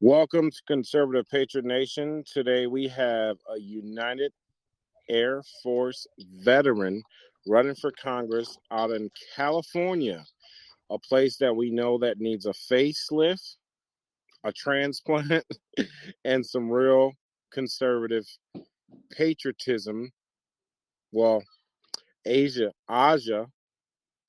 [0.00, 2.22] Welcome to Conservative Patriot Nation.
[2.32, 4.32] Today we have a United
[5.10, 6.06] Air Force
[6.44, 7.02] veteran
[7.48, 10.24] running for Congress out in California,
[10.88, 13.56] a place that we know that needs a facelift,
[14.44, 15.44] a transplant,
[16.24, 17.10] and some real
[17.52, 18.24] conservative
[19.10, 20.12] patriotism.
[21.10, 21.42] Well,
[22.24, 23.46] Asia, Aja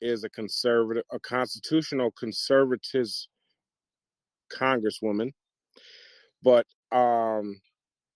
[0.01, 3.05] is a conservative, a constitutional conservative
[4.51, 5.31] congresswoman,
[6.43, 7.59] but um,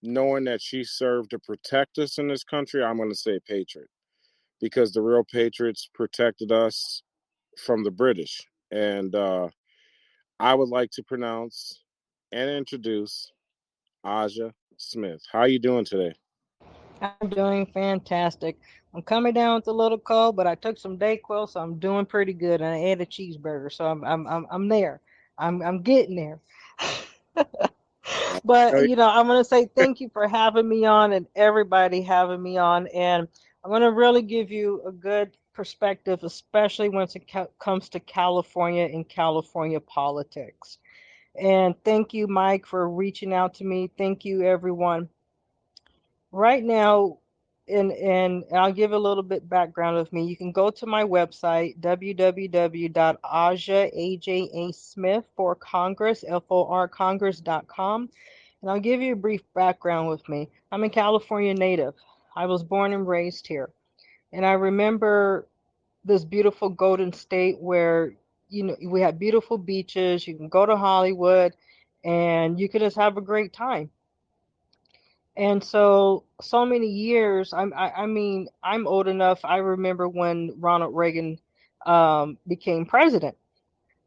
[0.02, 3.90] knowing that she served to protect us in this country, I'm going to say patriot
[4.62, 7.04] because the real patriots protected us
[7.66, 8.42] from the British.
[8.72, 9.50] And uh,
[10.40, 11.84] I would like to pronounce
[12.32, 13.32] and introduce
[14.04, 15.22] Aja Smith.
[15.32, 16.14] How are you doing today?
[17.02, 18.58] I'm doing fantastic.
[18.94, 22.06] I'm coming down with a little cold, but I took some Dayquil, so I'm doing
[22.06, 22.62] pretty good.
[22.62, 25.02] And I ate a cheeseburger, so I'm I'm I'm, I'm there.
[25.38, 26.40] I'm I'm getting there.
[28.46, 32.42] but you know, I'm gonna say thank you for having me on, and everybody having
[32.42, 33.28] me on, and
[33.64, 38.86] I'm gonna really give you a good perspective, especially when it ca- comes to California
[38.86, 40.80] and California politics.
[41.40, 43.90] And thank you, Mike, for reaching out to me.
[43.98, 45.10] Thank you, everyone.
[46.32, 47.20] Right now,
[47.68, 50.26] and and I'll give a little bit background of me.
[50.26, 52.42] You can go to my website www.aja
[55.36, 56.24] for Congress
[58.64, 60.50] and I'll give you a brief background with me.
[60.72, 61.94] I'm a California native.
[62.36, 63.70] I was born and raised here,
[64.32, 65.48] and I remember
[66.04, 68.16] this beautiful Golden State where
[68.50, 70.28] you know we had beautiful beaches.
[70.28, 71.54] You can go to Hollywood,
[72.04, 73.90] and you can just have a great time.
[75.36, 77.54] And so, so many years.
[77.54, 79.40] I'm, I, I mean, I'm old enough.
[79.44, 81.40] I remember when Ronald Reagan
[81.86, 83.36] um, became president.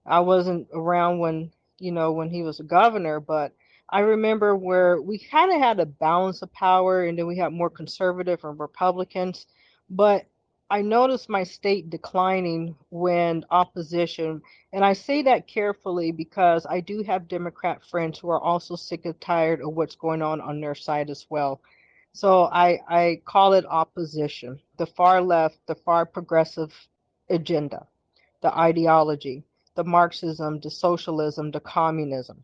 [0.07, 3.53] I wasn't around when, you know, when he was a governor, but
[3.91, 7.53] I remember where we kind of had a balance of power, and then we had
[7.53, 9.47] more conservative and Republicans.
[9.91, 10.27] But
[10.69, 17.05] I noticed my state declining when opposition, and I say that carefully because I do
[17.05, 20.75] have Democrat friends who are also sick and tired of what's going on on their
[20.75, 21.61] side as well.
[22.15, 26.73] So I, I call it opposition, the far left, the far progressive
[27.31, 27.87] agenda,
[28.41, 29.45] the ideology,
[29.77, 32.43] the Marxism, the socialism, the communism.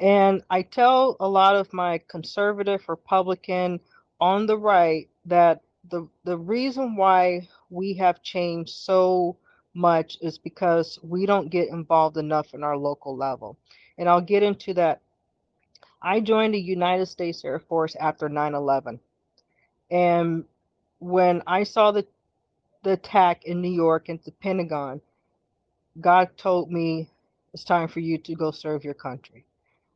[0.00, 3.80] And I tell a lot of my conservative Republican
[4.18, 9.36] on the right that the the reason why we have changed so
[9.74, 13.58] much is because we don't get involved enough in our local level.
[13.98, 15.00] And I'll get into that.
[16.02, 19.00] I joined the United States Air Force after 9/11.
[19.90, 20.44] And
[20.98, 22.06] when I saw the
[22.82, 25.00] the attack in New York at the Pentagon,
[26.00, 27.08] God told me
[27.52, 29.46] it's time for you to go serve your country.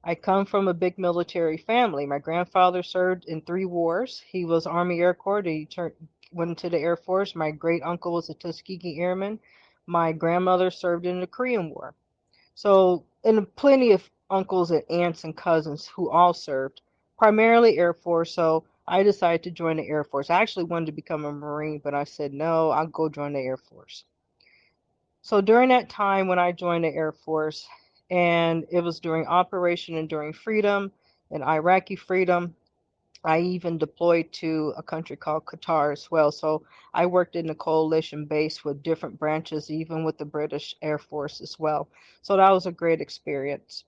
[0.04, 2.06] I come from a big military family.
[2.06, 4.22] My grandfather served in three wars.
[4.26, 5.42] He was Army Air Corps.
[5.42, 5.94] He turned,
[6.32, 7.34] went into the Air Force.
[7.34, 9.40] My great uncle was a Tuskegee Airman.
[9.86, 11.94] My grandmother served in the Korean War.
[12.54, 16.80] So, and plenty of uncles and aunts and cousins who all served,
[17.18, 18.32] primarily Air Force.
[18.34, 20.30] So I decided to join the Air Force.
[20.30, 23.40] I actually wanted to become a Marine, but I said, no, I'll go join the
[23.40, 24.04] Air Force.
[25.22, 27.66] So during that time when I joined the Air Force,
[28.10, 30.92] and it was during Operation Enduring Freedom
[31.30, 32.54] and Iraqi Freedom.
[33.24, 36.30] I even deployed to a country called Qatar as well.
[36.30, 36.62] So
[36.94, 41.40] I worked in the coalition base with different branches, even with the British Air Force
[41.40, 41.88] as well.
[42.22, 43.84] So that was a great experience.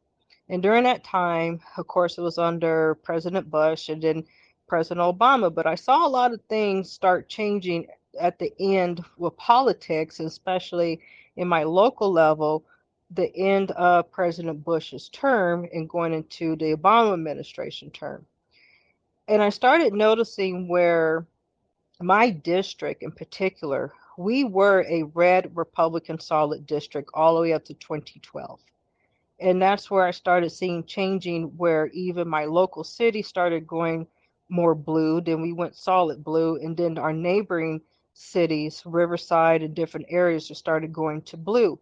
[0.48, 4.24] And during that time, of course, it was under President Bush and then
[4.66, 5.54] President Obama.
[5.54, 7.86] But I saw a lot of things start changing
[8.20, 11.00] at the end with politics, especially
[11.36, 12.64] in my local level
[13.10, 18.24] the end of President Bush's term and going into the Obama administration term.
[19.26, 21.26] And I started noticing where
[22.00, 27.64] my district in particular, we were a red Republican solid district all the way up
[27.66, 28.60] to 2012.
[29.40, 34.06] And that's where I started seeing changing where even my local city started going
[34.48, 37.80] more blue, then we went solid blue, and then our neighboring
[38.14, 41.78] cities, Riverside and different areas, started going to blue.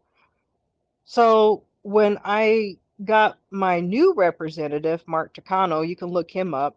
[1.09, 6.77] So when I got my new representative, Mark Takano, you can look him up.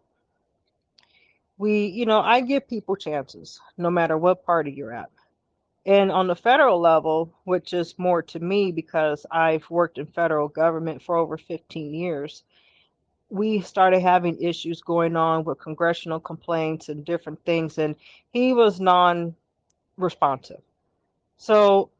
[1.58, 5.10] We, you know, I give people chances no matter what party you're at.
[5.84, 10.48] And on the federal level, which is more to me because I've worked in federal
[10.48, 12.42] government for over 15 years,
[13.28, 17.96] we started having issues going on with congressional complaints and different things, and
[18.30, 19.34] he was non
[19.98, 20.62] responsive.
[21.36, 21.90] So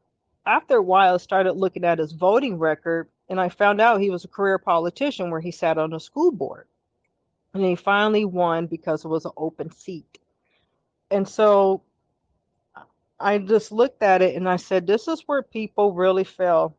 [0.45, 4.09] after a while, I started looking at his voting record, And I found out he
[4.09, 6.67] was a career politician where he sat on the school board.
[7.53, 10.19] And he finally won because it was an open seat.
[11.11, 11.83] And so
[13.19, 16.75] I just looked at it and I said, this is where people really fail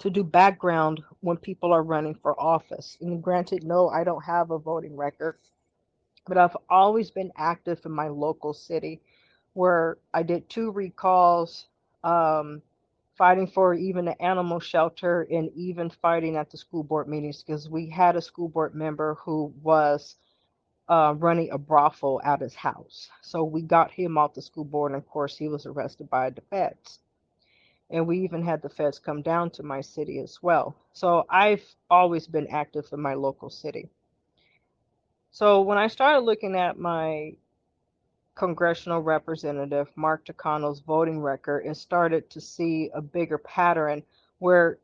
[0.00, 2.96] to do background when people are running for office.
[3.00, 5.38] And granted, no, I don't have a voting record,
[6.26, 9.02] but I've always been active in my local city
[9.52, 11.66] where I did two recalls,
[12.02, 12.62] um,
[13.20, 17.68] fighting for even the animal shelter, and even fighting at the school board meetings because
[17.68, 20.16] we had a school board member who was
[20.88, 23.10] uh, running a brothel at his house.
[23.20, 26.30] So we got him off the school board, and of course, he was arrested by
[26.30, 26.98] the feds.
[27.90, 30.74] And we even had the feds come down to my city as well.
[30.94, 33.90] So I've always been active in my local city.
[35.30, 37.34] So when I started looking at my
[38.40, 44.02] congressional representative, Mark Takano's voting record, and started to see a bigger pattern
[44.38, 44.78] where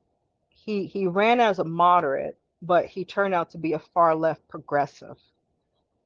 [0.51, 4.47] he he ran as a moderate, but he turned out to be a far left
[4.47, 5.17] progressive.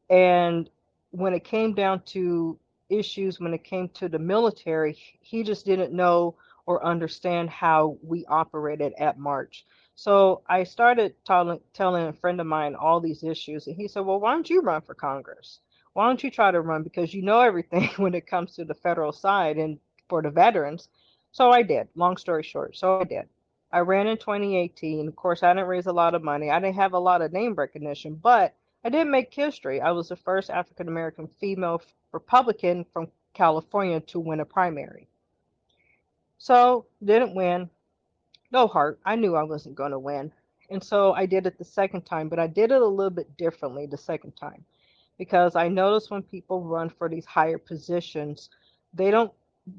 [0.08, 0.70] And
[1.10, 2.56] when it came down to
[2.88, 6.36] issues, when it came to the military, he just didn't know
[6.66, 9.66] or understand how we operated at March.
[9.96, 14.06] So I started telling, telling a friend of mine all these issues, and he said,
[14.06, 15.58] Well, why don't you run for Congress?
[16.00, 16.82] Why don't you try to run?
[16.82, 20.88] Because you know everything when it comes to the federal side and for the veterans.
[21.30, 22.74] So I did, long story short.
[22.74, 23.28] So I did.
[23.70, 25.06] I ran in 2018.
[25.06, 26.48] Of course, I didn't raise a lot of money.
[26.50, 29.82] I didn't have a lot of name recognition, but I did make history.
[29.82, 31.82] I was the first African American female
[32.12, 35.06] Republican from California to win a primary.
[36.38, 37.68] So didn't win.
[38.50, 39.00] No heart.
[39.04, 40.32] I knew I wasn't going to win.
[40.70, 43.36] And so I did it the second time, but I did it a little bit
[43.36, 44.64] differently the second time
[45.20, 48.48] because I notice when people run for these higher positions,
[48.94, 49.30] they don't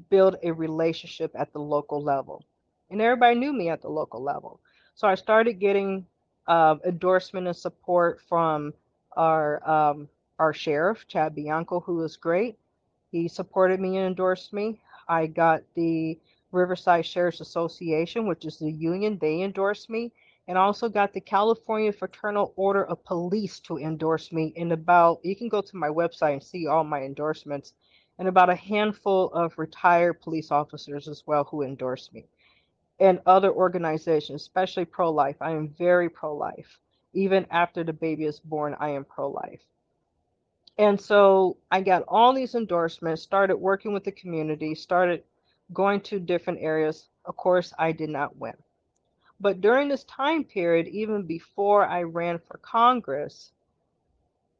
[0.08, 2.44] build a relationship at the local level.
[2.92, 4.60] And everybody knew me at the local level.
[4.94, 6.06] So I started getting
[6.46, 8.72] uh, endorsement and support from
[9.16, 10.08] our um,
[10.38, 12.56] our sheriff, Chad Bianco, who was great.
[13.10, 14.80] He supported me and endorsed me.
[15.08, 16.20] I got the
[16.52, 20.12] Riverside Sheriff's Association, which is the union, they endorsed me,
[20.48, 24.52] and also got the California Fraternal Order of Police to endorse me.
[24.56, 27.74] In about, you can go to my website and see all my endorsements,
[28.18, 32.26] and about a handful of retired police officers as well who endorsed me,
[33.00, 35.36] and other organizations, especially pro life.
[35.40, 36.78] I am very pro life.
[37.14, 39.60] Even after the baby is born, I am pro life.
[40.78, 45.22] And so I got all these endorsements, started working with the community, started
[45.72, 47.08] going to different areas.
[47.24, 48.54] Of course, I did not win.
[49.42, 53.50] But during this time period, even before I ran for Congress,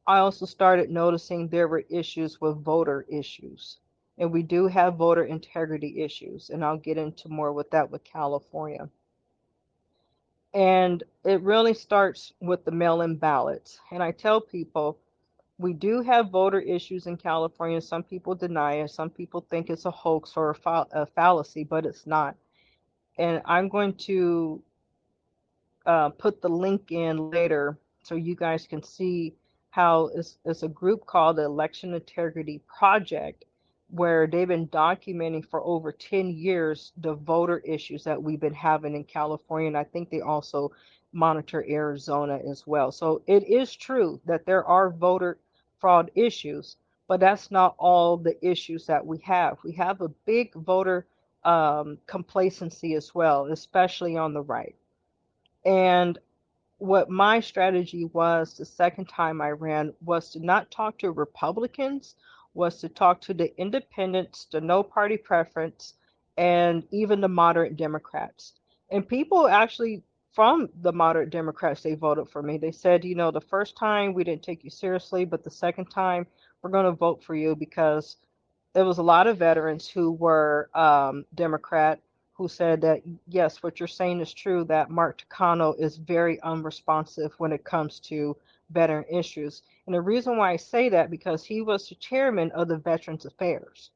[0.08, 3.78] I also started noticing there were issues with voter issues.
[4.18, 6.50] And we do have voter integrity issues.
[6.50, 8.88] And I'll get into more with that with California.
[10.52, 13.78] And it really starts with the mail in ballots.
[13.92, 14.98] And I tell people
[15.58, 17.80] we do have voter issues in California.
[17.80, 18.90] Some people deny it.
[18.90, 22.34] Some people think it's a hoax or a, a fallacy, but it's not.
[23.16, 24.60] And I'm going to
[25.86, 29.34] uh, put the link in later so you guys can see
[29.70, 33.44] how it's, it's a group called the Election Integrity Project,
[33.88, 38.94] where they've been documenting for over 10 years the voter issues that we've been having
[38.94, 39.68] in California.
[39.68, 40.72] And I think they also
[41.12, 42.90] monitor Arizona as well.
[42.92, 45.38] So it is true that there are voter
[45.78, 46.76] fraud issues,
[47.08, 49.58] but that's not all the issues that we have.
[49.64, 51.06] We have a big voter
[51.44, 54.74] um, complacency as well, especially on the right.
[55.64, 56.18] And
[56.78, 62.16] what my strategy was the second time I ran was to not talk to Republicans,
[62.54, 65.94] was to talk to the independents, the no party preference,
[66.36, 68.54] and even the moderate Democrats.
[68.90, 70.02] And people actually
[70.32, 72.56] from the moderate Democrats, they voted for me.
[72.56, 75.86] They said, you know, the first time we didn't take you seriously, but the second
[75.86, 76.26] time
[76.62, 78.16] we're going to vote for you because
[78.72, 82.00] there was a lot of veterans who were um, Democrat
[82.42, 87.32] who said that, yes, what you're saying is true, that Mark Takano is very unresponsive
[87.38, 88.36] when it comes to
[88.70, 89.62] veteran issues.
[89.86, 93.26] And the reason why I say that, because he was the chairman of the Veterans
[93.26, 93.90] Affairs.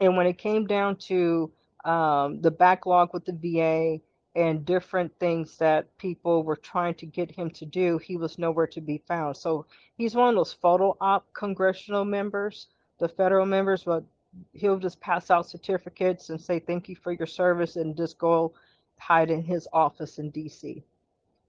[0.00, 1.50] And when it came down to
[1.84, 4.00] um, the backlog with the VA,
[4.34, 8.66] and different things that people were trying to get him to do, he was nowhere
[8.66, 9.36] to be found.
[9.36, 12.68] So he's one of those photo op congressional members,
[12.98, 14.04] the federal members, but
[14.52, 18.52] he'll just pass out certificates and say thank you for your service and just go
[18.98, 20.82] hide in his office in DC.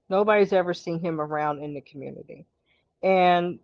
[0.10, 2.46] Nobody's ever seen him around in the community.
[3.02, 3.60] And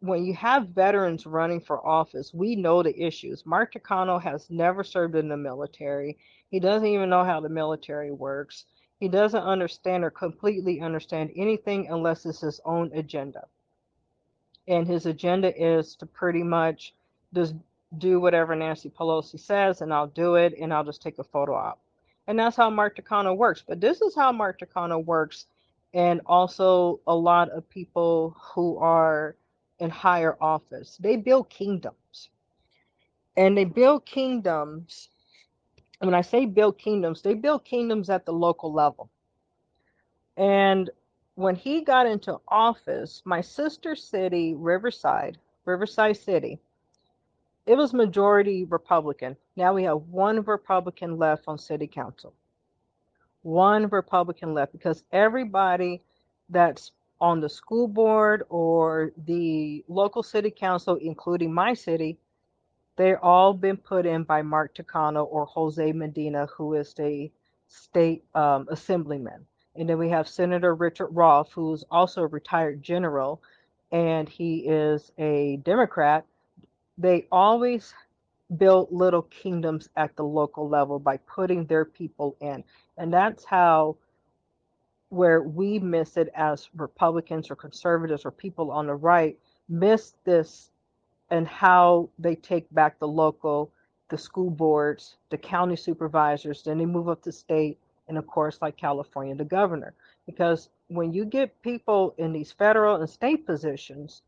[0.00, 3.44] when you have veterans running for office, we know the issues.
[3.44, 6.16] Mark Takano has never served in the military.
[6.50, 8.66] He doesn't even know how the military works.
[9.00, 13.46] He doesn't understand or completely understand anything unless it's his own agenda.
[14.68, 16.94] And his agenda is to pretty much
[17.34, 17.54] just
[17.98, 21.54] do whatever Nancy Pelosi says, and I'll do it, and I'll just take a photo
[21.54, 21.80] op.
[22.26, 23.62] And that's how Mark Takano works.
[23.66, 25.46] But this is how Mark Takano works,
[25.92, 29.36] and also a lot of people who are
[29.78, 30.96] in higher office.
[31.00, 32.28] They build kingdoms.
[33.36, 35.08] And they build kingdoms.
[35.98, 39.10] When I say build kingdoms, they build kingdoms at the local level.
[40.36, 40.90] And
[41.34, 46.60] when he got into office, my sister city, Riverside, Riverside City,
[47.66, 49.36] it was majority Republican.
[49.56, 52.34] Now we have one Republican left on city council.
[53.42, 56.02] One Republican left because everybody
[56.48, 62.18] that's on the school board or the local city council, including my city,
[62.96, 67.30] they're all been put in by Mark Takano or Jose Medina, who is the
[67.66, 69.46] state um, assemblyman.
[69.76, 73.42] And then we have Senator Richard Roth, who's also a retired general,
[73.90, 76.24] and he is a Democrat.
[76.98, 77.94] They always
[78.56, 82.62] build little kingdoms at the local level by putting their people in.
[82.98, 83.96] And that's how
[85.08, 90.70] where we miss it as Republicans or conservatives or people on the right miss this
[91.30, 93.70] and how they take back the local,
[94.10, 98.58] the school boards, the county supervisors, then they move up to state, and of course,
[98.60, 99.94] like California, the governor.
[100.26, 104.22] Because when you get people in these federal and state positions,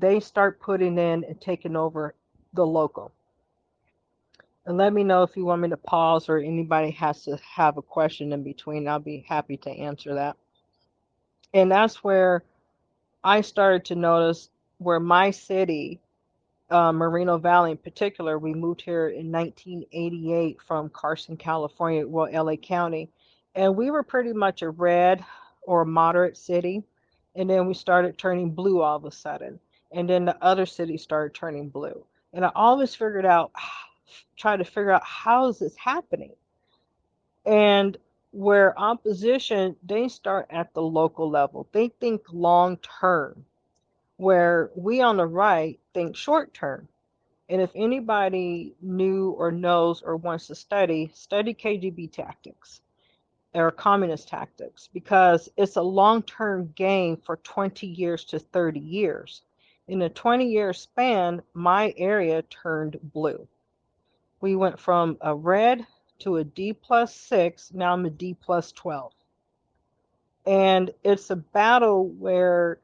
[0.00, 2.14] they start putting in and taking over
[2.52, 3.12] the local.
[4.66, 7.76] And let me know if you want me to pause or anybody has to have
[7.76, 8.88] a question in between.
[8.88, 10.36] I'll be happy to answer that.
[11.54, 12.42] And that's where
[13.22, 16.00] I started to notice where my city,
[16.68, 22.56] uh, Moreno Valley in particular, we moved here in 1988 from Carson, California, well, LA
[22.56, 23.08] County.
[23.54, 25.24] And we were pretty much a red
[25.62, 26.82] or moderate city.
[27.36, 29.60] And then we started turning blue all of a sudden.
[29.92, 32.04] And then the other cities started turning blue.
[32.32, 33.52] And I always figured out
[34.36, 36.34] try to figure out how is this happening?
[37.44, 37.96] And
[38.32, 41.66] where opposition they start at the local level.
[41.72, 43.46] They think long term
[44.18, 46.88] where we on the right think short term.
[47.48, 52.80] And if anybody knew or knows or wants to study study kgb tactics
[53.54, 59.42] or communist tactics because it's a long-term game for 20 years to 30 years
[59.88, 63.46] in a 20 year span my area turned blue
[64.40, 65.86] we went from a red
[66.20, 67.72] to a D plus six.
[67.72, 69.12] Now I'm a D plus 12.
[70.46, 72.78] And it's a battle where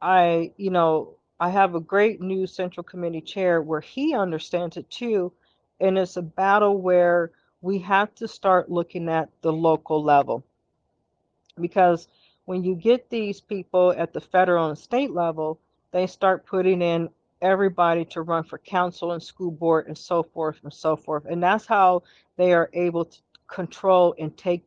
[0.00, 4.88] I, you know, I have a great new central committee chair where he understands it
[4.90, 5.32] too.
[5.80, 10.44] And it's a battle where we have to start looking at the local level.
[11.60, 12.08] Because
[12.46, 15.60] when you get these people at the federal and state level,
[15.92, 17.08] they start putting in
[17.42, 21.24] everybody to run for council and school board and so forth and so forth.
[21.24, 22.02] And that's how
[22.36, 23.18] they are able to
[23.48, 24.64] control and take.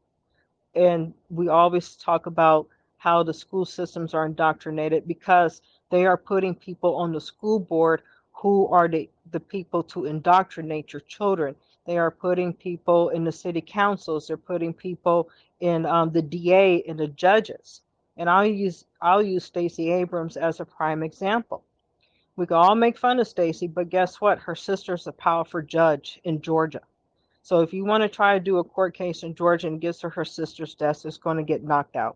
[0.76, 5.62] And we always talk about how the school systems are indoctrinated because
[5.92, 8.02] they are putting people on the school board
[8.32, 11.56] who are the, the people to indoctrinate your children.
[11.86, 14.28] They are putting people in the city councils.
[14.28, 17.82] They're putting people in um, the DA and the judges.
[18.18, 21.64] And I'll use I'll use Stacey Abrams as a prime example
[22.36, 24.40] we can all make fun of Stacey, but guess what?
[24.40, 26.82] Her sister's a powerful judge in Georgia.
[27.44, 30.02] So if you want to try to do a court case in Georgia and gets
[30.02, 32.16] her her sister's desk, it's going to get knocked out.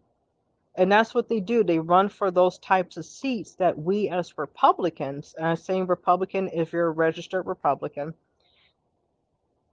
[0.75, 1.63] And that's what they do.
[1.63, 6.49] They run for those types of seats that we as Republicans, and I'm saying Republican
[6.53, 8.13] if you're a registered Republican,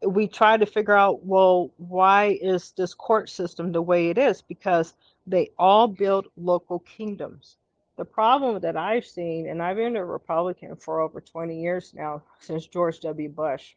[0.06, 4.42] we try to figure out, well, why is this court system the way it is?
[4.42, 4.94] Because
[5.26, 7.56] they all build local kingdoms
[7.96, 12.22] the problem that I've seen, and I've been a Republican for over 20 years now,
[12.40, 13.28] since George W.
[13.28, 13.74] Bush.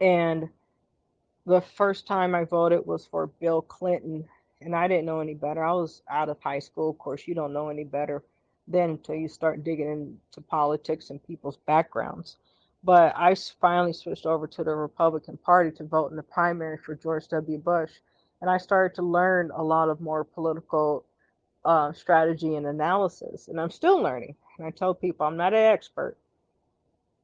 [0.00, 0.48] And
[1.46, 4.28] the first time I voted was for Bill Clinton,
[4.60, 5.64] and I didn't know any better.
[5.64, 6.90] I was out of high school.
[6.90, 8.22] Of course, you don't know any better
[8.68, 12.36] then until you start digging into politics and people's backgrounds.
[12.84, 16.94] But I finally switched over to the Republican Party to vote in the primary for
[16.94, 17.58] George W.
[17.58, 17.90] Bush.
[18.42, 21.06] And I started to learn a lot of more political
[21.64, 24.34] uh, strategy and analysis, and I'm still learning.
[24.58, 26.16] And I tell people I'm not an expert,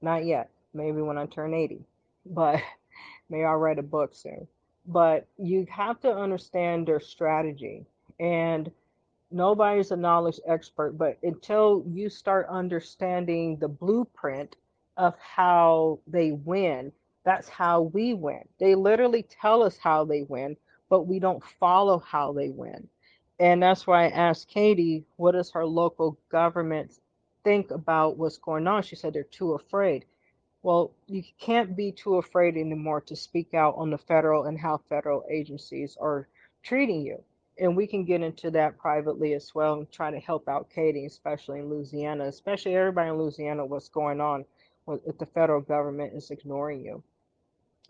[0.00, 0.48] not yet.
[0.72, 1.80] Maybe when I turn 80,
[2.25, 2.62] but
[3.30, 4.46] maybe I'll write a book soon.
[4.87, 7.84] But you have to understand their strategy,
[8.20, 8.70] and
[9.32, 10.96] nobody's a knowledge expert.
[10.96, 14.54] But until you start understanding the blueprint
[14.96, 16.92] of how they win,
[17.25, 18.42] that's how we win.
[18.60, 20.56] They literally tell us how they win,
[20.88, 22.88] but we don't follow how they win.
[23.38, 26.99] And that's why I asked Katie, what does her local government
[27.45, 28.83] think about what's going on?
[28.83, 30.04] She said they're too afraid.
[30.62, 34.78] Well, you can't be too afraid anymore to speak out on the federal and how
[34.88, 36.28] federal agencies are
[36.64, 37.23] treating you.
[37.61, 41.07] And we can get into that privately as well and try to help out Katie,
[41.07, 44.45] especially in Louisiana, especially everybody in Louisiana, what's going on
[45.07, 47.02] if the federal government is ignoring you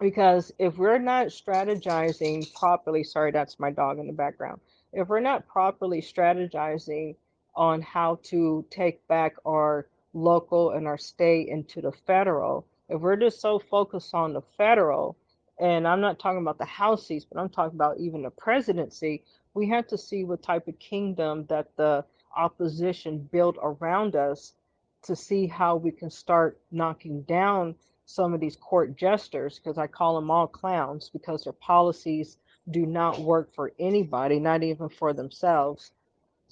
[0.01, 4.61] because if we're not strategizing properly, sorry, that's my dog in the background.
[4.93, 7.17] If we're not properly strategizing
[7.55, 13.17] on how to take back our local and our state into the federal, if we're
[13.17, 15.17] just so focused on the federal,
[15.61, 19.25] and I'm not talking about the House seats, but I'm talking about even the presidency,
[19.55, 22.05] we have to see what type of kingdom that the
[22.37, 24.55] opposition built around us
[25.03, 27.75] to see how we can start knocking down
[28.09, 32.39] some of these court jesters, because I call them all clowns, because their policies
[32.71, 35.93] do not work for anybody, not even for themselves,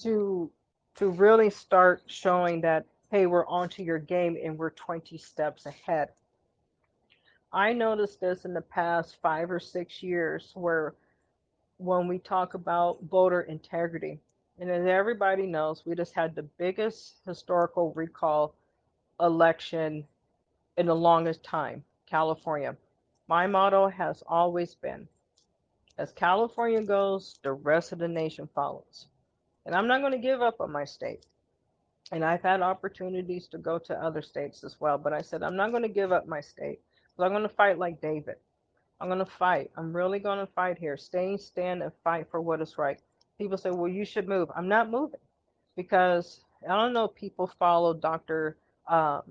[0.02, 0.50] to
[0.96, 6.08] to really start showing that hey, we're onto your game and we're 20 steps ahead.
[7.52, 10.94] I noticed this in the past five or six years where
[11.78, 14.18] when we talk about voter integrity,
[14.58, 18.54] and as everybody knows, we just had the biggest historical recall
[19.20, 20.04] election
[20.76, 22.76] in the longest time, California.
[23.28, 25.09] My motto has always been
[25.99, 29.06] as California goes, the rest of the nation follows.
[29.64, 31.25] And I'm not going to give up on my state.
[32.12, 35.56] And I've had opportunities to go to other states as well, but I said, I'm
[35.56, 36.80] not going to give up my state.
[37.16, 38.37] So I'm going to fight like David.
[39.00, 39.71] I'm going to fight.
[39.76, 40.97] I'm really going to fight here.
[40.97, 43.00] Stay, stand, and fight for what is right.
[43.38, 44.50] People say, well, you should move.
[44.54, 45.21] I'm not moving
[45.76, 48.56] because I don't know people follow Dr.
[48.87, 49.23] Um,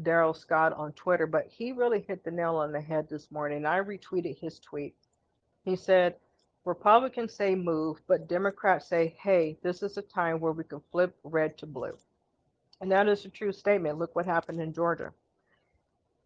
[0.00, 3.66] Darrell Scott on Twitter, but he really hit the nail on the head this morning.
[3.66, 4.94] I retweeted his tweet.
[5.64, 6.16] He said,
[6.64, 11.14] Republicans say move, but Democrats say, hey, this is a time where we can flip
[11.24, 11.96] red to blue.
[12.80, 13.98] And that is a true statement.
[13.98, 15.12] Look what happened in Georgia.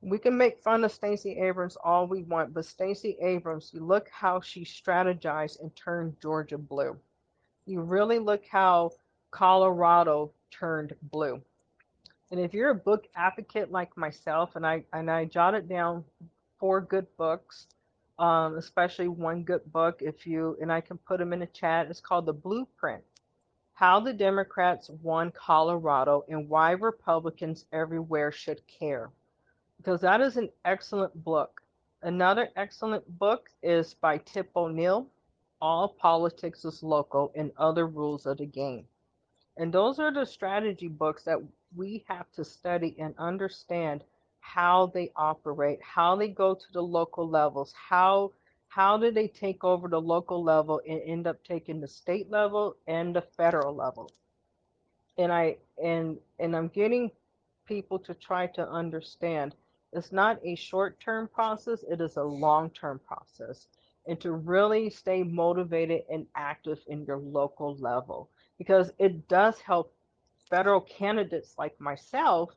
[0.03, 4.09] We can make fun of Stacey Abrams all we want, but Stacey Abrams, you look
[4.11, 6.97] how she strategized and turned Georgia blue.
[7.65, 8.93] You really look how
[9.31, 11.43] Colorado turned blue.
[12.31, 16.05] And if you're a book advocate like myself, and I and I jotted down
[16.59, 17.69] four good books,
[18.19, 21.87] um, especially one good book, if you and I can put them in the chat.
[21.89, 23.05] It's called The Blueprint:
[23.75, 29.11] How the Democrats Won Colorado and Why Republicans Everywhere Should Care,
[29.77, 31.61] because that is an excellent book.
[32.03, 35.07] Another excellent book is by Tip O'Neill,
[35.61, 38.87] All Politics is Local and Other Rules of the Game.
[39.57, 41.39] And those are the strategy books that
[41.75, 44.05] we have to study and understand
[44.41, 48.33] how they operate, how they go to the local levels, how
[48.69, 52.77] how do they take over the local level and end up taking the state level
[52.87, 54.11] and the federal level.
[55.17, 57.11] And I and and I'm getting
[57.67, 59.55] people to try to understand
[59.93, 63.67] it's not a short-term process, it is a long-term process.
[64.07, 69.95] And to really stay motivated and active in your local level because it does help
[70.49, 72.55] federal candidates like myself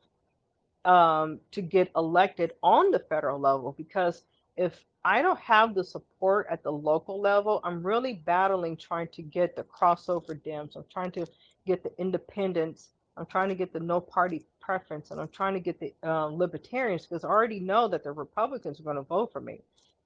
[0.84, 4.22] um, to get elected on the federal level because
[4.56, 9.22] if I don't have the support at the local level, I'm really battling trying to
[9.22, 10.76] get the crossover Dems.
[10.76, 11.26] I'm trying to
[11.66, 12.90] get the independents.
[13.16, 16.36] I'm trying to get the no party preference, and I'm trying to get the um,
[16.36, 19.62] libertarians because I already know that the Republicans are going to vote for me.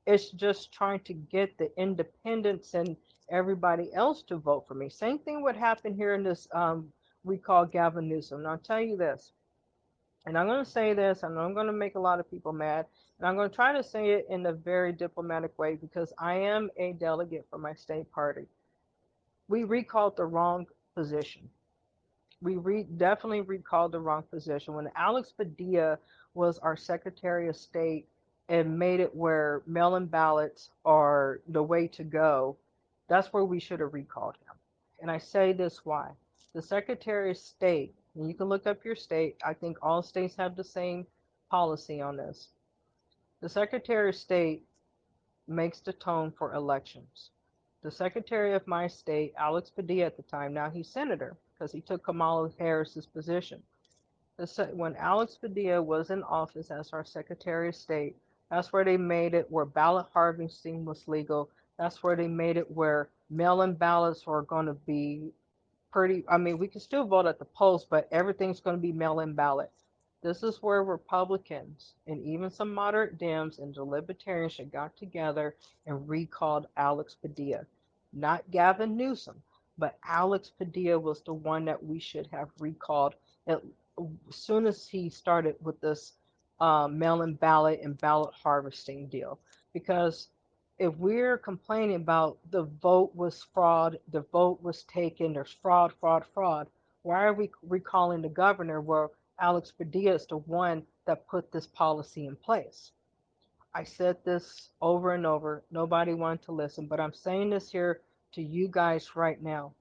[0.06, 2.96] It's just trying to get the independents and
[3.30, 4.88] everybody else to vote for me.
[4.88, 6.92] Same thing would happen here in this um,
[7.24, 8.40] we call Gavin Newsom.
[8.40, 9.32] And I'll tell you this,
[10.26, 12.52] and I'm going to say this, and I'm going to make a lot of people
[12.52, 12.86] mad,
[13.18, 16.34] and I'm going to try to say it in a very diplomatic way because I
[16.34, 18.46] am a delegate for my state party.
[19.48, 21.48] We recalled the wrong position.
[22.40, 24.74] We re- definitely recalled the wrong position.
[24.74, 25.98] When Alex Padilla
[26.34, 28.06] was our Secretary of State
[28.48, 32.56] and made it where mail in ballots are the way to go,
[33.08, 34.54] that's where we should have recalled him.
[35.00, 36.10] And I say this why
[36.54, 40.36] the Secretary of State, and you can look up your state, I think all states
[40.36, 41.06] have the same
[41.50, 42.48] policy on this.
[43.40, 44.62] The Secretary of State
[45.48, 47.30] makes the tone for elections.
[47.82, 51.82] The Secretary of my state, Alex Padilla at the time, now he's senator because he
[51.82, 53.62] took Kamala Harris's position.
[54.72, 58.16] When Alex Padilla was in office as our Secretary of State,
[58.50, 61.50] that's where they made it where ballot harvesting was legal.
[61.78, 65.32] That's where they made it where mail in ballots are going to be
[65.92, 66.24] pretty.
[66.28, 69.34] I mean, we can still vote at the polls, but everything's going to be mail-in
[69.34, 69.70] ballot.
[70.22, 75.54] This is where Republicans and even some moderate Dems and the Libertarians should got together
[75.86, 77.66] and recalled Alex Padilla.
[78.12, 79.42] Not Gavin Newsom,
[79.76, 83.14] but Alex Padilla was the one that we should have recalled
[83.46, 83.58] as
[84.30, 86.14] soon as he started with this
[86.58, 89.38] um, mail-in ballot and ballot harvesting deal.
[89.74, 90.28] Because
[90.78, 96.24] if we're complaining about the vote was fraud, the vote was taken, there's fraud, fraud,
[96.34, 96.68] fraud,
[97.02, 101.66] why are we recalling the governor where Alex Padilla is the one that put this
[101.66, 102.92] policy in place?
[103.74, 105.64] I said this over and over.
[105.70, 108.00] Nobody wanted to listen, but I'm saying this here
[108.32, 109.74] to you guys right now.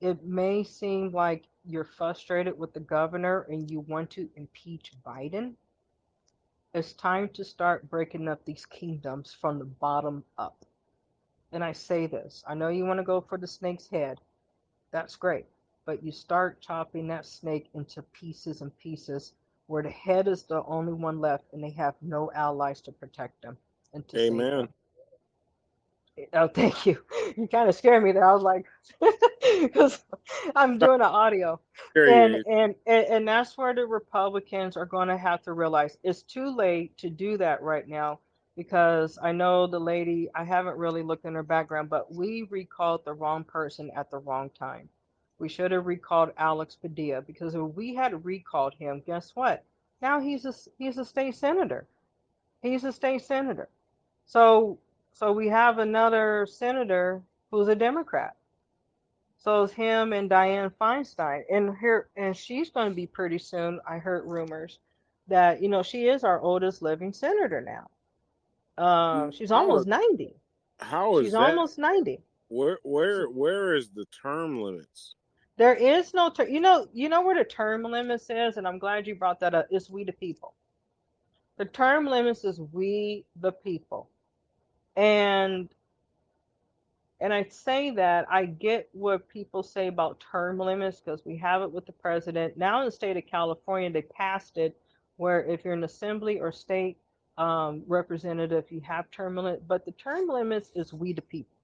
[0.00, 5.54] It may seem like you're frustrated with the governor and you want to impeach Biden.
[6.76, 10.62] It's time to start breaking up these kingdoms from the bottom up.
[11.50, 14.20] And I say this I know you want to go for the snake's head.
[14.90, 15.46] That's great.
[15.86, 19.32] But you start chopping that snake into pieces and pieces
[19.68, 23.40] where the head is the only one left and they have no allies to protect
[23.40, 23.56] them
[23.94, 24.68] and to Amen.
[26.32, 26.98] Oh, thank you.
[27.36, 28.28] You kind of scared me there.
[28.28, 28.64] I was like,
[29.62, 30.04] because
[30.54, 31.60] I'm doing an audio,
[32.04, 36.22] and, and and and that's where the Republicans are going to have to realize it's
[36.22, 38.20] too late to do that right now
[38.56, 40.30] because I know the lady.
[40.34, 44.18] I haven't really looked in her background, but we recalled the wrong person at the
[44.18, 44.88] wrong time.
[45.38, 49.64] We should have recalled Alex Padilla because if we had recalled him, guess what?
[50.00, 51.86] Now he's a he's a state senator.
[52.62, 53.68] He's a state senator.
[54.26, 54.78] So
[55.18, 58.36] so we have another senator who's a Democrat.
[59.38, 61.42] So it's him and Dianne Feinstein.
[61.50, 64.78] And here and she's going to be pretty soon, I heard rumors
[65.28, 68.84] that, you know, she is our oldest living senator now.
[68.84, 70.36] Um, she's how almost is, 90.
[70.80, 71.26] How is she?
[71.26, 71.48] She's that?
[71.48, 72.20] almost 90.
[72.48, 75.14] Where where where is the term limits?
[75.56, 76.50] There is no term.
[76.50, 79.54] You know, you know where the term limits is, and I'm glad you brought that
[79.54, 79.66] up.
[79.70, 80.52] It's we the people.
[81.56, 84.10] The term limits is we the people
[84.96, 85.68] and
[87.20, 91.62] and I say that I get what people say about term limits because we have
[91.62, 92.58] it with the president.
[92.58, 94.76] Now in the state of California, they passed it
[95.16, 96.98] where if you're an assembly or state
[97.38, 101.56] um, representative, you have term limit, but the term limits is we the people.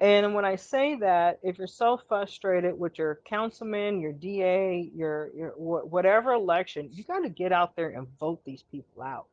[0.00, 5.30] And when I say that, if you're so frustrated with your councilman, your DA, your
[5.34, 9.26] your whatever election, you got to get out there and vote these people out.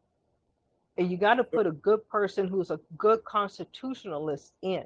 [1.01, 4.83] And you got to put a good person who's a good constitutionalist in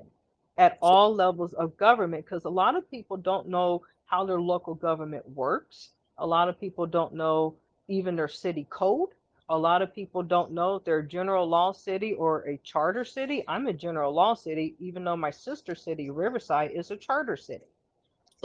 [0.58, 4.76] at all levels of government because a lot of people don't know how their local
[4.76, 5.90] government works.
[6.18, 7.58] A lot of people don't know
[7.90, 9.10] even their city code.
[9.50, 13.04] A lot of people don't know if they're a general law city or a charter
[13.04, 13.44] city.
[13.50, 17.66] I'm a general law city, even though my sister city, Riverside, is a charter city.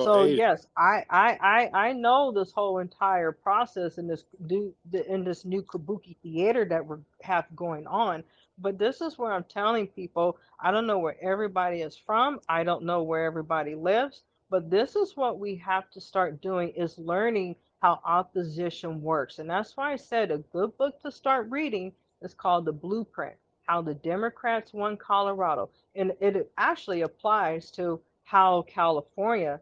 [0.01, 4.75] So, yes, I, I I I know this whole entire process in this new
[5.09, 8.25] in this new kabuki theater that we have going on.
[8.59, 12.41] But this is where I'm telling people I don't know where everybody is from.
[12.49, 14.23] I don't know where everybody lives.
[14.51, 19.39] But this is what we have to start doing is learning how opposition works.
[19.39, 23.37] And that's why I said a good book to start reading is called The Blueprint
[23.67, 25.71] How the Democrats Won Colorado.
[25.95, 29.61] And it actually applies to how California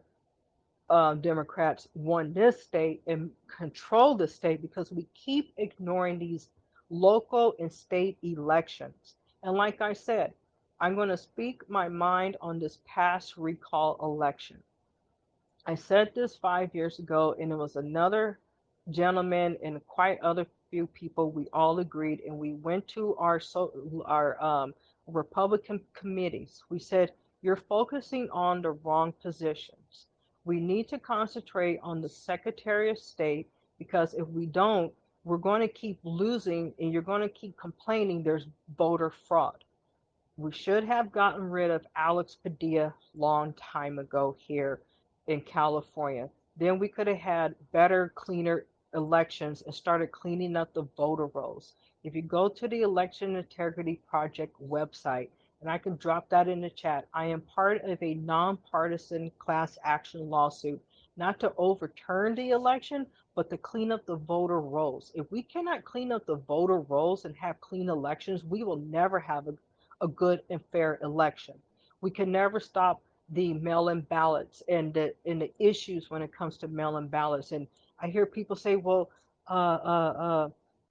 [0.89, 6.49] uh, Democrats won this state and control the state because we keep ignoring these
[6.89, 9.15] local and state elections.
[9.43, 10.33] And like I said,
[10.81, 14.57] I'm going to speak my mind on this past recall election.
[15.65, 18.39] I said this five years ago, and it was another
[18.89, 21.31] gentleman and quite other few people.
[21.31, 24.73] We all agreed, and we went to our so our um,
[25.07, 26.63] Republican committees.
[26.69, 30.07] We said you're focusing on the wrong positions
[30.49, 34.91] we need to concentrate on the Secretary of State because if we don't,
[35.23, 39.63] we're going to keep losing and you're going to keep complaining there's voter fraud.
[40.37, 44.81] We should have gotten rid of Alex Padilla long time ago here
[45.27, 46.29] in California.
[46.57, 51.73] Then we could have had better, cleaner elections and started cleaning up the voter rolls.
[52.03, 55.29] If you go to the Election Integrity Project website,
[55.61, 57.07] and I can drop that in the chat.
[57.13, 60.81] I am part of a nonpartisan class action lawsuit,
[61.17, 65.11] not to overturn the election, but to clean up the voter rolls.
[65.15, 69.19] If we cannot clean up the voter rolls and have clean elections, we will never
[69.19, 69.55] have a,
[70.01, 71.55] a good and fair election.
[72.01, 76.57] We can never stop the mail-in ballots and the and the issues when it comes
[76.57, 77.51] to mail-in ballots.
[77.51, 77.67] And
[77.99, 79.11] I hear people say, "Well,
[79.47, 80.49] uh, uh,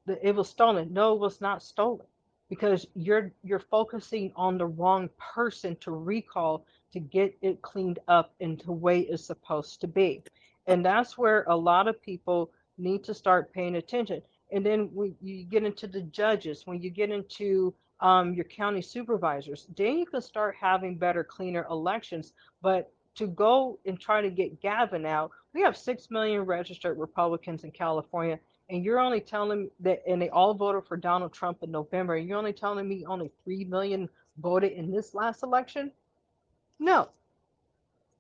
[0.09, 2.07] uh, it was stolen." No, it was not stolen
[2.49, 8.35] because you're you're focusing on the wrong person to recall to get it cleaned up
[8.41, 10.23] into the way it's supposed to be
[10.69, 14.23] and that's where a lot of people need to start paying attention.
[14.53, 18.83] And then when you get into the judges, when you get into um, your county
[18.83, 22.35] supervisors, then you can start having better, cleaner elections.
[22.63, 27.65] But to go and try to get Gavin out, we have 6 million registered Republicans
[27.65, 28.39] in California.
[28.71, 32.17] And you're only telling that, and they all voted for Donald Trump in November.
[32.17, 34.09] And you're only telling me only 3 million
[34.41, 35.91] voted in this last election?
[36.79, 37.09] No.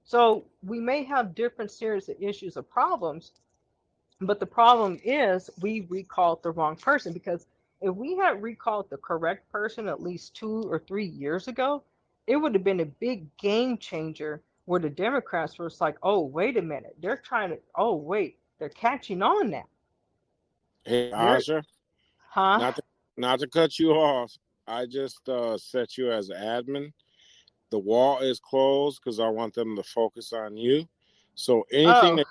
[0.04, 3.32] So we may have different series of issues or problems,
[4.20, 7.46] but the problem is we recalled the wrong person because
[7.80, 11.82] if we had recalled the correct person at least two or three years ago,
[12.26, 16.56] it would have been a big game changer where the Democrats were like, oh, wait
[16.56, 16.96] a minute.
[17.00, 19.66] They're trying to, oh, wait, they're catching on now.
[20.88, 21.62] Hey, Asha.
[22.30, 22.58] Huh?
[22.58, 22.82] Not to,
[23.18, 24.32] not to cut you off.
[24.66, 26.92] I just uh, set you as admin.
[27.70, 30.88] The wall is closed because I want them to focus on you.
[31.34, 32.26] So anything Oh, that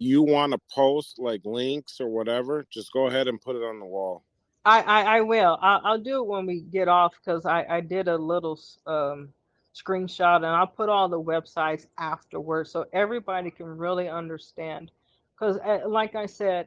[0.00, 3.78] you want to post, like links or whatever, just go ahead and put it on
[3.78, 4.24] the wall.
[4.64, 5.56] I, I, I will.
[5.62, 9.28] I'll, I'll do it when we get off because I, I did a little um,
[9.74, 14.90] screenshot and I'll put all the websites afterwards so everybody can really understand.
[15.38, 16.66] Because, like I said,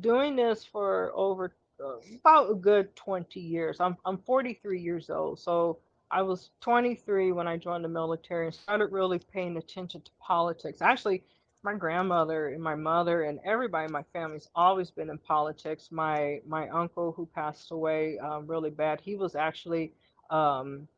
[0.00, 3.80] doing this for over uh, about a good 20 years.
[3.80, 5.78] I'm I'm 43 years old, so
[6.10, 10.82] I was 23 when I joined the military and started really paying attention to politics.
[10.82, 11.22] Actually,
[11.62, 15.88] my grandmother and my mother and everybody in my family's always been in politics.
[15.90, 19.92] My my uncle who passed away um, really bad, he was actually
[20.30, 20.88] um,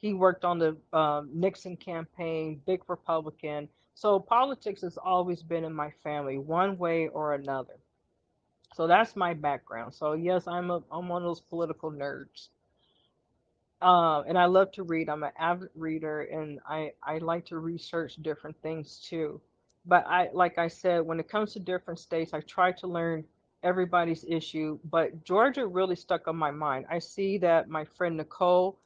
[0.00, 3.68] he worked on the um, Nixon campaign, big Republican.
[3.94, 7.74] So politics has always been in my family, one way or another.
[8.74, 9.94] So that's my background.
[9.94, 12.48] So yes, I'm a I'm one of those political nerds.
[13.80, 15.08] Uh, and I love to read.
[15.08, 19.40] I'm an avid reader, and I I like to research different things too.
[19.86, 23.24] But I like I said, when it comes to different states, I try to learn
[23.62, 24.78] everybody's issue.
[24.84, 26.86] But Georgia really stuck on my mind.
[26.90, 28.80] I see that my friend Nicole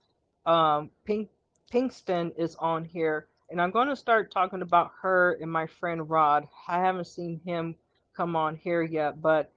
[0.45, 1.31] um, Pink
[1.73, 6.09] Pinkston is on here, and I'm going to start talking about her and my friend
[6.11, 6.47] Rod.
[6.68, 7.77] I haven't seen him
[8.14, 9.51] come on here yet, but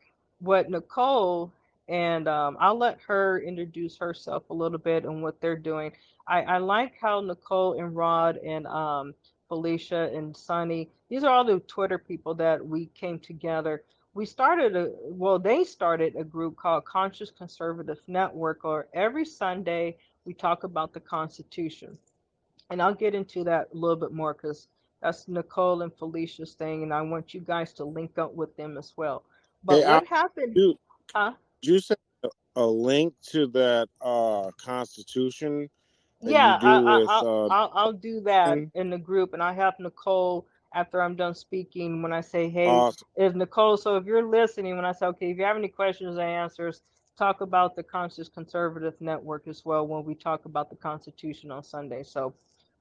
[0.46, 1.52] what Nicole
[1.88, 5.92] and um, I'll let her introduce herself a little bit and what they're doing.
[6.28, 9.14] I, I like how Nicole and Rod and um,
[9.48, 13.84] Felicia and Sunny, these are all the Twitter people that we came together.
[14.16, 19.98] We started a well, they started a group called Conscious Conservative Network, or every Sunday
[20.24, 21.98] we talk about the Constitution.
[22.72, 24.68] And I'll get into that a little bit more because
[25.02, 28.78] that's Nicole and Felicia's thing, and I want you guys to link up with them
[28.78, 29.24] as well.
[29.70, 30.58] Hey, But I what happened?
[30.58, 30.76] you
[31.16, 31.34] Huh?
[31.62, 31.98] you send
[32.58, 35.70] a link to that uh constitution
[36.24, 39.34] that Yeah, I, do I, with I'll, uh I'll, I'll do that in the group,
[39.34, 42.02] and I have Nicole after I'm done speaking.
[42.02, 43.08] When I say, "Hey, awesome.
[43.16, 46.18] if Nicole," so if you're listening, when I say, "Okay," if you have any questions
[46.18, 46.82] or answers,
[47.18, 51.64] talk about the Conscious Conservative Network as well when we talk about the Constitution on
[51.64, 52.04] Sunday.
[52.04, 52.34] So,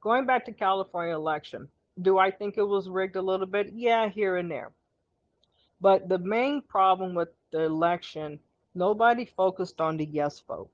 [0.03, 1.69] going back to California election,
[2.03, 3.73] do I think it was rigged a little bit?
[3.75, 4.73] Yeah, here and there.
[5.85, 8.41] But the main problem with the election,
[8.75, 10.71] nobody focused on the yes vote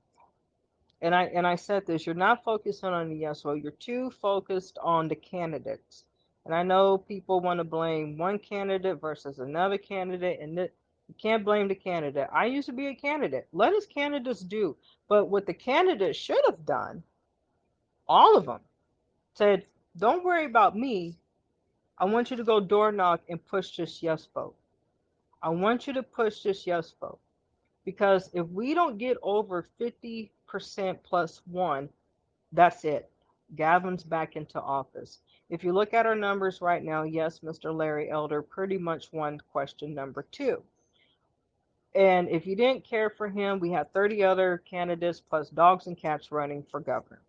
[1.01, 3.61] and I and I said this, you're not focusing on the yes vote.
[3.61, 6.05] You're too focused on the candidates.
[6.45, 11.45] And I know people want to blame one candidate versus another candidate, and you can't
[11.45, 12.29] blame the candidate.
[12.33, 13.47] I used to be a candidate.
[13.53, 14.75] Let us candidates do.
[15.07, 17.03] But what the candidate should have done,
[18.07, 18.61] all of them,
[19.33, 19.65] said,
[19.97, 21.15] "Don't worry about me.
[21.97, 24.55] I want you to go door knock and push this yes vote.
[25.41, 27.19] I want you to push this yes vote."
[27.83, 30.31] Because if we don't get over 50%
[31.03, 31.89] plus one,
[32.51, 33.09] that's it.
[33.55, 35.19] Gavin's back into office.
[35.49, 37.75] If you look at our numbers right now, yes, Mr.
[37.75, 40.63] Larry Elder pretty much won question number two.
[41.93, 45.97] And if you didn't care for him, we had 30 other candidates plus dogs and
[45.97, 47.21] cats running for governor.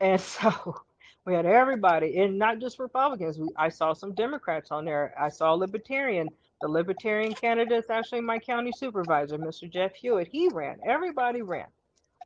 [0.00, 0.82] And so
[1.24, 3.38] we had everybody, and not just Republicans.
[3.38, 5.14] We, I saw some Democrats on there.
[5.18, 6.28] I saw a Libertarian.
[6.60, 9.70] The Libertarian candidate is actually my county supervisor, Mr.
[9.70, 10.28] Jeff Hewitt.
[10.28, 10.78] He ran.
[10.86, 11.66] Everybody ran.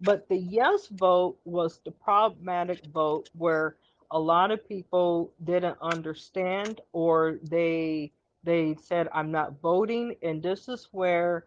[0.03, 3.77] But the yes vote was the problematic vote where
[4.11, 8.12] a lot of people didn't understand or they
[8.43, 11.47] they said I'm not voting and this is where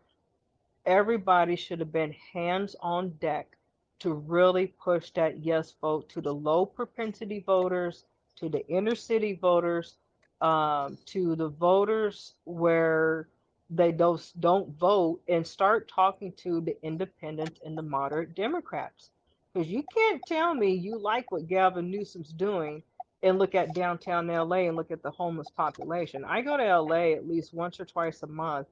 [0.86, 3.58] everybody should have been hands on deck
[4.00, 9.34] to really push that yes vote to the low propensity voters, to the inner city
[9.34, 9.98] voters,
[10.44, 13.30] um, to the voters where
[13.72, 19.12] they don't don't vote, and start talking to the independent and the moderate Democrats.
[19.54, 22.84] Because you can't tell me you like what Gavin Newsom's doing,
[23.24, 26.26] and look at downtown LA and look at the homeless population.
[26.26, 28.68] I go to LA at least once or twice a month,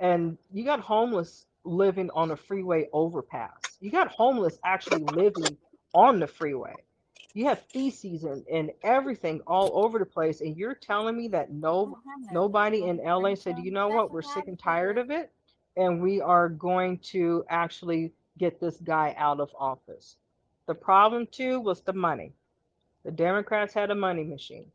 [0.00, 3.78] and you got homeless living on a freeway overpass.
[3.80, 5.56] You got homeless actually living
[5.94, 6.74] on the freeway.
[7.34, 11.52] You have feces and, and everything all over the place, and you're telling me that
[11.52, 11.98] no
[12.30, 15.32] nobody in LA said, you know what, we're sick and tired of it,
[15.76, 20.16] and we are going to actually get this guy out of office.
[20.66, 22.32] The problem too was the money.
[23.04, 24.70] The Democrats had a money machine.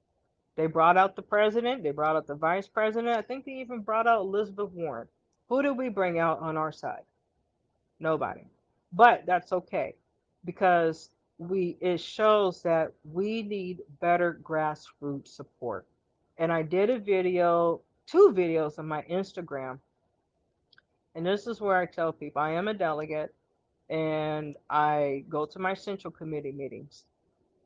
[0.58, 3.18] They brought out the president, they brought out the vice president.
[3.18, 5.08] I think they even brought out Elizabeth Warren.
[5.48, 7.04] Who did we bring out on our side?
[8.00, 8.42] Nobody.
[8.92, 9.96] But that's okay
[10.44, 15.88] because we it shows that we need better grassroots support.
[16.38, 19.80] And I did a video, two videos on my Instagram.
[21.16, 23.34] And this is where I tell people I am a delegate
[23.90, 27.06] and I go to my central committee meetings.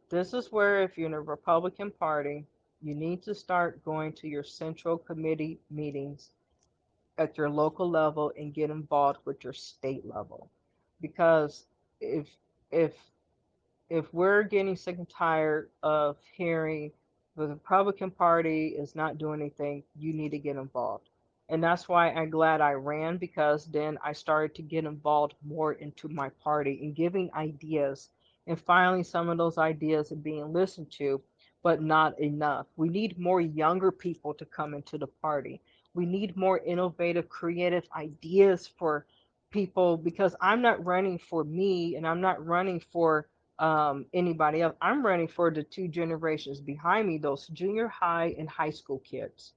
[0.09, 2.45] This is where, if you're in a Republican Party,
[2.81, 6.29] you need to start going to your central committee meetings
[7.17, 10.49] at your local level and get involved with your state level.
[11.01, 11.65] Because
[11.99, 12.27] if
[12.71, 12.93] if
[13.89, 16.91] if we're getting sick and tired of hearing
[17.35, 21.09] the Republican Party is not doing anything, you need to get involved.
[21.49, 25.73] And that's why I'm glad I ran because then I started to get involved more
[25.73, 28.09] into my party and giving ideas.
[28.47, 31.21] And finally, some of those ideas are being listened to,
[31.63, 32.67] but not enough.
[32.75, 35.61] We need more younger people to come into the party.
[35.93, 39.05] We need more innovative, creative ideas for
[39.51, 43.27] people because I'm not running for me and I'm not running for
[43.59, 44.75] um, anybody else.
[44.81, 49.53] I'm running for the two generations behind me, those junior high and high school kids.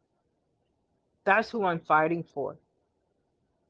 [1.24, 2.56] That's who I'm fighting for.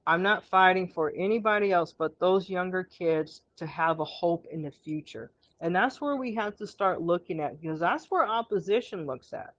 [0.06, 4.62] I'm not fighting for anybody else but those younger kids to have a hope in
[4.62, 5.32] the future.
[5.60, 9.54] And that's where we have to start looking at because that's where opposition looks at.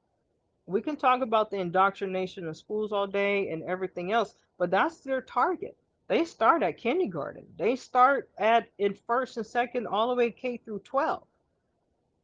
[0.67, 4.99] We can talk about the indoctrination in schools all day and everything else, but that's
[4.99, 5.77] their target.
[6.08, 7.46] They start at kindergarten.
[7.58, 11.24] They start at in first and second all the way K through 12.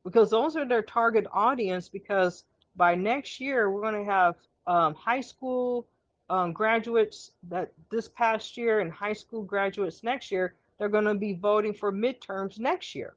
[0.06, 2.44] Because those are their target audience because
[2.76, 4.36] by next year we're going to have
[4.68, 5.88] um, high school
[6.30, 11.16] um, graduates that this past year and high school graduates next year, they're going to
[11.16, 13.16] be voting for midterms next year.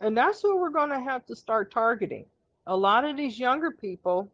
[0.00, 2.26] And that's what we're going to have to start targeting.
[2.66, 4.30] A lot of these younger people,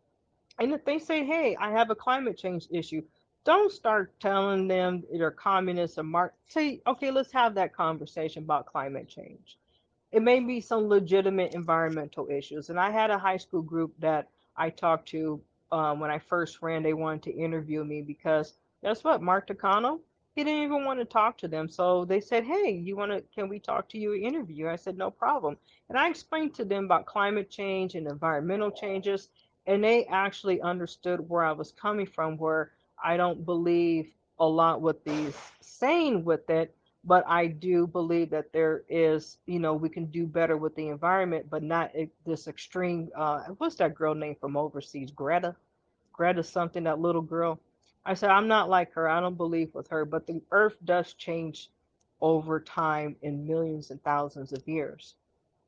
[0.58, 3.02] and if they say, hey, I have a climate change issue,
[3.44, 6.34] don't start telling them they're communists or mark.
[6.48, 9.58] Say, okay, let's have that conversation about climate change.
[10.12, 12.68] It may be some legitimate environmental issues.
[12.68, 15.40] And I had a high school group that I talked to
[15.72, 19.22] um, when I first ran, they wanted to interview me because guess what?
[19.22, 20.00] Mark Takano,
[20.34, 21.68] he didn't even want to talk to them.
[21.68, 24.68] So they said, Hey, you want to, can we talk to you, interview?
[24.68, 25.56] I said, No problem.
[25.88, 29.28] And I explained to them about climate change and environmental changes.
[29.66, 34.80] And they actually understood where I was coming from, where I don't believe a lot
[34.80, 39.88] what these saying with it, but I do believe that there is, you know, we
[39.88, 41.92] can do better with the environment, but not
[42.26, 43.10] this extreme.
[43.16, 45.10] Uh, what's that girl name from overseas?
[45.10, 45.54] Greta.
[46.12, 46.84] Greta something.
[46.84, 47.60] That little girl.
[48.04, 49.08] I said I'm not like her.
[49.08, 51.70] I don't believe with her, but the Earth does change
[52.20, 55.14] over time in millions and thousands of years.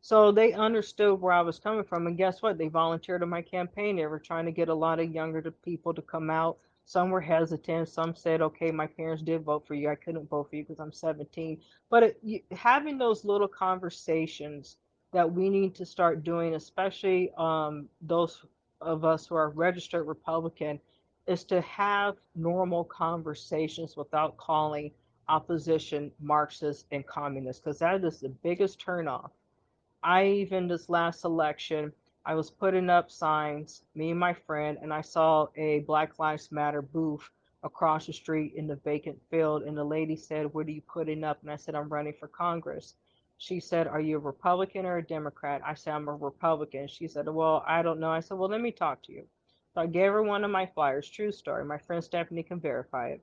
[0.00, 2.58] So they understood where I was coming from, and guess what?
[2.58, 3.96] They volunteered in my campaign.
[3.96, 7.20] They were trying to get a lot of younger people to come out some were
[7.20, 7.88] hesitant.
[7.88, 9.88] Some said, okay, my parents did vote for you.
[9.88, 11.60] I couldn't vote for you because I'm 17.
[11.90, 14.76] But it, you, having those little conversations
[15.12, 18.44] that we need to start doing, especially um, those
[18.80, 20.80] of us who are registered Republican,
[21.26, 24.90] is to have normal conversations without calling
[25.28, 29.30] opposition Marxist and communist, because that is the biggest turnoff.
[30.02, 31.92] I even this last election,
[32.24, 36.52] I was putting up signs, me and my friend, and I saw a Black Lives
[36.52, 37.28] Matter booth
[37.64, 39.62] across the street in the vacant field.
[39.64, 41.40] And the lady said, What are you putting up?
[41.42, 42.94] And I said, I'm running for Congress.
[43.38, 45.62] She said, Are you a Republican or a Democrat?
[45.66, 46.88] I said, I'm a Republican.
[46.88, 48.10] She said, Well, I don't know.
[48.10, 49.26] I said, Well, let me talk to you.
[49.74, 51.64] So I gave her one of my flyers, true story.
[51.64, 53.22] My friend Stephanie can verify it.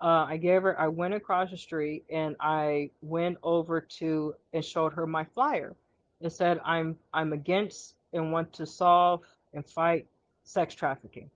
[0.00, 4.64] Uh, I gave her, I went across the street and I went over to and
[4.64, 5.76] showed her my flyer.
[6.22, 9.22] and said, I'm I'm against and want to solve
[9.54, 10.06] and fight
[10.44, 11.30] sex trafficking.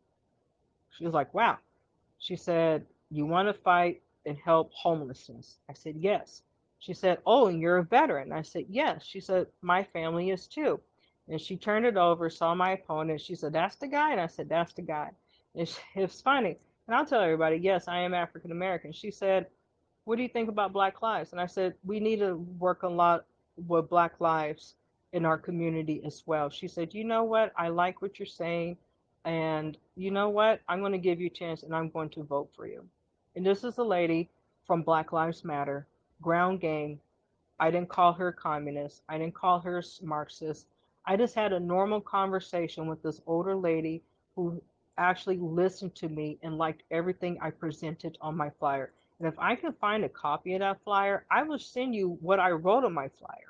[0.96, 1.58] She was like, wow.
[2.18, 5.58] She said, You want to fight and help homelessness?
[5.68, 6.42] I said, Yes.
[6.78, 8.32] She said, Oh, and you're a veteran.
[8.32, 9.04] I said, Yes.
[9.04, 10.80] She said, My family is too.
[11.28, 13.20] And she turned it over, saw my opponent.
[13.20, 14.12] She said, That's the guy.
[14.12, 15.10] And I said, That's the guy.
[15.54, 16.58] It's, it's funny.
[16.86, 18.92] And I'll tell everybody, Yes, I am African American.
[18.92, 19.46] She said,
[20.04, 21.32] What do you think about Black Lives?
[21.32, 23.24] And I said, We need to work a lot
[23.66, 24.74] with Black Lives
[25.12, 26.50] in our community as well.
[26.50, 27.52] She said, You know what?
[27.56, 28.76] I like what you're saying.
[29.24, 30.60] And you know what?
[30.68, 32.84] I'm going to give you a chance and I'm going to vote for you.
[33.36, 34.30] And this is a lady
[34.66, 35.86] from Black Lives Matter,
[36.22, 37.00] ground game.
[37.58, 39.02] I didn't call her communist.
[39.08, 40.66] I didn't call her Marxist.
[41.04, 44.02] I just had a normal conversation with this older lady
[44.36, 44.62] who
[44.96, 48.92] actually listened to me and liked everything I presented on my flyer.
[49.18, 52.40] And if I can find a copy of that flyer, I will send you what
[52.40, 53.49] I wrote on my flyer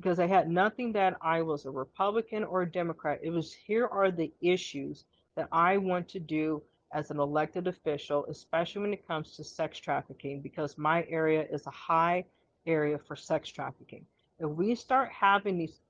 [0.00, 3.20] because I had nothing that I was a Republican or a Democrat.
[3.22, 5.04] It was here are the issues
[5.36, 9.78] that I want to do as an elected official, especially when it comes to sex
[9.78, 12.24] trafficking, because my area is a high
[12.66, 14.06] area for sex trafficking.
[14.38, 15.80] If we start having these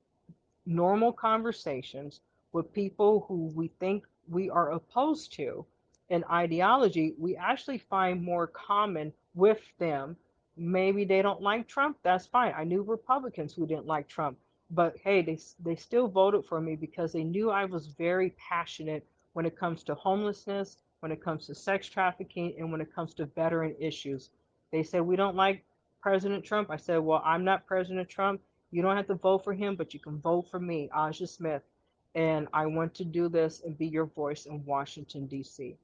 [0.67, 2.21] normal conversations
[2.53, 5.65] with people who we think we are opposed to
[6.09, 10.17] in ideology, we actually find more common with them.
[10.57, 11.97] Maybe they don't like Trump.
[12.03, 12.53] That's fine.
[12.57, 14.39] I knew Republicans who didn't like Trump,
[14.71, 19.07] but hey, they they still voted for me because they knew I was very passionate
[19.33, 23.15] when it comes to homelessness, when it comes to sex trafficking, and when it comes
[23.15, 24.31] to veteran issues.
[24.71, 25.65] They said we don't like
[26.01, 26.71] President Trump.
[26.71, 28.41] I said, well, I'm not President Trump.
[28.71, 31.63] You don't have to vote for him, but you can vote for me, Aja Smith.
[32.15, 35.77] And I want to do this and be your voice in Washington, D.C.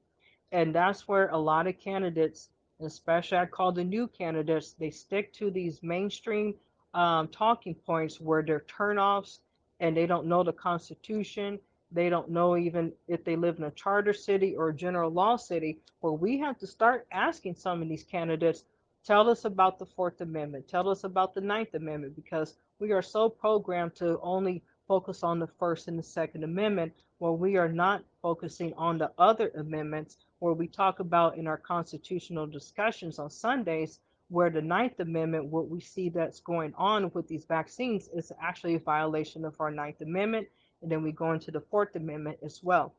[0.51, 2.49] And that's where a lot of candidates
[2.81, 6.53] especially I call the new candidates, they stick to these mainstream
[6.93, 9.39] um, talking points where they're turnoffs
[9.79, 11.59] and they don't know the Constitution.
[11.91, 15.37] They don't know even if they live in a charter city or a general law
[15.37, 18.63] city, where we have to start asking some of these candidates,
[19.05, 23.01] tell us about the Fourth Amendment, tell us about the Ninth Amendment, because we are
[23.01, 27.69] so programmed to only focus on the First and the Second Amendment, while we are
[27.69, 33.29] not focusing on the other amendments where we talk about in our constitutional discussions on
[33.29, 38.31] Sundays, where the Ninth Amendment, what we see that's going on with these vaccines is
[38.41, 40.47] actually a violation of our Ninth Amendment.
[40.81, 42.93] And then we go into the Fourth Amendment as well.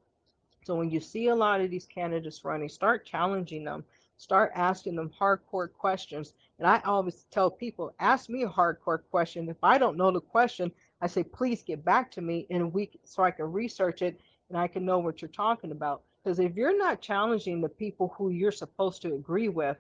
[0.65, 3.85] So when you see a lot of these candidates running, start challenging them,
[4.17, 6.33] start asking them hardcore questions.
[6.59, 9.49] And I always tell people, ask me a hardcore question.
[9.49, 12.67] If I don't know the question, I say, please get back to me in a
[12.67, 16.03] week so I can research it and I can know what you're talking about.
[16.29, 19.79] Because if you're not challenging the people who you're supposed to agree with,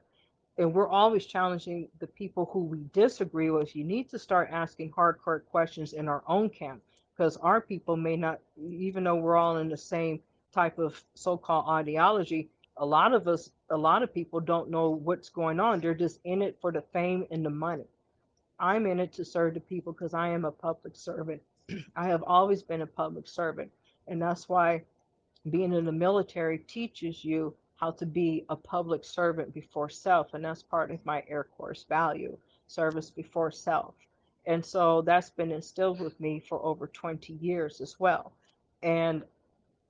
[0.56, 4.92] and we're always challenging the people who we disagree with, you need to start asking
[4.92, 6.80] hardcore questions in our own camp.
[7.14, 10.20] Because our people may not, even though we're all in the same
[10.50, 14.88] type of so called ideology, a lot of us, a lot of people don't know
[14.88, 15.80] what's going on.
[15.80, 17.88] They're just in it for the fame and the money.
[18.58, 21.42] I'm in it to serve the people because I am a public servant.
[21.94, 23.70] I have always been a public servant.
[24.06, 24.84] And that's why
[25.50, 30.34] being in the military teaches you how to be a public servant before self.
[30.34, 32.36] And that's part of my Air Course value
[32.66, 33.94] service before self.
[34.46, 38.32] And so that's been instilled with me for over 20 years as well.
[38.82, 39.22] And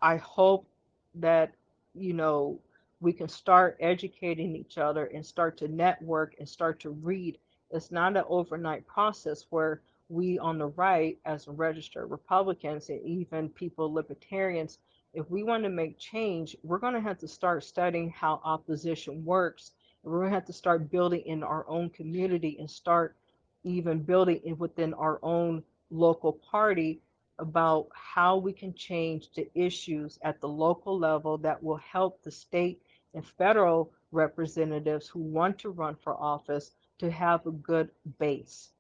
[0.03, 0.67] I hope
[1.15, 1.53] that,
[1.95, 2.61] you know,
[3.01, 7.39] we can start educating each other and start to network and start to read.
[7.71, 13.49] It's not an overnight process where we on the right, as registered Republicans and even
[13.51, 14.79] people libertarians,
[15.19, 19.25] if we want to make change, we're going to have to start studying how opposition
[19.25, 19.73] works.
[20.05, 23.17] We're going to have to start building in our own community and start
[23.65, 27.01] even building it within our own local party
[27.41, 32.31] about how we can change the issues at the local level that will help the
[32.31, 32.81] state
[33.13, 37.91] and federal representatives who want to run for office to have a good
[38.21, 38.71] base.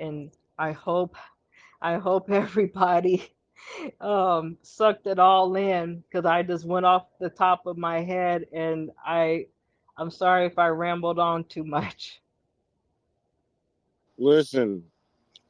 [0.00, 1.14] And I hope
[1.80, 3.30] I hope everybody
[4.00, 8.46] um, sucked it all in because I just went off the top of my head,
[8.52, 9.46] and I,
[9.96, 12.20] I'm sorry if I rambled on too much.
[14.18, 14.84] Listen,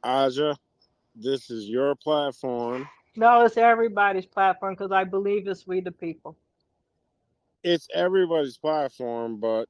[0.03, 0.55] Aja,
[1.15, 2.87] this is your platform.
[3.15, 6.37] No, it's everybody's platform because I believe it's we the people.
[7.63, 9.67] It's everybody's platform, but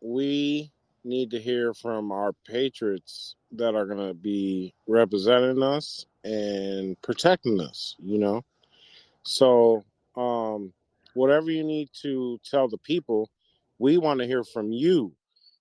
[0.00, 0.72] we
[1.04, 7.60] need to hear from our patriots that are going to be representing us and protecting
[7.60, 8.44] us, you know.
[9.22, 9.84] So,
[10.16, 10.72] um,
[11.14, 13.30] whatever you need to tell the people,
[13.78, 15.12] we want to hear from you.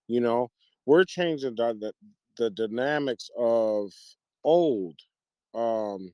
[0.08, 0.52] You know,
[0.86, 1.94] we're changing the, the,
[2.38, 3.92] the dynamics of
[4.44, 4.96] old.
[5.54, 6.14] Um,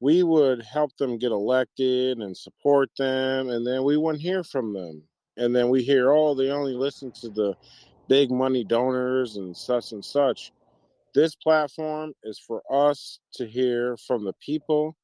[0.00, 4.72] we would help them get elected and support them, and then we wouldn't hear from
[4.72, 5.02] them.
[5.36, 7.54] And then we hear, oh, they only listen to the
[8.10, 10.50] big money donors and such and such.
[11.14, 14.96] This platform is for us to hear from the people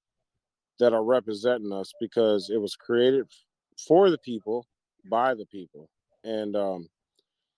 [0.81, 3.27] that are representing us because it was created
[3.87, 4.67] for the people
[5.09, 5.89] by the people.
[6.25, 6.89] And um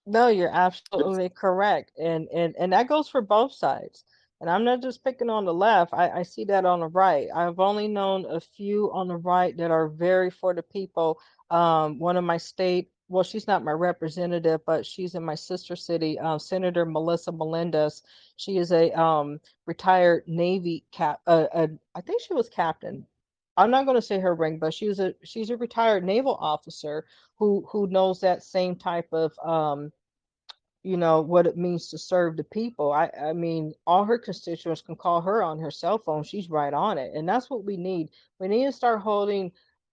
[0.07, 1.93] no, you're absolutely correct.
[1.99, 4.05] And and and that goes for both sides.
[4.41, 5.93] And I'm not just picking on the left.
[5.93, 7.27] I, I see that on the right.
[7.35, 11.19] I've only known a few on the right that are very for the people.
[11.51, 15.77] Um, one of my state, well, she's not my representative, but she's in my sister
[15.77, 18.03] city, uh, Senator Melissa Melendez.
[18.37, 21.21] She is a um, retired Navy cap.
[21.27, 23.07] Uh, uh, I think she was captain.
[23.57, 27.07] I'm not going to say her rank, but she's a she's a retired naval officer
[27.37, 29.91] who who knows that same type of um,
[30.83, 34.81] you know what it means to serve the people i i mean all her constituents
[34.81, 37.77] can call her on her cell phone she's right on it and that's what we
[37.77, 39.51] need we need to start holding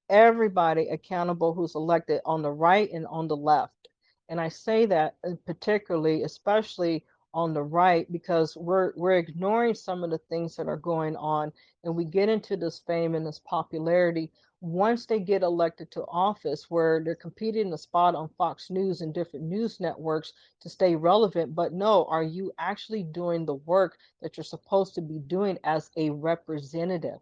[0.09, 3.89] everybody accountable who's elected on the right and on the left
[4.29, 7.03] and i say that uh, particularly especially
[7.33, 11.51] on the right because we're we're ignoring some of the things that are going on
[11.83, 14.31] and we get into this fame and this popularity
[14.61, 19.13] once they get elected to office where they're competing a spot on Fox News and
[19.13, 21.53] different news networks to stay relevant.
[21.53, 25.91] But no, are you actually doing the work that you're supposed to be doing as
[25.97, 27.19] a representative?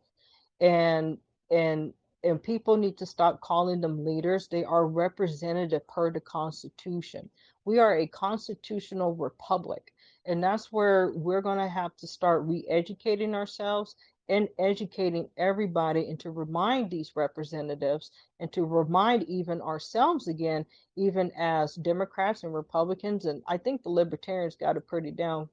[0.62, 1.18] And
[1.52, 4.48] and and people need to stop calling them leaders.
[4.48, 7.30] They are representative per the Constitution.
[7.66, 9.94] We are a constitutional republic.
[10.26, 13.96] And that's where we're going to have to start re educating ourselves
[14.30, 20.66] and educating everybody and to remind these representatives and to remind even ourselves again,
[20.96, 25.50] even as Democrats and Republicans, and I think the Libertarians got it pretty down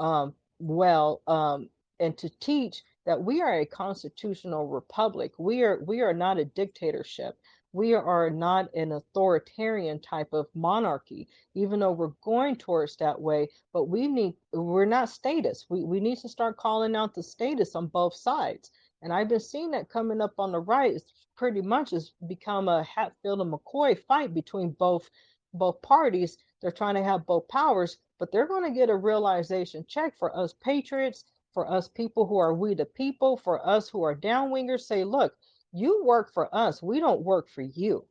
[0.00, 1.68] um, well, um,
[2.00, 5.32] and to teach that we are a constitutional republic.
[5.38, 7.38] We are we are not a dictatorship.
[7.72, 13.48] We are not an authoritarian type of monarchy even though we're going towards that way
[13.72, 17.76] but we need we're not status we, we need to start calling out the status
[17.76, 18.72] on both sides.
[19.02, 20.94] And i've been seeing that coming up on the right.
[20.94, 25.08] It's pretty much has become a hatfield and mccoy fight between both
[25.54, 26.36] both parties.
[26.60, 30.36] They're trying to have both powers but they're going to get a realization check for
[30.36, 34.80] us patriots for us people who are we the people for us who are downwingers
[34.80, 35.34] say look
[35.72, 36.82] you work for us.
[36.82, 38.06] We don't work for you.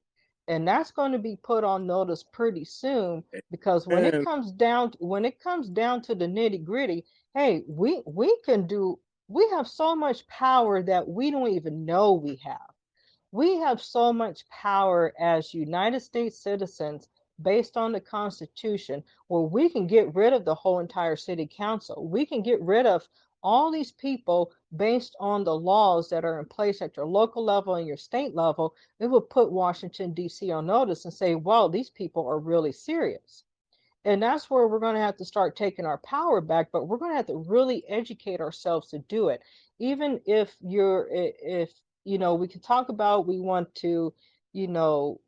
[0.47, 4.93] And that's going to be put on notice pretty soon because when it comes down
[4.99, 9.67] when it comes down to the nitty gritty, hey, we we can do we have
[9.67, 12.73] so much power that we don't even know we have.
[13.31, 17.07] We have so much power as United States citizens
[17.39, 22.07] based on the Constitution where we can get rid of the whole entire city council.
[22.07, 23.07] We can get rid of
[23.43, 27.75] all these people based on the laws that are in place at your local level
[27.75, 30.51] and your state level, it would put Washington, D.C.
[30.51, 33.43] on notice and say, well, these people are really serious.
[34.05, 36.97] And that's where we're going to have to start taking our power back, but we're
[36.97, 39.41] going to have to really educate ourselves to do it.
[39.79, 41.69] Even if you're, if,
[42.05, 44.13] you know, we can talk about we want to,
[44.53, 45.19] you know,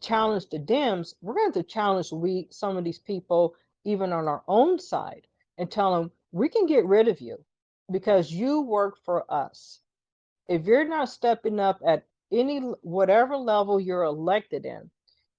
[0.00, 3.54] challenge the Dems, we're going to, to challenge we some of these people
[3.84, 5.26] even on our own side
[5.58, 7.38] and tell them we can get rid of you
[7.90, 9.80] because you work for us.
[10.48, 14.90] If you're not stepping up at any whatever level you're elected in,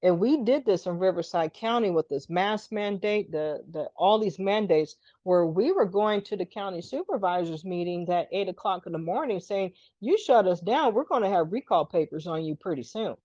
[0.01, 4.39] and we did this in Riverside County with this mask mandate, the the all these
[4.39, 8.97] mandates, where we were going to the county supervisors meetings at eight o'clock in the
[8.97, 12.83] morning saying, "You shut us down, we're going to have recall papers on you pretty
[12.83, 13.15] soon."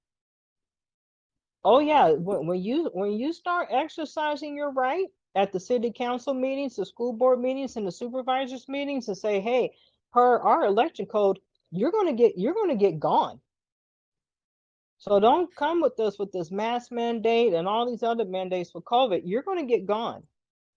[1.64, 6.34] Oh yeah, when, when you when you start exercising your right, at the city council
[6.34, 9.72] meetings, the school board meetings, and the supervisors meetings and say, hey,
[10.12, 13.40] per our election code, you're gonna get you're gonna get gone.
[14.98, 18.80] So don't come with us with this mask mandate and all these other mandates for
[18.80, 19.22] COVID.
[19.24, 20.22] You're gonna get gone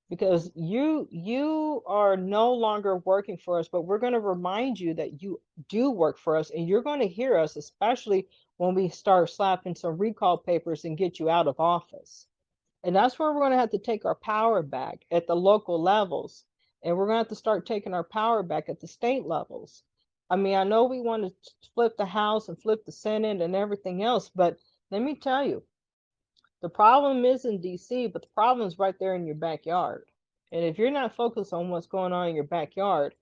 [0.09, 5.21] because you you are no longer working for us, but we're gonna remind you that
[5.21, 5.39] you
[5.69, 8.27] do work for us and you're gonna hear us, especially
[8.57, 12.27] when we start slapping some recall papers and get you out of office.
[12.83, 15.81] And that's where we're going to have to take our power back at the local
[15.81, 16.45] levels.
[16.83, 19.83] And we're going to have to start taking our power back at the state levels.
[20.29, 21.33] I mean, I know we want to
[21.73, 24.57] flip the House and flip the Senate and everything else, but
[24.91, 25.63] let me tell you,
[26.61, 30.05] the problem is in DC, but the problem is right there in your backyard.
[30.51, 33.13] And if you're not focused on what's going on in your backyard,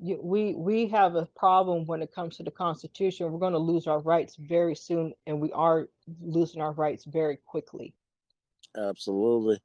[0.00, 3.32] you, we we have a problem when it comes to the Constitution.
[3.32, 5.88] We're going to lose our rights very soon, and we are
[6.20, 7.94] losing our rights very quickly.
[8.76, 9.60] Absolutely.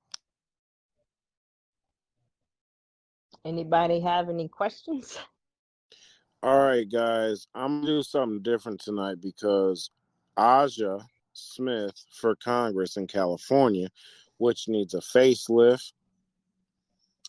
[3.45, 5.18] Anybody have any questions?
[6.43, 7.47] All right, guys.
[7.56, 9.89] I'm gonna do something different tonight because
[10.38, 10.99] Aja
[11.34, 13.88] Smith for Congress in California,
[14.38, 15.93] which needs a facelift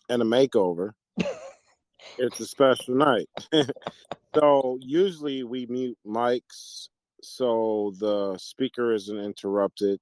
[0.09, 0.91] and a makeover.
[2.17, 3.29] it's a special night.
[4.35, 6.89] so usually we mute mics
[7.25, 9.99] so the speaker isn't interrupted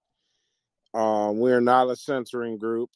[0.94, 2.90] um, we're not a censoring group.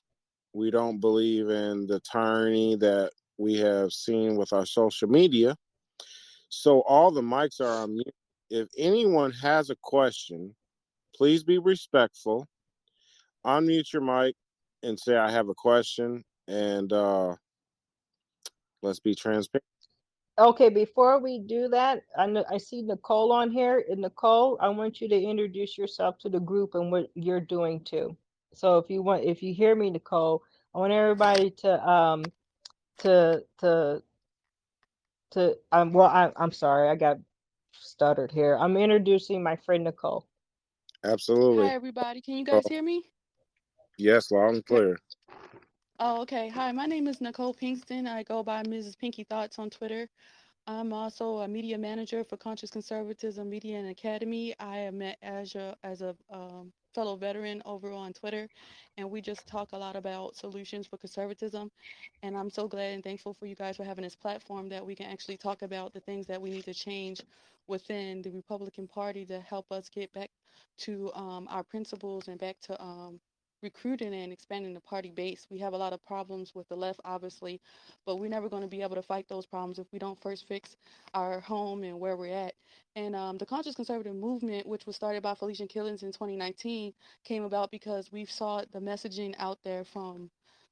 [0.54, 5.56] We don't believe in the tyranny that we have seen with our social media.
[6.50, 8.14] So all the mics are on mute.
[8.50, 10.56] If anyone has a question,
[11.16, 12.48] please be respectful.
[13.46, 14.36] Unmute your mic
[14.84, 16.24] and say, I have a question.
[16.48, 17.36] And uh,
[18.82, 19.64] let's be transparent.
[20.40, 23.84] Okay, before we do that, I know I see Nicole on here.
[23.90, 27.84] And Nicole, I want you to introduce yourself to the group and what you're doing
[27.84, 28.16] too.
[28.54, 30.44] So if you want, if you hear me, Nicole,
[30.76, 32.24] I want everybody to um
[33.00, 34.04] to to
[35.32, 37.18] to um well I I'm sorry, I got
[37.74, 38.58] stuttered here.
[38.60, 40.28] I'm introducing my friend Nicole.
[41.04, 41.66] Absolutely.
[41.66, 42.22] Hi, everybody.
[42.22, 43.04] Can you guys hear me?
[43.98, 44.98] Yes, loud and clear.
[46.00, 46.48] Oh, okay.
[46.50, 48.08] Hi, my name is Nicole Pinkston.
[48.08, 48.96] I go by Mrs.
[48.96, 50.08] Pinky Thoughts on Twitter.
[50.68, 54.54] I'm also a media manager for Conscious Conservatism Media and Academy.
[54.60, 58.48] I am met as a, as a um, fellow veteran over on Twitter,
[58.98, 61.72] and we just talk a lot about solutions for conservatism.
[62.22, 64.96] And I'm so glad and thankful for you guys for having this platform that we
[64.96, 67.22] can actually talk about the things that we need to change
[67.68, 70.30] within the Republican Party to help us get back
[70.78, 73.20] to um, our principles and back to um,
[73.62, 75.48] recruiting and expanding the party base.
[75.50, 77.60] We have a lot of problems with the left, obviously,
[78.06, 80.48] but we're never going to be able to fight those problems if we don't first
[80.48, 80.76] fix
[81.14, 82.54] our home and where we're at.
[82.96, 86.94] And um, the conscious conservative movement, which was started by Felicia Killings in 2019,
[87.24, 90.30] came about because we saw the messaging out there from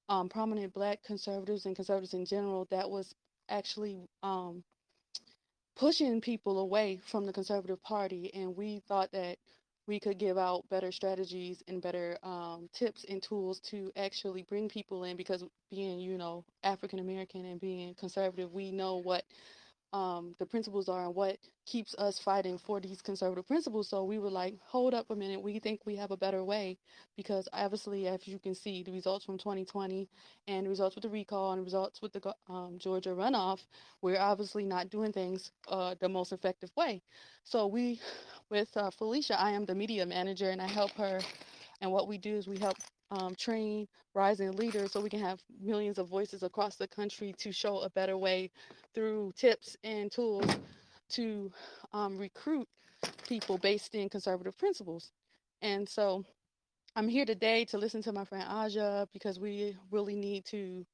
[0.09, 3.15] um, prominent black conservatives and conservatives in general that was
[3.49, 4.63] actually um,
[5.75, 8.31] pushing people away from the conservative party.
[8.33, 9.37] And we thought that
[9.87, 14.67] we could give out better strategies and better um, tips and tools to actually bring
[14.67, 19.23] people in because being you know african american and being conservative we know what
[19.95, 23.87] um, the principles are and what keeps us fighting for these conservative principles.
[23.87, 26.77] So we were like, hold up a minute, we think we have a better way
[27.15, 30.09] because obviously, as you can see, the results from 2020
[30.49, 33.61] and the results with the recall and the results with the um, Georgia runoff,
[34.01, 37.01] we're obviously not doing things uh, the most effective way.
[37.45, 38.01] So we,
[38.49, 41.21] with uh, Felicia, I am the media manager and I help her.
[41.79, 42.75] And what we do is we help
[43.11, 47.51] um, train rising leaders so we can have millions of voices across the country to
[47.51, 48.49] show a better way
[48.93, 50.45] through tips and tools
[51.09, 51.51] to
[51.93, 52.67] um, recruit
[53.27, 55.11] people based in conservative principles.
[55.61, 56.23] And so
[56.95, 60.85] I'm here today to listen to my friend Aja because we really need to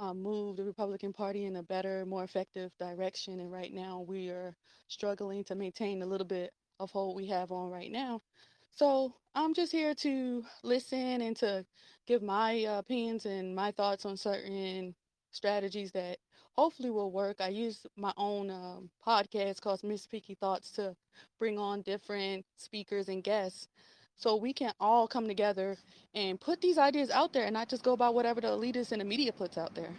[0.00, 3.40] um, move the Republican Party in a better, more effective direction.
[3.40, 4.54] And right now we are
[4.88, 8.22] struggling to maintain a little bit of hold we have on right now.
[8.70, 11.64] So I'm just here to listen and to
[12.06, 14.94] give my opinions and my thoughts on certain
[15.30, 16.18] strategies that
[16.52, 17.40] hopefully will work.
[17.40, 20.96] I use my own um, podcast called Miss Pinky Thoughts to
[21.38, 23.68] bring on different speakers and guests
[24.16, 25.76] so we can all come together
[26.14, 29.00] and put these ideas out there and not just go by whatever the elitists and
[29.00, 29.90] the media puts out there.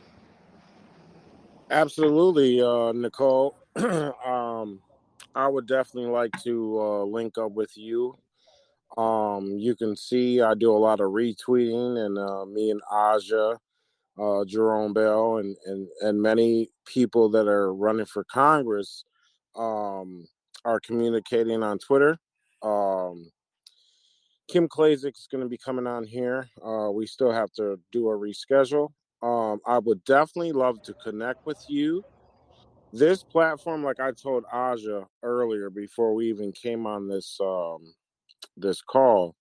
[1.72, 3.56] Absolutely, uh, Nicole.
[3.76, 4.80] um,
[5.34, 8.18] I would definitely like to uh, link up with you
[8.98, 13.58] um, you can see I do a lot of retweeting, and uh, me and Aja,
[14.20, 19.06] uh, Jerome Bell, and, and and many people that are running for Congress
[19.56, 20.28] um,
[20.66, 22.18] are communicating on Twitter.
[22.62, 23.32] Um,
[24.50, 26.50] Kim Klacik is going to be coming on here.
[26.64, 28.90] Uh, we still have to do a reschedule.
[29.24, 32.04] Um, I would definitely love to connect with you.
[32.92, 37.94] This platform, like I told Aja earlier before we even came on this um,
[38.62, 39.36] this call.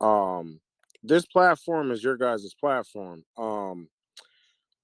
[0.00, 0.60] Um,
[1.02, 3.24] this platform is your guys' platform.
[3.36, 3.88] Um,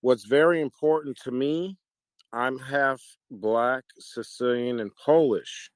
[0.00, 1.76] what's very important to me,
[2.32, 3.00] I'm half
[3.30, 5.70] black, Sicilian, and Polish.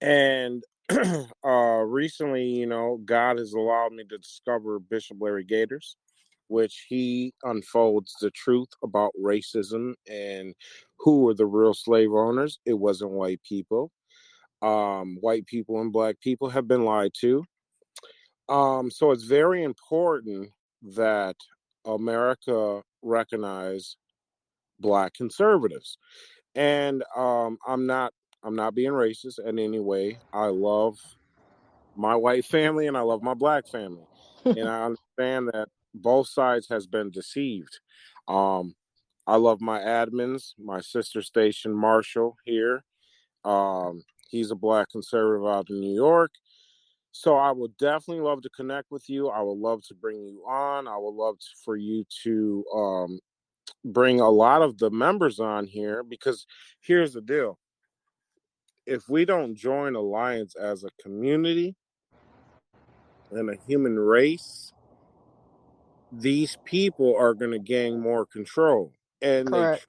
[0.00, 0.64] And
[1.44, 5.96] uh, recently, you know, God has allowed me to discover Bishop Larry Gaiters,
[6.48, 10.54] which he unfolds the truth about racism and
[10.98, 12.58] who were the real slave owners.
[12.64, 13.90] It wasn't white people
[14.62, 17.44] um, white people and black people have been lied to.
[18.48, 20.50] Um, so it's very important
[20.82, 21.36] that
[21.84, 23.96] America recognize
[24.78, 25.98] black conservatives.
[26.54, 30.18] And um, I'm not I'm not being racist in any way.
[30.32, 30.98] I love
[31.96, 34.06] my white family and I love my black family.
[34.44, 37.80] and I understand that both sides has been deceived.
[38.28, 38.74] Um,
[39.26, 42.84] I love my admins, my sister station Marshall here.
[43.44, 46.32] Um, He's a black conservative out in New York.
[47.12, 49.28] So I would definitely love to connect with you.
[49.28, 50.86] I would love to bring you on.
[50.86, 53.20] I would love to, for you to um,
[53.84, 56.46] bring a lot of the members on here because
[56.80, 57.58] here's the deal.
[58.84, 61.74] If we don't join Alliance as a community
[63.30, 64.72] and a human race,
[66.12, 68.92] these people are going to gain more control.
[69.22, 69.86] and Correct.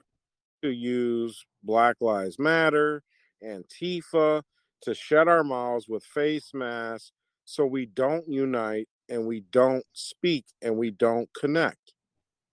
[0.61, 3.03] they to use Black Lives Matter,
[3.43, 4.43] Antifa
[4.81, 7.11] to shut our mouths with face masks
[7.45, 11.93] so we don't unite and we don't speak and we don't connect.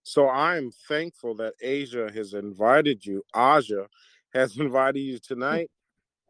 [0.03, 3.87] So I'm thankful that Asia has invited you, Aja
[4.33, 5.33] has invited you hmm.
[5.33, 5.69] tonight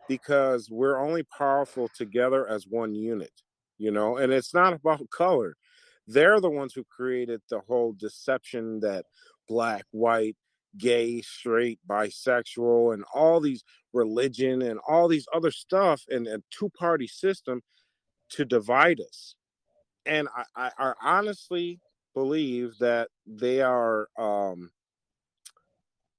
[0.08, 3.32] because we're only powerful together as one unit,
[3.78, 5.56] you know, and it's not about color.
[6.08, 9.06] They're the ones who created the whole deception that
[9.47, 10.36] black, white,
[10.78, 13.64] gay, straight, bisexual, and all these
[13.94, 17.62] religion and all these other stuff and a two party system
[18.32, 19.36] to divide us.
[20.06, 21.82] And I, I, I honestly
[22.14, 24.72] believe that they are um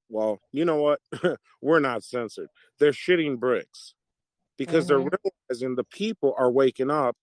[0.09, 1.01] well, you know what?
[1.63, 2.49] We're not censored.
[2.79, 3.95] They're shitting bricks
[4.59, 4.89] because Mhm.
[4.89, 5.01] they're
[5.51, 7.17] realizing the people are waking up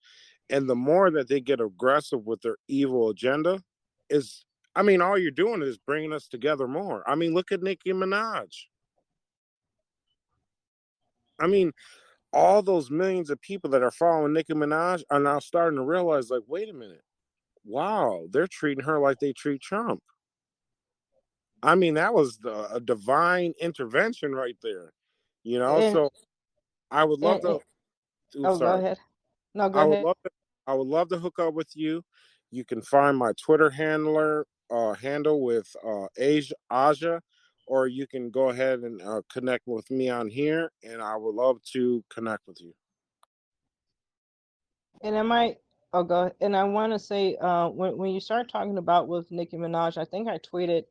[0.50, 3.62] and the more that they get aggressive with their evil agenda
[4.10, 7.04] is I mean all you're doing is bringing us together more.
[7.10, 8.50] I mean look at Nicki Minaj.
[11.40, 11.72] I mean
[12.32, 16.30] all those millions of people that are following Nicki Minaj are now starting to realize
[16.30, 17.02] like wait a minute.
[17.66, 20.02] Wow, they're treating her like they treat Trump.
[21.62, 24.92] I mean that was the, a divine intervention right there.
[25.44, 26.10] You know, And- so
[26.92, 28.42] I would love and- to mm.
[28.42, 28.80] Ooh, Oh, sorry.
[28.80, 28.98] go ahead.
[29.54, 30.06] No, go I would ahead.
[30.06, 30.30] love to,
[30.66, 32.04] I would love to hook up with you.
[32.50, 37.22] You can find my Twitter handler uh, handle with uh, Asia, Aja,
[37.68, 41.36] or you can go ahead and uh, connect with me on here, and I would
[41.36, 42.74] love to connect with you.
[45.04, 45.58] And I might,
[45.94, 46.32] oh, go.
[46.42, 49.98] And I want to say, uh, when when you start talking about with Nicki Minaj,
[49.98, 50.84] I think I tweeted.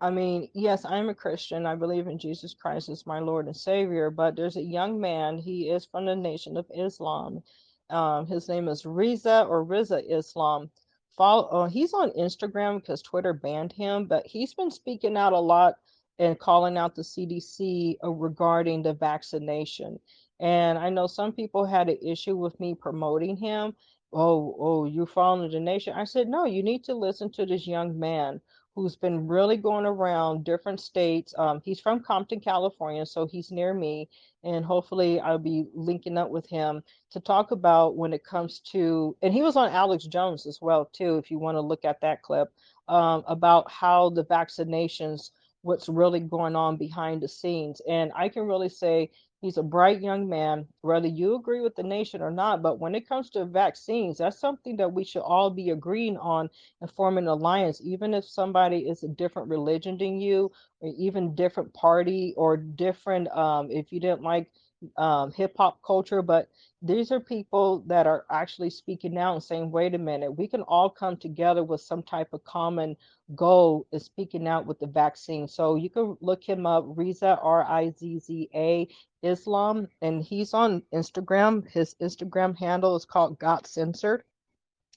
[0.00, 1.64] I mean, yes, I'm a Christian.
[1.64, 4.10] I believe in Jesus Christ as my Lord and Savior.
[4.10, 5.38] But there's a young man.
[5.38, 7.42] He is from the Nation of Islam.
[7.88, 10.70] Um, his name is Rizza or Rizza Islam.
[11.16, 11.48] Follow.
[11.50, 14.06] Oh, he's on Instagram because Twitter banned him.
[14.06, 15.74] But he's been speaking out a lot
[16.18, 19.98] and calling out the CDC uh, regarding the vaccination.
[20.40, 23.74] And I know some people had an issue with me promoting him.
[24.12, 25.94] Oh, oh, you're following the nation.
[25.94, 28.40] I said, no, you need to listen to this young man
[28.74, 31.34] who's been really going around different states.
[31.36, 34.08] Um, he's from Compton, California, so he's near me.
[34.44, 39.16] And hopefully I'll be linking up with him to talk about when it comes to,
[39.22, 42.00] and he was on Alex Jones as well, too, if you want to look at
[42.00, 42.48] that clip,
[42.88, 47.80] um, about how the vaccinations, what's really going on behind the scenes.
[47.88, 49.10] And I can really say
[49.42, 52.62] He's a bright young man, whether you agree with the nation or not.
[52.62, 56.50] But when it comes to vaccines, that's something that we should all be agreeing on
[56.82, 61.36] and forming an alliance, even if somebody is a different religion than you, or even
[61.36, 64.50] different party, or different, um, if you didn't like
[64.96, 66.22] um, hip hop culture.
[66.22, 66.48] But
[66.82, 70.62] these are people that are actually speaking out and saying, wait a minute, we can
[70.62, 72.96] all come together with some type of common
[73.34, 75.48] goal is speaking out with the vaccine.
[75.48, 78.88] So you can look him up, Rizza, R I Z Z A
[79.22, 81.68] Islam, and he's on Instagram.
[81.70, 84.24] His Instagram handle is called Got Censored.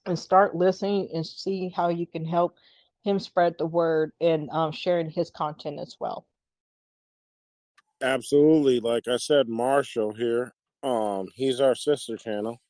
[0.07, 2.57] And start listening and see how you can help
[3.03, 6.27] him spread the word and um, sharing his content as well.
[8.01, 10.53] Absolutely, like I said, Marshall here.
[10.83, 12.61] Um, he's our sister channel,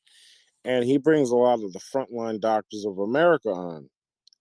[0.64, 3.88] and he brings a lot of the frontline doctors of America on.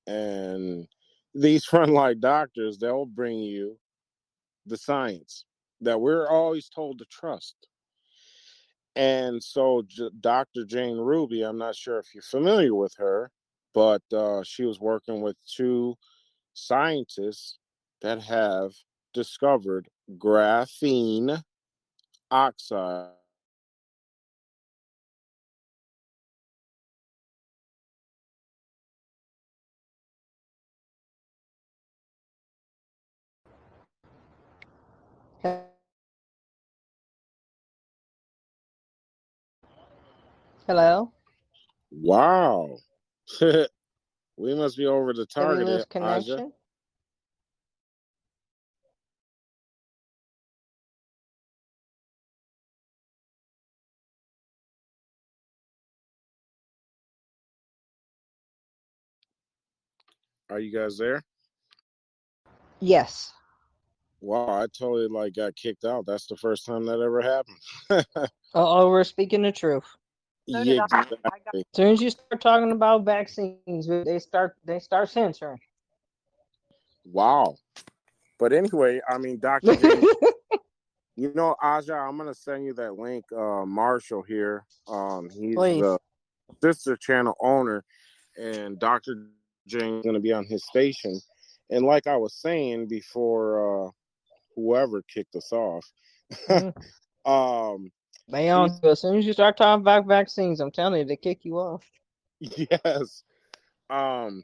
[0.07, 0.87] And
[1.33, 3.77] these frontline doctors, they'll bring you
[4.65, 5.45] the science
[5.81, 7.55] that we're always told to trust.
[8.95, 10.65] And so, J- Dr.
[10.65, 13.31] Jane Ruby, I'm not sure if you're familiar with her,
[13.73, 15.95] but uh, she was working with two
[16.53, 17.57] scientists
[18.01, 18.71] that have
[19.13, 21.43] discovered graphene
[22.31, 23.11] oxide.
[40.67, 41.11] Hello?
[41.91, 42.77] Wow.
[43.41, 46.35] we must be over the Did we target, eh, lose Aja.
[46.35, 46.53] connection?
[60.49, 61.23] Are you guys there?
[62.79, 63.33] Yes.
[64.21, 66.05] Wow, I totally like got kicked out.
[66.05, 68.29] That's the first time that ever happened.
[68.57, 69.83] Oh, we're speaking the truth.
[70.47, 70.99] So yeah, I.
[70.99, 71.59] I got exactly.
[71.59, 75.59] As soon as you start talking about vaccines, they start they start censoring.
[77.03, 77.57] Wow.
[78.39, 79.75] But anyway, I mean, Dr.
[81.17, 83.23] You know, Aja, I'm gonna send you that link.
[83.35, 84.65] Uh, Marshall here.
[84.87, 85.81] Um, he's Please.
[85.81, 85.97] the
[86.61, 87.85] sister channel owner,
[88.37, 89.27] and Dr.
[89.67, 91.19] James is gonna be on his station,
[91.69, 93.91] And like I was saying before, uh,
[94.55, 95.85] whoever kicked us off,
[96.47, 97.29] mm-hmm.
[97.31, 97.91] um,
[98.27, 101.39] they on as soon as you start talking about vaccines, I'm telling you, they kick
[101.43, 101.83] you off.
[102.39, 103.23] Yes.
[103.89, 104.43] Um,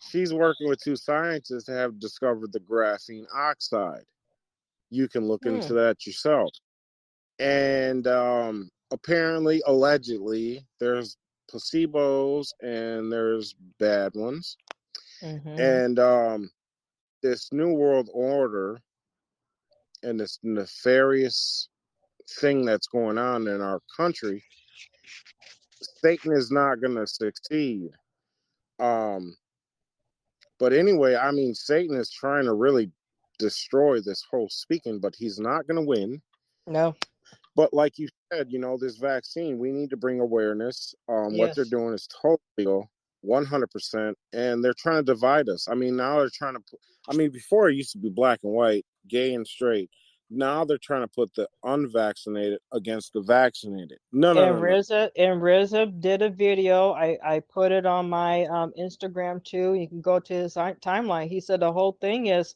[0.00, 4.04] she's working with two scientists that have discovered the graphene oxide.
[4.90, 5.56] You can look hmm.
[5.56, 6.50] into that yourself.
[7.38, 11.16] And um, apparently, allegedly, there's
[11.52, 14.56] placebos and there's bad ones.
[15.22, 15.60] Mm-hmm.
[15.60, 16.50] And um,
[17.22, 18.78] this New World Order
[20.02, 21.68] and this nefarious
[22.40, 24.42] thing that's going on in our country,
[26.02, 27.90] Satan is not going to succeed.
[28.78, 29.36] Um,
[30.58, 32.90] but anyway, I mean, Satan is trying to really
[33.38, 36.20] destroy this whole speaking, but he's not going to win.
[36.66, 36.94] No.
[37.56, 40.94] But like you said, you know, this vaccine, we need to bring awareness.
[41.08, 41.38] Um, yes.
[41.38, 42.88] What they're doing is totally
[43.24, 44.14] 100%.
[44.32, 45.68] And they're trying to divide us.
[45.68, 46.62] I mean, now they're trying to,
[47.08, 49.90] I mean, before it used to be black and white, gay and straight.
[50.32, 53.98] Now they're trying to put the unvaccinated against the vaccinated.
[54.12, 55.82] No, no, and no, Rizza no.
[55.82, 56.92] and did a video.
[56.92, 59.74] I I put it on my um, Instagram too.
[59.74, 61.28] You can go to his timeline.
[61.28, 62.54] He said the whole thing is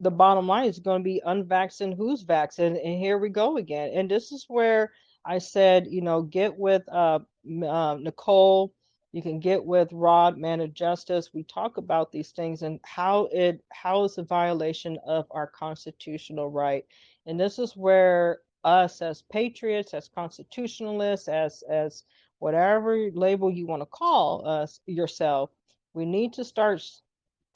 [0.00, 3.90] the bottom line is going to be unvaccinated who's vaccinated and here we go again.
[3.94, 4.92] And this is where
[5.28, 7.18] i said you know get with uh,
[7.64, 8.72] uh, nicole
[9.16, 11.30] you can get with rod man of justice.
[11.32, 16.50] We talk about these things and how it how is a violation of our constitutional
[16.50, 16.84] right.
[17.24, 22.02] And this is where us as patriots as constitutionalists as as
[22.40, 25.50] whatever label you want to call us yourself
[25.94, 26.82] we need to start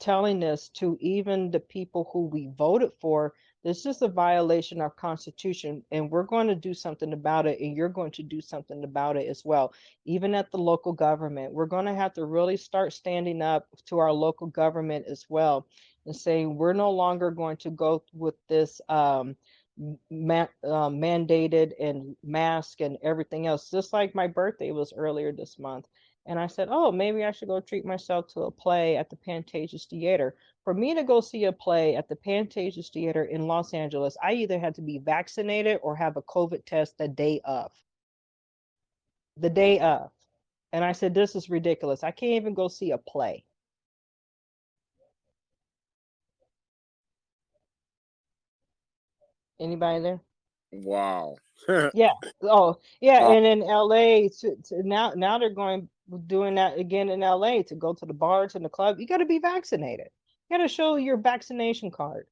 [0.01, 3.33] telling this to even the people who we voted for
[3.63, 7.77] this is a violation of constitution and we're going to do something about it and
[7.77, 9.73] you're going to do something about it as well
[10.05, 11.53] even at the local government.
[11.53, 15.67] We're going to have to really start standing up to our local government as well
[16.05, 19.35] and saying we're no longer going to go with this um,
[20.09, 25.57] ma- uh, mandated and mask and everything else just like my birthday was earlier this
[25.59, 25.87] month
[26.25, 29.15] and I said, oh, maybe I should go treat myself to a play at the
[29.15, 30.35] Pantages Theater.
[30.63, 34.33] For me to go see a play at the Pantages Theater in Los Angeles, I
[34.33, 37.71] either had to be vaccinated or have a COVID test the day of.
[39.37, 40.11] The day of.
[40.71, 42.03] And I said, this is ridiculous.
[42.03, 43.43] I can't even go see a play.
[49.59, 50.21] Anybody there?
[50.71, 51.35] Wow.
[51.93, 52.13] yeah.
[52.41, 53.25] Oh, yeah.
[53.25, 55.89] Uh, and in LA, to, to now now they're going
[56.19, 59.17] doing that again in LA to go to the bars and the club, you got
[59.17, 60.07] to be vaccinated.
[60.49, 62.27] You got to show your vaccination card.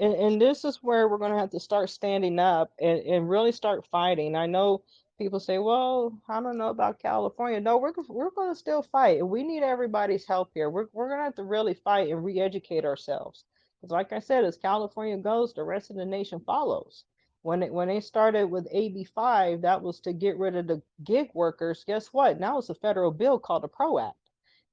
[0.00, 3.28] And, and this is where we're going to have to start standing up and, and
[3.28, 4.36] really start fighting.
[4.36, 4.82] I know
[5.18, 7.60] people say, well, I don't know about California.
[7.60, 9.26] No, we're, we're going to still fight.
[9.26, 10.70] We need everybody's help here.
[10.70, 13.44] We're, we're going to have to really fight and re educate ourselves.
[13.80, 17.04] Because, like I said, as California goes, the rest of the nation follows
[17.48, 21.30] when it, when they started with AB5, that was to get rid of the gig
[21.32, 21.82] workers.
[21.86, 22.38] Guess what?
[22.38, 24.18] Now it's a federal bill called the PRO Act.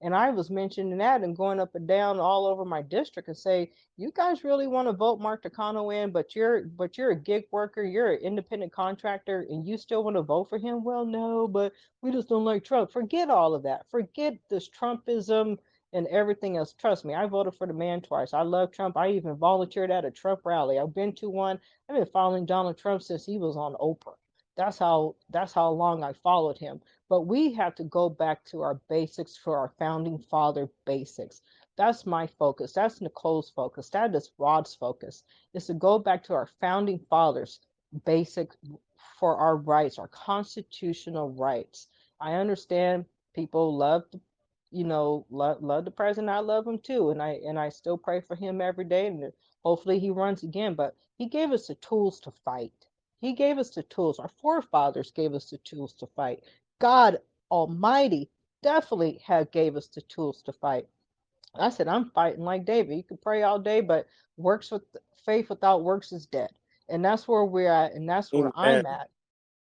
[0.02, 3.38] And I was mentioning that and going up and down all over my district and
[3.38, 7.16] say, you guys really want to vote Mark Takano in, but you're but you're a
[7.16, 10.84] gig worker, you're an independent contractor, and you still want to vote for him?
[10.84, 11.72] Well, no, but
[12.02, 12.92] we just don't like Trump.
[12.92, 13.86] Forget all of that.
[13.90, 15.60] Forget this Trumpism
[15.94, 16.74] and everything else.
[16.74, 18.34] Trust me, I voted for the man twice.
[18.34, 18.98] I love Trump.
[18.98, 20.80] I even volunteered at a Trump rally.
[20.80, 21.60] I've been to one.
[21.90, 24.16] I've been following Donald Trump since he was on Oprah.
[24.58, 26.82] That's how that's how long I followed him.
[27.10, 31.42] But we have to go back to our basics for our founding father basics.
[31.78, 32.72] That's my focus.
[32.72, 33.90] That's Nicole's focus.
[33.90, 35.24] That is Rod's focus.
[35.54, 37.60] Is to go back to our founding fathers
[38.06, 38.52] basic
[39.20, 41.88] for our rights, our constitutional rights.
[42.20, 44.04] I understand people love
[44.76, 46.30] you know, love, love the president.
[46.30, 49.32] I love him too, and I and I still pray for him every day, and
[49.64, 50.76] hopefully he runs again.
[50.76, 52.74] But he gave us the tools to fight.
[53.22, 54.20] He gave us the tools.
[54.20, 56.44] Our forefathers gave us the tools to fight.
[56.80, 57.20] God
[57.50, 58.30] Almighty
[58.62, 60.88] definitely had gave us the tools to fight.
[61.56, 62.98] I said, I'm fighting like David.
[62.98, 64.84] You can pray all day, but works with
[65.26, 66.50] faith without works is dead.
[66.90, 68.84] And that's where we're at, and that's where Amen.
[68.84, 69.10] I'm at.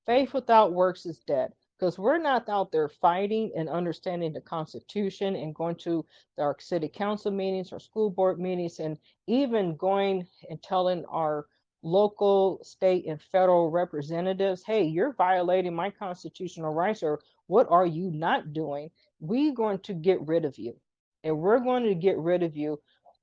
[0.06, 5.36] Faith without works is dead because we're not out there fighting and understanding the Constitution
[5.36, 6.06] and going to
[6.38, 11.46] our city council meetings, or school board meetings, and even going and telling our
[11.82, 18.12] local, state, and federal representatives, hey, you're violating my constitutional rights, or what are you
[18.12, 18.90] not doing?
[19.22, 20.76] We're going to get rid of you.
[21.24, 22.80] And we're going to get rid of you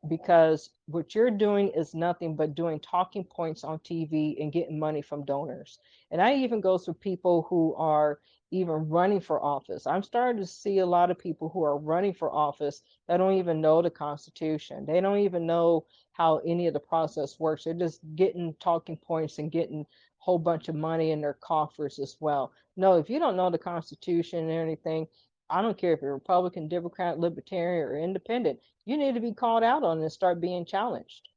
[0.09, 5.03] because what you're doing is nothing but doing talking points on TV and getting money
[5.03, 5.79] from donors.
[6.11, 9.87] And I even go through people who are even running for office.
[9.87, 13.35] I'm starting to see a lot of people who are running for office that don't
[13.39, 14.87] even know the Constitution.
[14.87, 17.65] They don't even know how any of the process works.
[17.65, 19.87] They're just getting talking points and getting a
[20.19, 22.53] whole bunch of money in their coffers as well.
[22.77, 25.07] No, if you don't know the Constitution or anything,
[25.51, 29.63] I don't care if you're Republican, Democrat, Libertarian, or Independent, you need to be called
[29.63, 31.29] out on and start being challenged.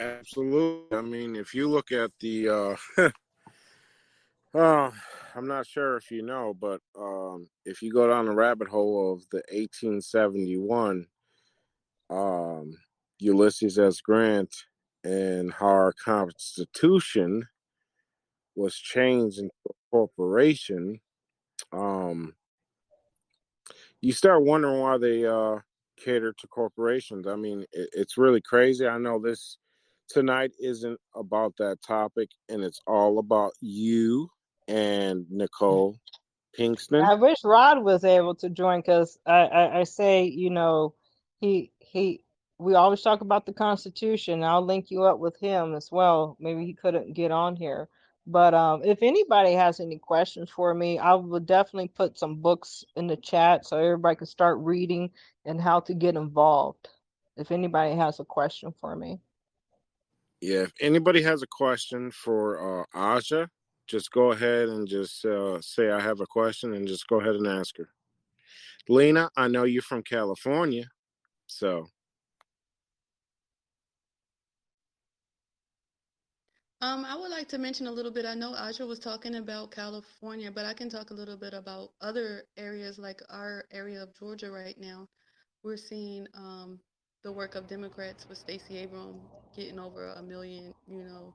[0.00, 0.96] Absolutely.
[0.96, 2.48] I mean, if you look at the,
[2.96, 3.10] uh,
[4.58, 4.90] uh,
[5.34, 9.12] I'm not sure if you know, but um, if you go down the rabbit hole
[9.12, 11.06] of the 1871
[12.08, 12.76] um,
[13.18, 14.00] Ulysses S.
[14.00, 14.54] Grant
[15.04, 17.46] and how our Constitution
[18.56, 20.98] was changed into a corporation,
[21.72, 22.34] um,
[24.00, 25.56] you start wondering why they uh,
[26.02, 27.26] cater to corporations.
[27.26, 28.86] I mean, it, it's really crazy.
[28.86, 29.58] I know this
[30.10, 34.28] tonight isn't about that topic, and it's all about you
[34.68, 35.96] and Nicole
[36.58, 37.02] Pinkston.
[37.04, 40.94] I wish Rod was able to join because I, I, I say, you know,
[41.40, 42.24] he he
[42.58, 44.44] we always talk about the Constitution.
[44.44, 46.36] I'll link you up with him as well.
[46.38, 47.88] Maybe he couldn't get on here.
[48.26, 52.84] But um, if anybody has any questions for me, I will definitely put some books
[52.94, 55.10] in the chat so everybody can start reading
[55.46, 56.88] and how to get involved.
[57.36, 59.20] If anybody has a question for me.
[60.40, 63.48] Yeah, if anybody has a question for uh, Aja,
[63.86, 67.34] just go ahead and just uh, say I have a question and just go ahead
[67.34, 67.88] and ask her.
[68.88, 70.86] Lena, I know you're from California,
[71.46, 71.88] so
[76.82, 78.24] Um, I would like to mention a little bit.
[78.24, 81.90] I know Aja was talking about California, but I can talk a little bit about
[82.00, 85.06] other areas like our area of Georgia right now.
[85.62, 86.80] We're seeing um,
[87.24, 89.22] the work of Democrats with Stacey Abrams
[89.54, 91.34] getting over a million, you know,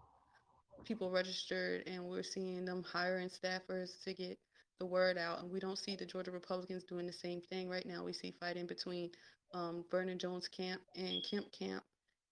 [0.86, 4.38] people registered, and we're seeing them hiring staffers to get
[4.80, 5.42] the word out.
[5.42, 8.04] And we don't see the Georgia Republicans doing the same thing right now.
[8.04, 9.12] We see fighting between
[9.54, 11.84] um, Vernon Jones camp and Kemp camp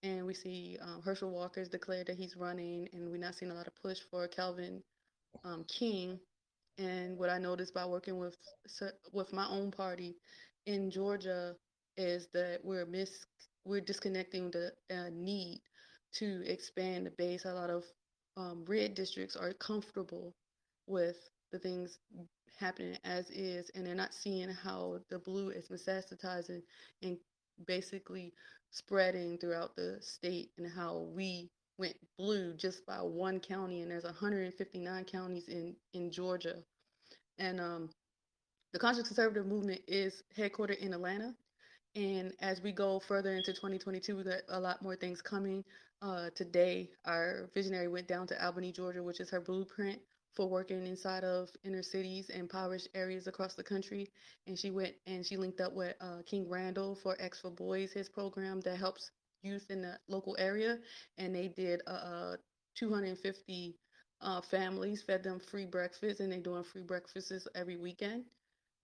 [0.03, 3.55] and we see um, Herschel Walker's declared that he's running, and we're not seeing a
[3.55, 4.83] lot of push for Kelvin
[5.45, 6.19] um, King.
[6.77, 8.35] And what I noticed by working with
[9.13, 10.15] with my own party
[10.65, 11.55] in Georgia
[11.97, 13.25] is that we're mis
[13.65, 15.61] we're disconnecting the uh, need
[16.13, 17.45] to expand the base.
[17.45, 17.83] A lot of
[18.35, 20.33] um, red districts are comfortable
[20.87, 21.17] with
[21.51, 21.99] the things
[22.59, 26.61] happening as is, and they're not seeing how the blue is metastasizing
[27.01, 27.17] and
[27.67, 28.33] basically
[28.71, 34.03] spreading throughout the state and how we went blue just by one county and there's
[34.03, 36.55] 159 counties in in Georgia
[37.39, 37.89] and um,
[38.73, 41.33] the conscious conservative movement is headquartered in Atlanta
[41.95, 45.63] and as we go further into 2022 we got a lot more things coming
[46.01, 49.99] uh, today our visionary went down to Albany Georgia which is her blueprint
[50.33, 54.09] for working inside of inner cities and impoverished areas across the country.
[54.47, 57.91] And she went and she linked up with uh, King Randall for X for Boys,
[57.93, 59.11] his program that helps
[59.43, 60.79] youth in the local area.
[61.17, 62.37] And they did uh,
[62.75, 63.75] 250
[64.21, 68.23] uh, families, fed them free breakfast, and they're doing free breakfasts every weekend,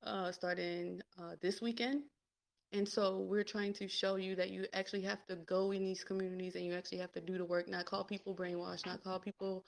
[0.03, 2.03] uh, starting uh, this weekend.
[2.71, 6.03] And so we're trying to show you that you actually have to go in these
[6.03, 9.19] communities and you actually have to do the work, not call people brainwashed, not call
[9.19, 9.65] people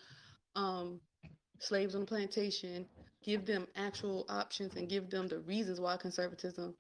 [0.55, 0.99] um,
[1.59, 2.85] slaves on the plantation,
[3.23, 6.75] give them actual options and give them the reasons why conservatism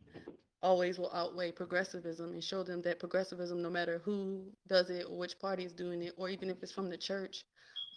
[0.61, 5.17] always will outweigh progressivism and show them that progressivism, no matter who does it or
[5.17, 7.45] which party is doing it, or even if it's from the church,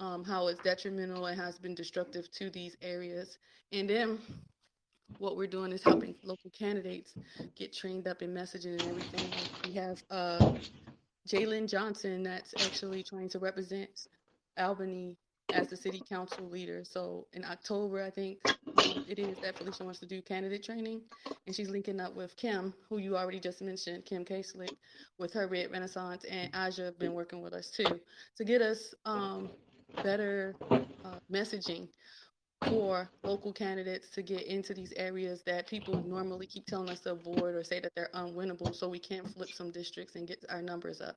[0.01, 3.39] um, how it's detrimental and has been destructive to these areas.
[3.73, 4.19] And then
[5.19, 7.15] what we're doing is helping local candidates
[7.57, 9.31] get trained up in messaging and everything.
[9.65, 10.53] We have uh,
[11.29, 14.09] Jalen Johnson that's actually trying to represent
[14.59, 15.17] Albany
[15.53, 16.85] as the city council leader.
[16.85, 18.39] So in October, I think
[18.77, 21.03] um, it is that Felicia wants to do candidate training,
[21.47, 24.77] and she's linking up with Kim, who you already just mentioned, Kim Kaslick,
[25.19, 28.01] with her Red Renaissance, and Aja have been working with us too
[28.37, 29.51] to get us um,
[30.03, 31.89] better uh, messaging
[32.67, 37.13] for local candidates to get into these areas that people normally keep telling us to
[37.13, 40.63] avoid or say that they're unwinnable so we can flip some districts and get our
[40.63, 41.17] numbers up.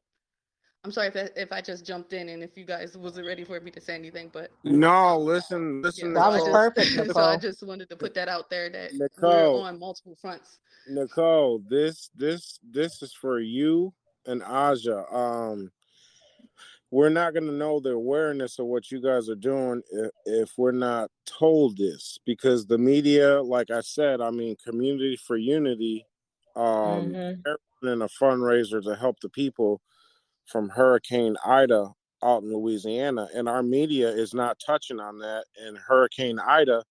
[0.84, 3.44] I'm sorry if I, if I just jumped in and if you guys wasn't ready
[3.44, 6.14] for me to say anything, but no, listen, listen.
[6.14, 7.12] Yeah, that was perfect.
[7.14, 10.60] so I just wanted to put that out there that Nicole, we're on multiple fronts.
[10.88, 13.94] Nicole, this this this is for you
[14.28, 15.06] and Aja.
[15.14, 15.72] Um,
[16.92, 20.52] we're not going to know the awareness of what you guys are doing if, if
[20.58, 26.06] we're not told this because the media, like I said, I mean, community for unity
[26.56, 27.88] Um, mm-hmm.
[27.88, 29.82] in a fundraiser to help the people
[30.46, 31.92] from Hurricane Ida
[32.24, 35.46] out in Louisiana, and our media is not touching on that.
[35.62, 36.84] And Hurricane Ida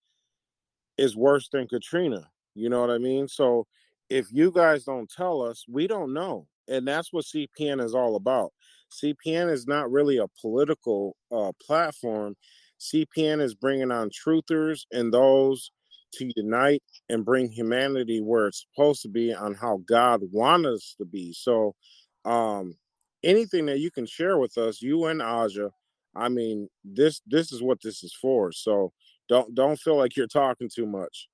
[0.99, 2.29] is worse than Katrina.
[2.55, 3.27] You know what I mean?
[3.29, 3.67] So
[4.09, 6.47] if you guys don't tell us, we don't know.
[6.69, 8.53] And that's what CPN is all about.
[8.93, 12.35] CPN is not really a political uh, platform.
[12.81, 15.71] CPN is bringing on truthers and those
[16.15, 20.95] to unite and bring humanity where it's supposed to be on how God wants us
[20.99, 21.33] to be.
[21.33, 21.75] So,
[22.25, 22.75] um,
[23.23, 25.71] anything that you can share with us, you and Aja,
[26.15, 28.53] I mean, this this is what this is for.
[28.53, 28.93] So
[29.29, 31.29] don't don't feel like you're talking too much.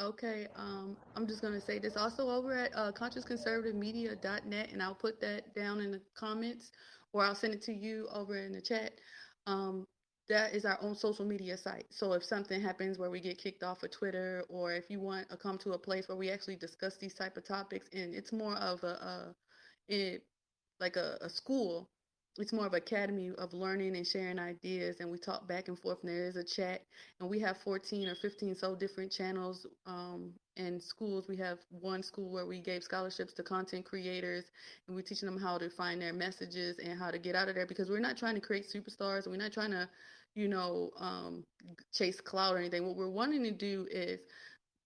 [0.00, 5.20] Okay, um, I'm just gonna say this also over at uh, consciousconservativemedia.net, and I'll put
[5.20, 6.70] that down in the comments,
[7.12, 8.92] or I'll send it to you over in the chat.
[9.46, 9.86] Um,
[10.28, 11.86] that is our own social media site.
[11.90, 15.30] So if something happens where we get kicked off of Twitter, or if you want
[15.30, 18.32] to come to a place where we actually discuss these type of topics, and it's
[18.32, 19.34] more of a, a
[19.88, 20.22] it,
[20.78, 21.90] like a, a school
[22.38, 25.98] it's more of academy of learning and sharing ideas and we talk back and forth
[26.02, 26.82] and there is a chat
[27.20, 31.26] and we have 14 or 15 so different channels um, in schools.
[31.28, 34.44] We have one school where we gave scholarships to content creators
[34.86, 37.54] and we're teaching them how to find their messages and how to get out of
[37.54, 39.88] there because we're not trying to create superstars we're not trying to
[40.34, 41.44] you know um,
[41.92, 42.86] chase cloud or anything.
[42.86, 44.20] What we're wanting to do is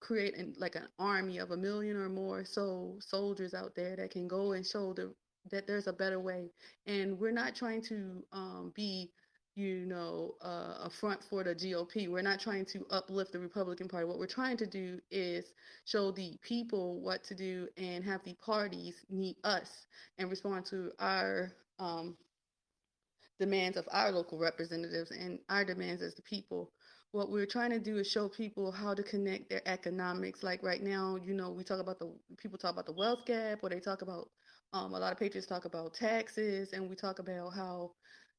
[0.01, 4.11] create an, like an army of a million or more so soldiers out there that
[4.11, 5.15] can go and show the
[5.51, 6.51] that there's a better way.
[6.86, 9.11] And we're not trying to um, be
[9.55, 13.88] you know uh, a front for the gop we're not trying to uplift the republican
[13.88, 14.07] party.
[14.07, 15.53] What we're trying to do is
[15.84, 19.86] show the people what to do and have the parties meet us
[20.18, 22.16] and respond to our um,
[23.38, 26.70] demands of our local representatives and our demands as the people.
[27.12, 30.43] What we're trying to do is show people how to connect their economics.
[30.43, 33.61] Like right now you know we talk about the people talk about the wealth gap
[33.62, 34.28] or they talk about
[34.73, 37.93] um, a lot of patriots talk about taxes, and we talk about how,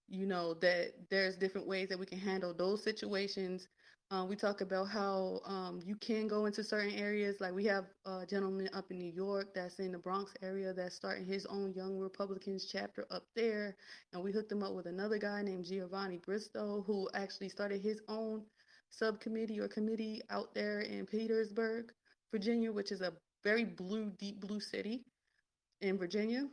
[0.08, 3.68] you know, that there's different ways that we can handle those situations.
[4.10, 7.38] Um, we talk about how um, you can go into certain areas.
[7.40, 10.96] Like we have a gentleman up in New York that's in the Bronx area that's
[10.96, 13.76] starting his own Young Republicans chapter up there.
[14.12, 18.02] And we hooked him up with another guy named Giovanni Bristow who actually started his
[18.08, 18.44] own
[18.92, 21.92] subcommittee or committee out there in Petersburg,
[22.32, 23.14] Virginia, which is a
[23.44, 25.06] very blue, deep blue city
[25.84, 26.48] in Virginia,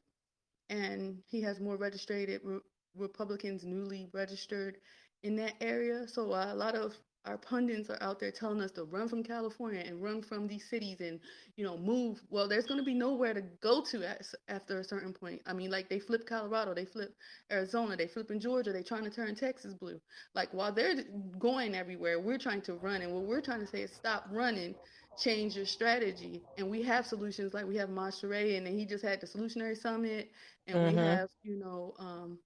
[0.69, 2.61] and he has more registered re-
[2.97, 4.77] Republicans newly registered
[5.23, 6.07] in that area.
[6.09, 6.95] So uh, a lot of
[7.27, 10.69] our pundits are out there telling us to run from California and run from these
[10.71, 11.21] cities and
[11.57, 12.19] you know move.
[12.31, 15.43] Well, there's going to be nowhere to go to at, after a certain point.
[15.47, 17.15] I mean, like they flip Colorado, they flip
[17.53, 20.01] Arizona, they flip in Georgia, they trying to turn Texas blue.
[20.35, 21.05] Like while they're
[21.39, 24.75] going everywhere, we're trying to run, and what we're trying to say is stop running
[25.21, 26.43] change your strategy.
[26.57, 29.77] And we have solutions like we have Mashere, and then he just had the Solutionary
[29.77, 30.31] Summit,
[30.67, 30.97] and mm-hmm.
[30.97, 32.39] we have you know um,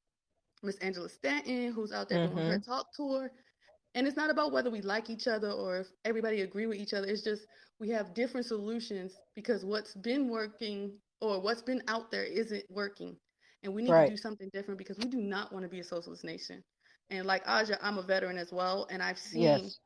[0.62, 2.36] Miss Angela Stanton who's out there mm-hmm.
[2.36, 2.70] doing her mm-hmm.
[2.70, 3.30] talk tour.
[3.96, 6.94] And it's not about whether we like each other or if everybody agree with each
[6.94, 7.06] other.
[7.06, 7.46] It's just
[7.78, 13.16] we have different solutions because what's been working or what's been out there isn't working.
[13.62, 14.06] And we need right.
[14.06, 16.64] to do something different because we do not want to be a socialist nation.
[17.10, 19.78] And like Aja, I'm a veteran as well, and I've seen yes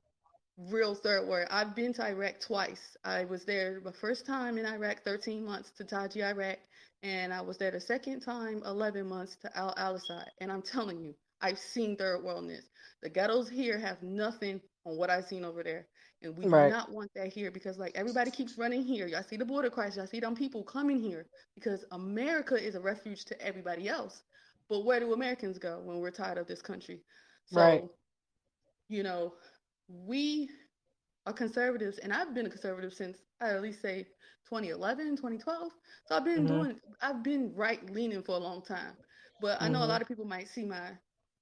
[0.59, 1.49] real third world.
[1.51, 2.97] I've been to Iraq twice.
[3.05, 6.59] I was there the first time in Iraq, 13 months to Taji, Iraq,
[7.03, 10.31] and I was there the second time, 11 months to Al Asad.
[10.41, 12.65] And I'm telling you, I've seen third worldness.
[13.03, 15.87] The ghettos here have nothing on what I've seen over there.
[16.23, 16.69] And we right.
[16.69, 19.07] do not want that here because like everybody keeps running here.
[19.07, 22.81] Y'all see the border crisis, y'all see them people coming here because America is a
[22.81, 24.25] refuge to everybody else.
[24.69, 27.01] But where do Americans go when we're tired of this country?
[27.47, 27.85] So, right.
[28.89, 29.35] you know,
[29.89, 30.49] we
[31.27, 34.07] are conservatives, and I've been a conservative since I at least say
[34.49, 35.73] 2011, 2012.
[36.07, 36.63] So I've been mm-hmm.
[36.63, 38.95] doing, I've been right leaning for a long time.
[39.41, 39.65] But mm-hmm.
[39.65, 39.91] I know a mm-hmm.
[39.91, 40.91] lot of people might see my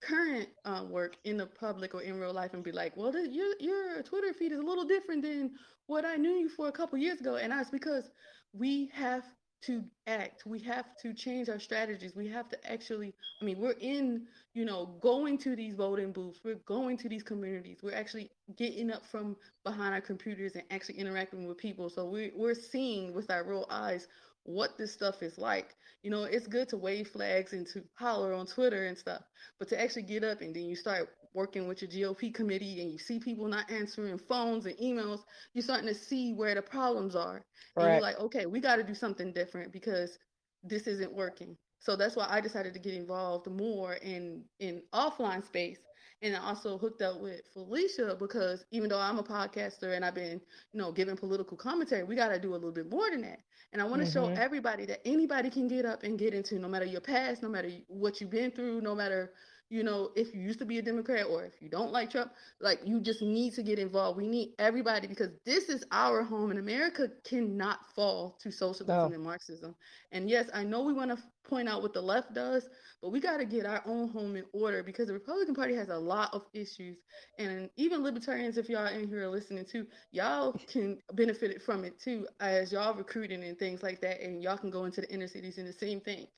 [0.02, 3.28] current um, work in the public or in real life and be like, well, the,
[3.28, 5.52] your your Twitter feed is a little different than
[5.86, 8.10] what I knew you for a couple years ago, and that's because
[8.52, 9.24] we have
[9.66, 10.44] to act.
[10.46, 12.14] We have to change our strategies.
[12.16, 16.40] We have to actually, I mean, we're in, you know, going to these voting booths.
[16.44, 17.78] We're going to these communities.
[17.82, 21.90] We're actually getting up from behind our computers and actually interacting with people.
[21.90, 24.08] So we, we're seeing with our real eyes
[24.44, 25.74] what this stuff is like.
[26.02, 29.22] You know, it's good to wave flags and to holler on Twitter and stuff,
[29.58, 32.90] but to actually get up and then you start working with your GOP committee and
[32.90, 35.20] you see people not answering phones and emails,
[35.54, 37.44] you're starting to see where the problems are.
[37.76, 40.18] And you're like, okay, we got to do something different because
[40.64, 41.56] this isn't working.
[41.78, 45.78] So that's why I decided to get involved more in in offline space
[46.22, 50.14] and I also hooked up with Felicia because even though I'm a podcaster and I've
[50.14, 50.40] been,
[50.72, 53.40] you know, giving political commentary, we got to do a little bit more than that.
[53.72, 54.34] And I want to mm-hmm.
[54.34, 57.48] show everybody that anybody can get up and get into, no matter your past, no
[57.48, 59.32] matter what you've been through, no matter
[59.68, 62.30] you know, if you used to be a Democrat or if you don't like Trump,
[62.60, 64.16] like you just need to get involved.
[64.16, 69.14] We need everybody because this is our home and America cannot fall to socialism no.
[69.14, 69.74] and Marxism.
[70.12, 72.68] And yes, I know we want to point out what the left does,
[73.02, 75.88] but we got to get our own home in order because the Republican Party has
[75.88, 76.98] a lot of issues.
[77.40, 82.00] And even libertarians, if y'all in here are listening to, y'all can benefit from it
[82.00, 84.22] too, as y'all recruiting and things like that.
[84.22, 86.28] And y'all can go into the inner cities and the same thing.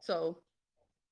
[0.00, 0.38] So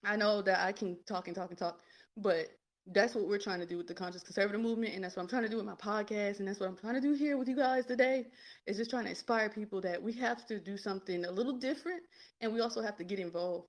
[0.07, 1.81] I know that I can talk and talk and talk,
[2.17, 2.49] but
[2.93, 5.29] that's what we're trying to do with the conscious conservative movement and that's what i'm
[5.29, 7.49] trying to do with my podcast and that's what i'm trying to do here with
[7.49, 8.25] you guys today
[8.67, 12.03] is just trying to inspire people that we have to do something a little different
[12.41, 13.69] and we also have to get involved.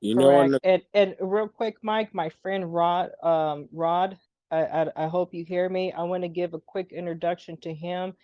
[0.00, 0.50] You Correct.
[0.50, 4.18] know and, and real quick mike my friend rod um, rod
[4.50, 5.92] I, I, I hope you hear me.
[5.92, 8.14] I want to give a quick introduction to him.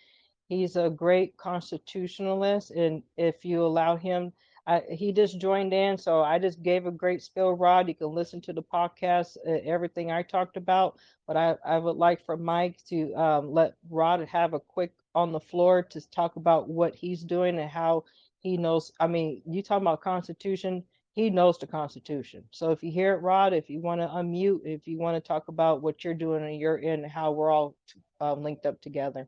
[0.47, 4.33] He's a great constitutionalist and if you allow him
[4.67, 7.87] I, he just joined in, so I just gave a great spill, Rod.
[7.87, 10.97] You can listen to the podcast, uh, everything I talked about.
[11.27, 15.31] But I, I would like for Mike to um, let Rod have a quick on
[15.31, 18.05] the floor to talk about what he's doing and how
[18.39, 18.91] he knows.
[18.99, 20.83] I mean, you talking about Constitution,
[21.13, 22.43] he knows the Constitution.
[22.51, 25.25] So if you hear it, Rod, if you want to unmute, if you want to
[25.27, 27.75] talk about what you're doing and you're in, how we're all
[28.19, 29.27] um, linked up together.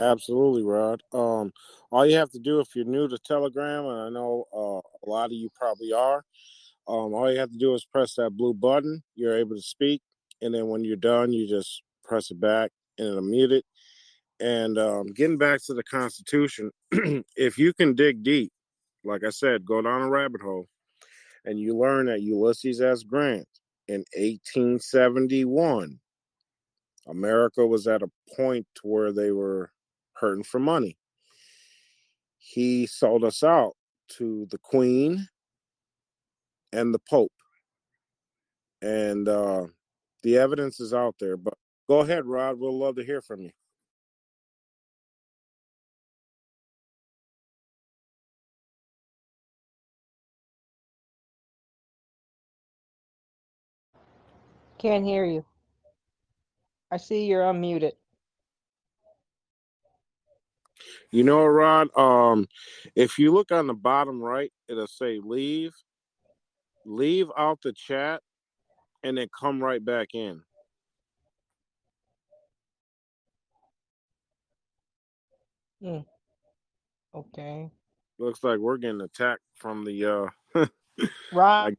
[0.00, 1.02] Absolutely, Rod.
[1.12, 1.52] Um,
[1.92, 5.06] all you have to do if you're new to Telegram, and I know uh, a
[5.08, 6.24] lot of you probably are,
[6.88, 9.02] um, all you have to do is press that blue button.
[9.14, 10.00] You're able to speak,
[10.40, 13.64] and then when you're done, you just press it back and it'll mute it.
[14.40, 16.70] And um, getting back to the Constitution,
[17.36, 18.50] if you can dig deep,
[19.04, 20.66] like I said, go down a rabbit hole,
[21.44, 23.02] and you learn that Ulysses S.
[23.02, 23.46] Grant
[23.86, 26.00] in 1871
[27.06, 29.70] America was at a point where they were
[30.20, 30.96] hurting for money.
[32.38, 33.74] He sold us out
[34.18, 35.28] to the Queen
[36.72, 37.32] and the Pope.
[38.82, 39.66] And uh,
[40.22, 41.36] the evidence is out there.
[41.36, 41.54] But
[41.88, 42.58] go ahead, Rod.
[42.58, 43.50] We'll love to hear from you.
[54.78, 55.44] Can't hear you.
[56.90, 57.92] I see you're unmuted.
[61.10, 62.46] You know, Rod, um,
[62.94, 65.72] if you look on the bottom right, it'll say leave.
[66.86, 68.22] Leave out the chat
[69.02, 70.42] and then come right back in.
[75.82, 75.98] Hmm.
[77.14, 77.70] Okay.
[78.18, 80.26] Looks like we're getting attacked from the uh
[81.32, 81.68] right.
[81.68, 81.76] I,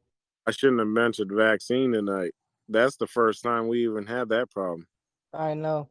[0.48, 2.32] I shouldn't have mentioned vaccine tonight.
[2.68, 4.88] That's the first time we even had that problem.
[5.34, 5.90] I know.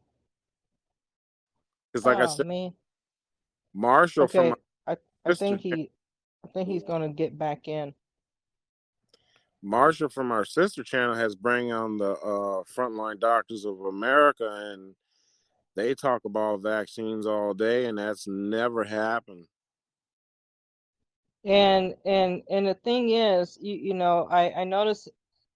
[1.93, 2.73] Because like oh, I said, man.
[3.75, 4.51] Marshall okay.
[4.51, 4.57] from
[4.87, 5.91] I, I think he
[6.45, 7.95] I think he's gonna get back in.
[9.63, 14.95] Marshall from our sister channel has bring on the uh, frontline doctors of America, and
[15.77, 19.47] they talk about vaccines all day, and that's never happened.
[21.45, 25.09] And and and the thing is, you you know, I I notice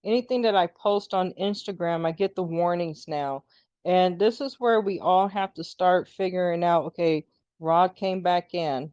[0.03, 3.43] anything that I post on Instagram, I get the warnings now,
[3.85, 6.85] and this is where we all have to start figuring out.
[6.85, 7.25] Okay,
[7.65, 8.91] Rod came back in.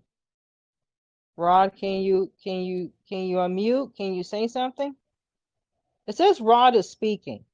[1.37, 3.95] Rod, can you can you can you unmute?
[3.95, 4.97] Can you say something?
[6.07, 7.45] It says Rod is speaking.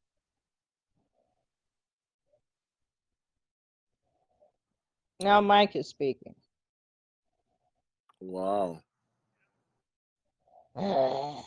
[5.18, 6.36] Now Mike is speaking.
[8.20, 8.78] Wow.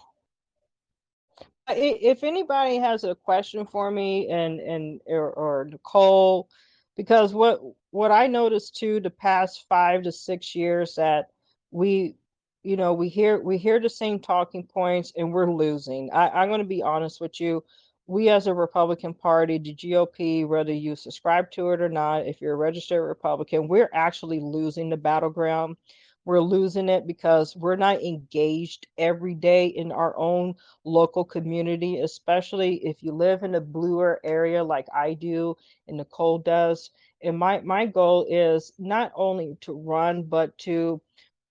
[1.70, 6.50] if anybody has a question for me and and or, or Nicole,
[6.98, 7.62] because what
[7.92, 11.28] what I noticed too the past five to six years that
[11.72, 12.16] we
[12.64, 16.12] you know we hear we hear the same talking points and we're losing.
[16.12, 17.64] I, I'm going to be honest with you.
[18.08, 22.42] We as a Republican Party, the GOP, whether you subscribe to it or not, if
[22.42, 25.78] you're a registered Republican, we're actually losing the battleground
[26.26, 30.54] we're losing it because we're not engaged every day in our own
[30.84, 35.56] local community, especially if you live in a bluer area like I do
[35.88, 36.92] and Nicole does.
[37.24, 41.02] And my, my goal is not only to run, but to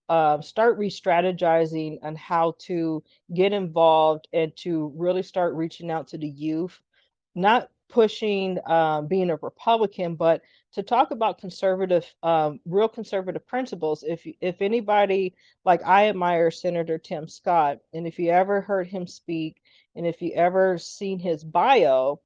[0.09, 3.03] uh, start re strategizing on how to
[3.33, 6.77] get involved and to really start reaching out to the youth,
[7.37, 10.43] not pushing um, being a Republican, but
[10.73, 14.03] to talk about conservative, um, real conservative principles.
[14.03, 15.35] If if anybody
[15.65, 19.63] like I admire Senator Tim Scott, and if you ever heard him speak,
[19.95, 22.21] and if you ever seen his bio,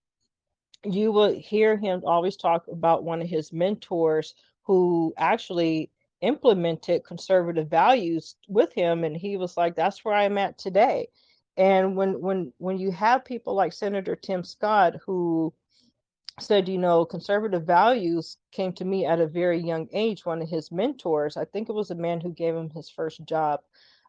[0.85, 5.91] you will hear him always talk about one of his mentors who actually
[6.21, 11.09] implemented conservative values with him and he was like that's where i'm at today.
[11.57, 15.53] And when when when you have people like senator tim scott who
[16.41, 20.49] said you know conservative values came to me at a very young age one of
[20.49, 23.61] his mentors i think it was a man who gave him his first job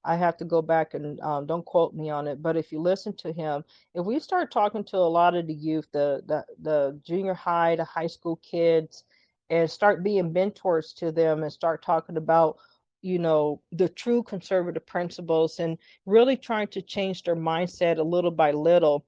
[0.05, 2.79] I have to go back and um, don't quote me on it, but if you
[2.79, 3.63] listen to him,
[3.93, 7.75] if we start talking to a lot of the youth, the the, the junior high,
[7.75, 9.03] the high school kids,
[9.49, 12.57] and start being mentors to them and start talking about
[13.01, 18.31] you know the true conservative principles and really trying to change their mindset a little
[18.31, 19.05] by little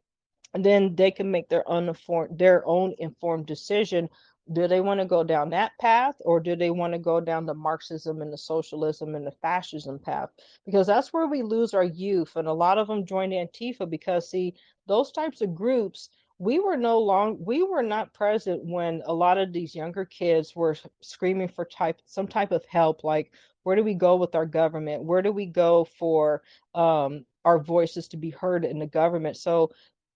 [0.53, 4.07] and then they can make their own informed their own informed decision
[4.53, 7.45] do they want to go down that path or do they want to go down
[7.45, 10.29] the marxism and the socialism and the fascism path?
[10.65, 14.29] Because that's where we lose our youth and a lot of them joined antifa because
[14.29, 14.53] see
[14.87, 16.09] those types of groups
[16.39, 20.55] we were no long we were not present when a lot of these younger kids
[20.55, 23.31] were screaming for type some type of help like
[23.67, 25.03] where do we go with our government?
[25.03, 26.41] Where do we go for
[26.73, 29.35] um, our voices to be heard in the government?
[29.35, 29.71] So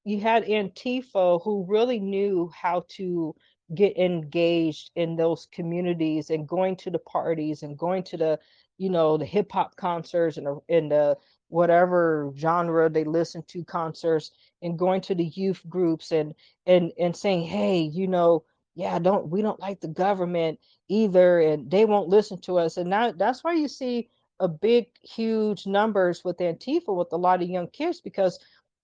[0.06, 3.36] you had antifa who really knew how to
[3.76, 8.40] get engaged in those communities and going to the parties and going to the
[8.78, 11.18] you know the hip hop concerts and in the
[11.50, 14.32] whatever genre they listen to concerts
[14.62, 16.34] and going to the youth groups and
[16.66, 18.44] and and saying hey you know
[18.76, 20.58] yeah don't we don't like the government
[20.92, 22.76] either and they won't listen to us.
[22.76, 24.10] And now that's why you see
[24.42, 28.38] a big huge numbers with antifa with a lot of young kids because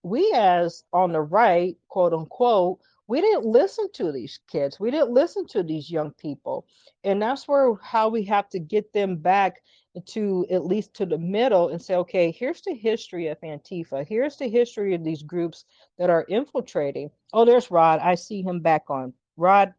[0.04, 4.80] we as on the right quote unquote we didn't listen to these kids.
[4.80, 6.66] We didn't listen to these young people.
[7.04, 9.62] And that's where how we have to get them back
[10.08, 14.08] to at least to the middle and say okay here's the history of antifa.
[14.08, 15.66] Here's the history of these groups
[15.98, 17.10] that are infiltrating.
[17.34, 18.00] Oh there's rod.
[18.02, 19.14] I see him back on.
[19.38, 19.74] Rod.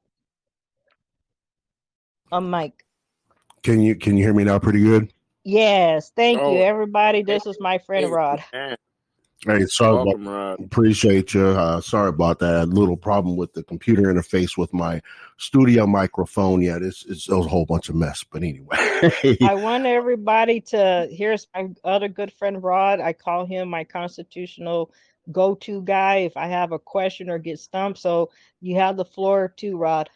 [2.32, 2.84] I'm mike
[3.62, 5.12] can you can you hear me now pretty good?
[5.44, 6.10] Yes.
[6.14, 6.52] Thank oh.
[6.52, 7.22] you everybody.
[7.22, 8.42] This is my friend rod
[9.46, 10.60] Hey, sorry Welcome, about, Rod.
[10.64, 11.46] appreciate you.
[11.46, 12.70] Uh, sorry about that.
[12.70, 15.00] little problem with the computer interface with my
[15.36, 16.60] studio microphone.
[16.60, 18.24] Yeah, this is a whole bunch of mess.
[18.24, 18.76] But anyway,
[19.42, 21.08] I want everybody to.
[21.12, 22.98] Here's my other good friend Rod.
[22.98, 24.90] I call him my constitutional
[25.30, 28.00] go-to guy if I have a question or get stumped.
[28.00, 30.10] So you have the floor too, Rod.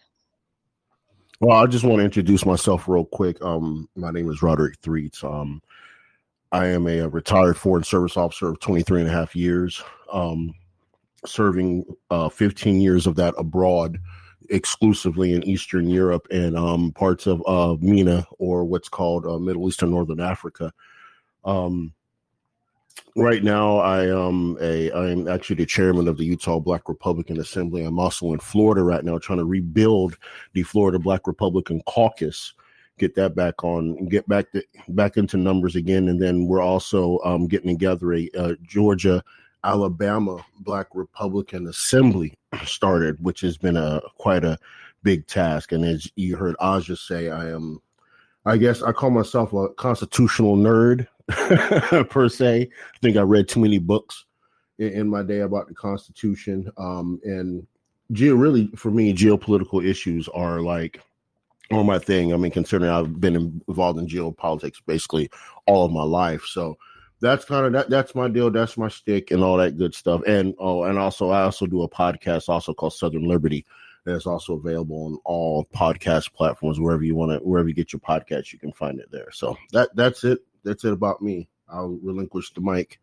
[1.39, 3.40] Well, I just want to introduce myself real quick.
[3.43, 5.23] Um, my name is Roderick Threets.
[5.23, 5.61] Um,
[6.53, 10.55] I am a, retired foreign service officer of 23 and a half years, um,
[11.24, 13.99] serving uh, 15 years of that abroad,
[14.51, 19.66] exclusively in Eastern Europe and um, parts of uh, MENA or what's called uh, Middle
[19.66, 20.73] East and Northern Africa.
[21.45, 21.95] Um,
[23.16, 27.41] right now, I am a I am actually the chairman of the Utah Black Republican
[27.41, 27.83] Assembly.
[27.83, 30.19] I'm also in Florida right now, trying to rebuild
[30.53, 32.53] the Florida Black Republican Caucus
[32.98, 36.09] get that back on and get back to, back into numbers again.
[36.09, 39.23] And then we're also um, getting together a uh, Georgia,
[39.64, 44.59] Alabama Black Republican Assembly started, which has been a quite a
[45.02, 45.73] big task.
[45.73, 47.81] And as you heard Aja say, I am,
[48.44, 51.06] I guess I call myself a constitutional nerd
[52.09, 52.62] per se.
[52.62, 54.24] I think I read too many books
[54.78, 56.70] in, in my day about the Constitution.
[56.77, 57.66] Um, and
[58.12, 61.01] geo really for me, geopolitical issues are like
[61.74, 62.32] on my thing.
[62.32, 65.31] I mean, considering I've been involved in geopolitics basically
[65.66, 66.77] all of my life, so
[67.20, 67.89] that's kind of that.
[67.89, 68.51] That's my deal.
[68.51, 70.23] That's my stick and all that good stuff.
[70.27, 73.65] And oh, and also I also do a podcast also called Southern Liberty.
[74.05, 78.01] That's also available on all podcast platforms wherever you want to wherever you get your
[78.01, 79.31] podcast, you can find it there.
[79.31, 80.40] So that that's it.
[80.65, 81.49] That's it about me.
[81.69, 83.01] I'll relinquish the mic.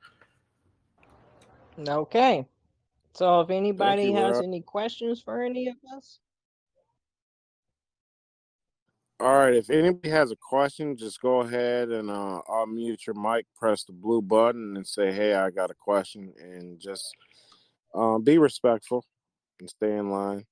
[1.80, 2.46] Okay.
[3.14, 6.20] So if anybody you, has any questions for any of us.
[9.22, 9.54] All right.
[9.54, 13.92] If anybody has a question, just go ahead and uh, unmute your mic, press the
[13.92, 17.14] blue button, and say, "Hey, I got a question," and just
[17.94, 19.04] uh, be respectful
[19.60, 20.46] and stay in line.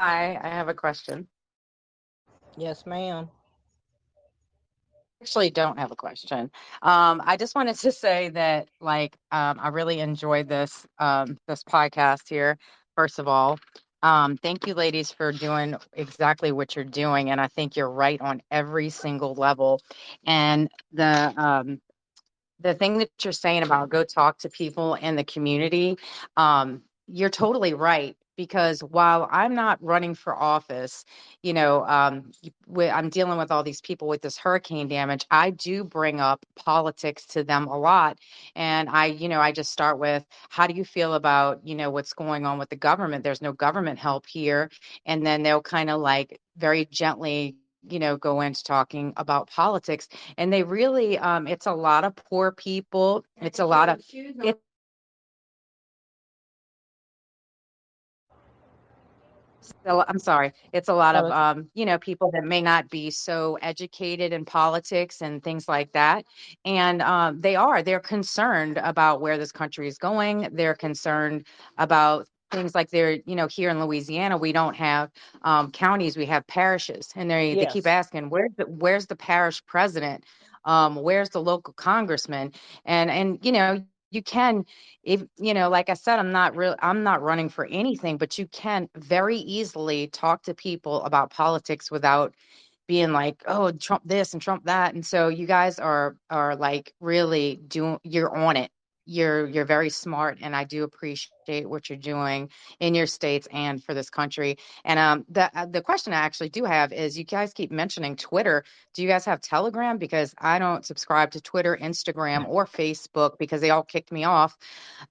[0.00, 1.28] Hi, I have a question.
[2.56, 3.28] Yes, ma'am.
[5.20, 6.50] Actually, don't have a question.
[6.80, 11.62] Um, I just wanted to say that, like, um, I really enjoyed this um, this
[11.62, 12.56] podcast here.
[12.96, 13.58] First of all,
[14.02, 17.30] um, thank you, ladies, for doing exactly what you're doing.
[17.30, 19.80] And I think you're right on every single level.
[20.26, 21.80] And the um,
[22.60, 25.98] the thing that you're saying about go talk to people in the community,
[26.36, 31.04] um, you're totally right because while I'm not running for office,
[31.42, 32.30] you know, um,
[32.74, 35.26] I'm dealing with all these people with this hurricane damage.
[35.30, 38.18] I do bring up politics to them a lot.
[38.56, 41.90] And I, you know, I just start with, how do you feel about, you know,
[41.90, 43.24] what's going on with the government?
[43.24, 44.70] There's no government help here.
[45.04, 47.56] And then they'll kind of like very gently
[47.88, 52.14] you know go into talking about politics and they really um it's a lot of
[52.14, 53.98] poor people it's a lot of
[54.42, 54.58] it,
[59.86, 60.52] I'm sorry.
[60.72, 64.44] It's a lot of um, you know, people that may not be so educated in
[64.44, 66.24] politics and things like that.
[66.64, 67.82] And um, they are.
[67.82, 70.48] They're concerned about where this country is going.
[70.52, 71.46] They're concerned
[71.78, 75.10] about things like they're, you know, here in Louisiana, we don't have
[75.42, 79.64] um, counties, we have parishes, and they they keep asking, where's the where's the parish
[79.66, 80.24] president?
[80.64, 82.52] Um, where's the local congressman?
[82.84, 84.64] And and you know, you can
[85.02, 88.38] if you know like i said i'm not real i'm not running for anything but
[88.38, 92.34] you can very easily talk to people about politics without
[92.88, 96.92] being like oh trump this and trump that and so you guys are are like
[97.00, 98.70] really doing you're on it
[99.10, 103.82] you're you're very smart and i do appreciate what you're doing in your states and
[103.82, 104.56] for this country.
[104.84, 108.14] And um the uh, the question i actually do have is you guys keep mentioning
[108.14, 108.64] twitter.
[108.94, 109.98] Do you guys have telegram?
[109.98, 114.56] Because i don't subscribe to twitter instagram or facebook because they all kicked me off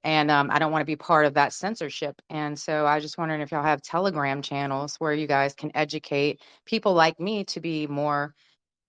[0.06, 2.22] and um, i don't want to be part of that censorship.
[2.30, 5.72] And so i was just wondering if y'all have telegram channels where you guys can
[5.76, 8.34] educate people like me to be more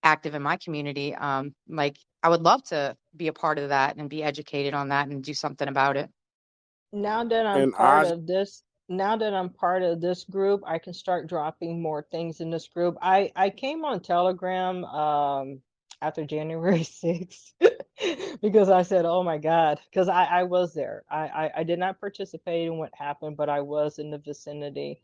[0.03, 3.97] active in my community um, like i would love to be a part of that
[3.97, 6.09] and be educated on that and do something about it.
[6.93, 8.09] Now that i'm and part I...
[8.09, 12.41] of this now that i'm part of this group i can start dropping more things
[12.41, 12.97] in this group.
[13.01, 15.61] I i came on telegram um
[16.01, 17.53] after january 6th
[18.41, 21.03] because i said oh my god because I, I was there.
[21.09, 25.01] I, I i did not participate in what happened but i was in the vicinity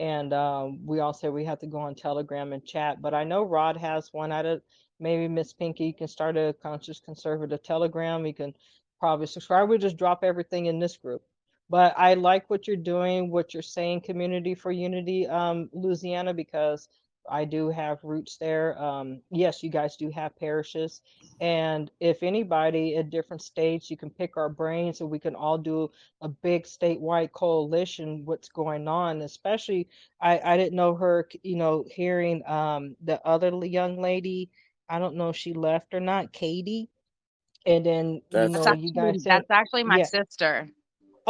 [0.00, 3.02] and um, we all said we have to go on Telegram and chat.
[3.02, 4.32] But I know Rod has one.
[4.32, 4.62] I don't,
[4.98, 8.24] maybe Miss Pinky you can start a conscious conservative Telegram.
[8.24, 8.54] You can
[8.98, 9.68] probably subscribe.
[9.68, 11.22] We just drop everything in this group.
[11.68, 16.88] But I like what you're doing, what you're saying, Community for Unity, um, Louisiana, because
[17.28, 18.80] I do have roots there.
[18.82, 21.00] Um, yes, you guys do have parishes.
[21.40, 25.58] And if anybody at different states, you can pick our brains and we can all
[25.58, 25.90] do
[26.20, 29.22] a big statewide coalition, what's going on.
[29.22, 29.88] Especially,
[30.20, 34.50] I, I didn't know her, you know, hearing um, the other young lady,
[34.88, 36.88] I don't know if she left or not, Katie.
[37.66, 40.04] And then, you know, you guys said, that's actually my yeah.
[40.04, 40.68] sister.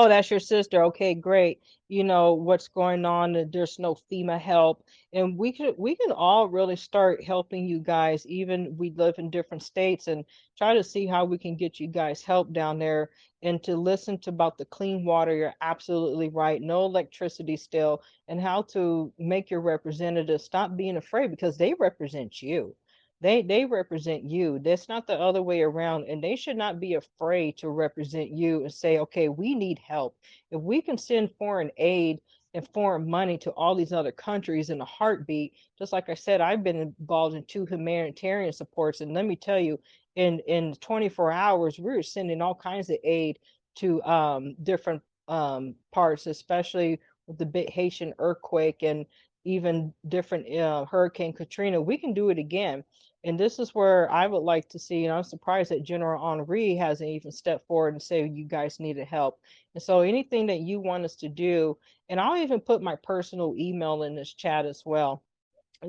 [0.01, 0.82] Oh, that's your sister.
[0.85, 1.60] Okay, great.
[1.89, 3.51] You know what's going on.
[3.52, 4.82] There's no FEMA help,
[5.12, 8.27] and we can we can all really start helping you guys.
[8.27, 10.24] Even we live in different states, and
[10.56, 13.10] try to see how we can get you guys help down there.
[13.43, 16.62] And to listen to about the clean water, you're absolutely right.
[16.62, 22.40] No electricity still, and how to make your representatives stop being afraid because they represent
[22.40, 22.74] you
[23.20, 24.59] they they represent you.
[24.59, 28.62] That's not the other way around and they should not be afraid to represent you
[28.62, 30.16] and say okay we need help.
[30.51, 32.20] If we can send foreign aid
[32.55, 36.40] and foreign money to all these other countries in a heartbeat just like i said
[36.40, 39.78] i've been involved in two humanitarian supports and let me tell you
[40.16, 43.38] in in 24 hours we are sending all kinds of aid
[43.76, 46.98] to um, different um, parts especially
[47.28, 49.06] with the haitian earthquake and
[49.44, 51.80] even different uh, hurricane katrina.
[51.80, 52.84] We can do it again
[53.24, 56.74] and this is where I would like to see, and I'm surprised that General Henri
[56.74, 59.38] hasn't even stepped forward and say you guys needed help.
[59.74, 61.76] And so anything that you want us to do,
[62.09, 65.22] and I'll even put my personal email in this chat as well.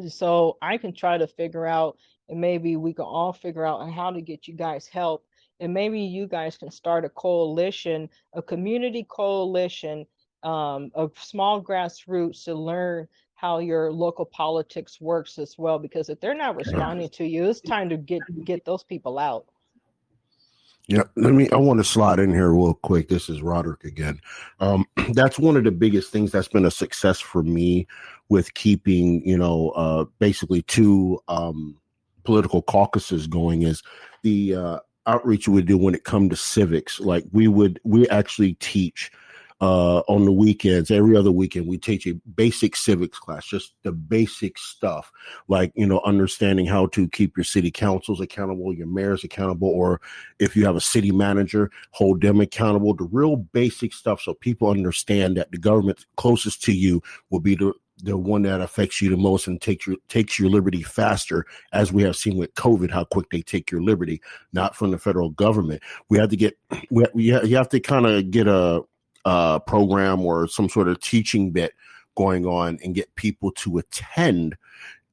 [0.09, 1.97] So I can try to figure out,
[2.27, 5.25] and maybe we can all figure out how to get you guys help.
[5.59, 10.05] And maybe you guys can start a coalition, a community coalition
[10.43, 13.07] um, of small grassroots to learn
[13.41, 17.59] how your local politics works as well because if they're not responding to you it's
[17.59, 19.47] time to get get those people out.
[20.87, 23.09] Yeah let me i want to slide in here real quick.
[23.09, 24.21] This is roderick again.
[24.59, 27.87] Um, that's one of the biggest things that's been a success for me
[28.29, 31.79] with keeping you know uh, basically two um,
[32.23, 33.81] political caucuses going is
[34.21, 36.99] the uh, outreach we do when it come to civics.
[36.99, 39.11] Like we would we actually teach
[39.61, 43.91] uh, on the weekends, every other weekend, we teach a basic civics class, just the
[43.91, 45.11] basic stuff,
[45.47, 50.01] like, you know, understanding how to keep your city councils accountable, your mayors accountable, or
[50.39, 54.67] if you have a city manager, hold them accountable, the real basic stuff so people
[54.67, 57.71] understand that the government closest to you will be the,
[58.03, 61.93] the one that affects you the most and takes your takes your liberty faster, as
[61.93, 64.21] we have seen with COVID, how quick they take your liberty,
[64.53, 65.83] not from the federal government.
[66.09, 66.57] We have to get
[66.89, 68.81] we, we you have to kind of get a
[69.25, 71.73] uh, program or some sort of teaching bit
[72.15, 74.55] going on and get people to attend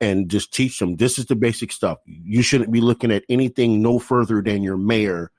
[0.00, 1.98] and just teach them this is the basic stuff.
[2.06, 5.30] You shouldn't be looking at anything no further than your mayor.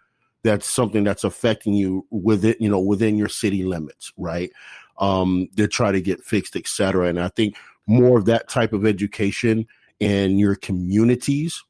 [0.43, 4.51] That's something that's affecting you within, you know, within your city limits, right?
[4.97, 7.07] Um, to try to get fixed, etc.
[7.07, 7.55] And I think
[7.87, 9.67] more of that type of education
[9.99, 11.63] in your communities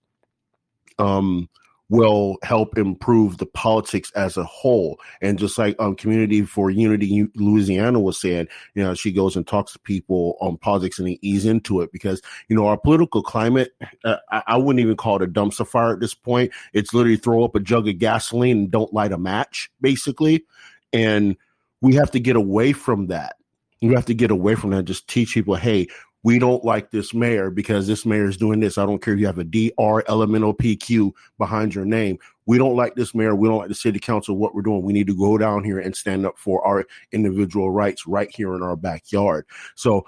[0.99, 1.49] um,
[1.89, 4.99] will help improve the politics as a whole.
[5.21, 9.45] And just like um, Community for Unity Louisiana was saying, you know, she goes and
[9.45, 13.23] talks to people on politics and they ease into it because, you know, our political
[13.23, 13.71] climate,
[14.05, 16.51] uh, I, I, wouldn't even call it a dumpster fire at this point.
[16.73, 20.45] It's literally throw up a jug of gasoline and don't light a match, basically.
[20.93, 21.35] And
[21.81, 23.37] we have to get away from that.
[23.81, 24.85] You have to get away from that.
[24.85, 25.87] Just teach people, hey,
[26.23, 28.77] we don't like this mayor because this mayor is doing this.
[28.77, 32.19] I don't care if you have a D R elemental PQ behind your name.
[32.45, 33.35] We don't like this mayor.
[33.35, 34.35] We don't like the city council.
[34.35, 37.71] What we're doing, we need to go down here and stand up for our individual
[37.71, 39.45] rights right here in our backyard.
[39.75, 40.05] So,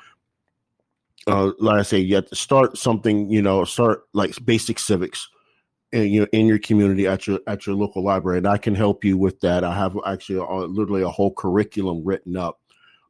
[1.28, 3.30] uh, like I say, you have to start something.
[3.30, 5.30] You know, start like basic civics.
[5.94, 8.76] In, you know, in your community at your at your local library, and I can
[8.76, 9.66] help you with that.
[9.66, 12.61] I have actually a, literally a whole curriculum written up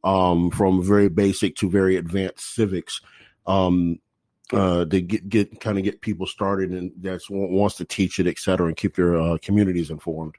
[0.04, 3.00] um, from very basic to very advanced civics
[3.46, 3.98] um,
[4.52, 8.26] uh, to get, get kind of get people started and that's wants to teach it,
[8.26, 10.34] et cetera, and keep their uh, communities informed.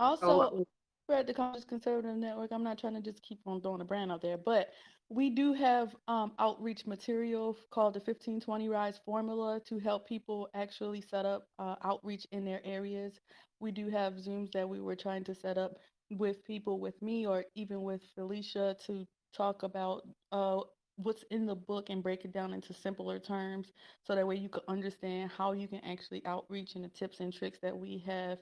[0.00, 0.64] Also,
[1.08, 2.52] we're at the Conscious Conservative Network.
[2.52, 4.70] I'm not trying to just keep on throwing a brand out there, but
[5.08, 11.00] we do have um, outreach material called the 1520 Rise Formula to help people actually
[11.00, 13.14] set up uh, outreach in their areas.
[13.58, 15.78] We do have Zooms that we were trying to set up
[16.10, 20.02] with people with me or even with Felicia to talk about
[20.32, 20.60] uh,
[20.96, 23.72] what's in the book and break it down into simpler terms
[24.02, 27.32] so that way you can understand how you can actually outreach and the tips and
[27.32, 28.38] tricks that we have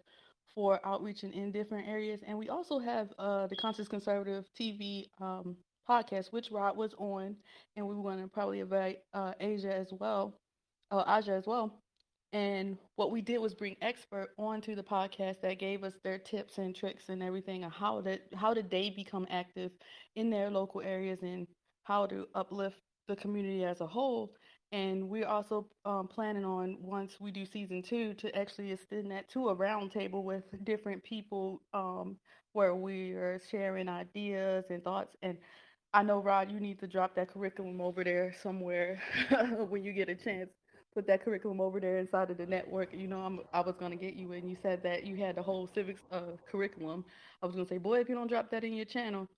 [0.54, 2.20] for outreaching in different areas.
[2.26, 5.56] And we also have uh, the Conscious Conservative TV um,
[5.88, 7.36] podcast, which Rod was on,
[7.76, 10.38] and we want to probably invite uh, Asia as well,
[10.90, 11.82] uh, Aja as well.
[12.32, 16.58] And what we did was bring expert onto the podcast that gave us their tips
[16.58, 19.72] and tricks and everything on how did how did they become active
[20.16, 21.46] in their local areas and
[21.84, 24.34] how to uplift the community as a whole.
[24.72, 29.28] And we're also um, planning on once we do season two to actually extend that
[29.30, 32.16] to a roundtable with different people um,
[32.52, 35.16] where we are sharing ideas and thoughts.
[35.22, 35.38] And
[35.94, 39.00] I know Rod, you need to drop that curriculum over there somewhere
[39.68, 40.50] when you get a chance
[40.96, 42.88] put that curriculum over there inside of the network.
[42.94, 45.36] You know, I'm, I was going to get you, and you said that you had
[45.36, 47.04] the whole civics uh, curriculum.
[47.42, 49.28] I was going to say, boy, if you don't drop that in your channel.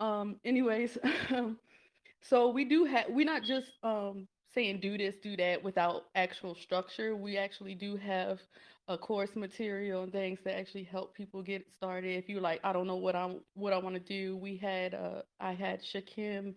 [0.00, 0.98] Um, anyways,
[2.20, 6.56] so we do have, we're not just um, saying do this, do that without actual
[6.56, 7.14] structure.
[7.14, 8.40] We actually do have
[8.88, 12.18] a course material and things that actually help people get started.
[12.18, 14.36] If you're like, I don't know what I what I want to do.
[14.36, 16.54] We had uh, I had Shakim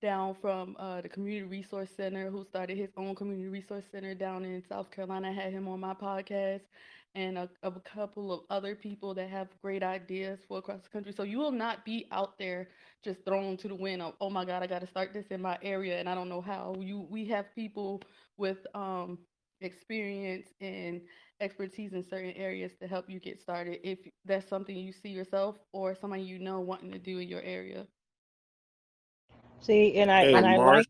[0.00, 4.44] down from uh, the Community Resource Center, who started his own Community Resource Center down
[4.44, 5.28] in South Carolina.
[5.28, 6.62] I had him on my podcast,
[7.14, 11.12] and a, a, couple of other people that have great ideas for across the country.
[11.12, 12.68] So you will not be out there
[13.02, 15.40] just thrown to the wind of, oh my God, I got to start this in
[15.40, 16.76] my area, and I don't know how.
[16.78, 18.02] You, we have people
[18.36, 19.18] with um,
[19.60, 21.00] experience and
[21.40, 25.56] expertise in certain areas to help you get started if that's something you see yourself
[25.72, 27.86] or somebody you know wanting to do in your area.
[29.60, 30.86] See, and I Hey, and I like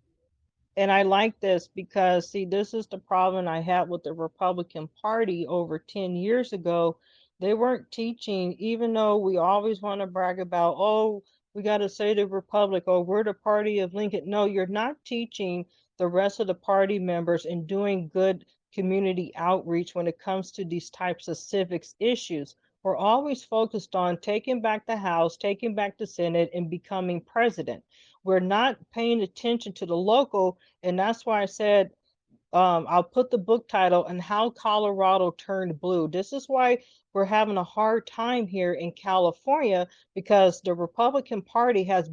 [0.77, 4.89] and I like this because see, this is the problem I had with the Republican
[5.01, 6.99] Party over 10 years ago.
[7.41, 11.23] They weren't teaching, even though we always want to brag about, oh,
[11.55, 14.25] we got to say the Republic, oh, we're the party of Lincoln.
[14.27, 15.65] No, you're not teaching
[15.99, 18.45] the rest of the party members and doing good
[18.75, 22.57] community outreach when it comes to these types of civics issues.
[22.83, 27.83] We're always focused on taking back the House, taking back the Senate, and becoming president
[28.27, 30.59] we're not paying attention to the local.
[30.83, 31.91] And that's why I said
[32.53, 36.09] um, I'll put the book title and how Colorado turned blue.
[36.09, 36.79] This is why
[37.13, 42.11] we're having a hard time here in California because the Republican Party has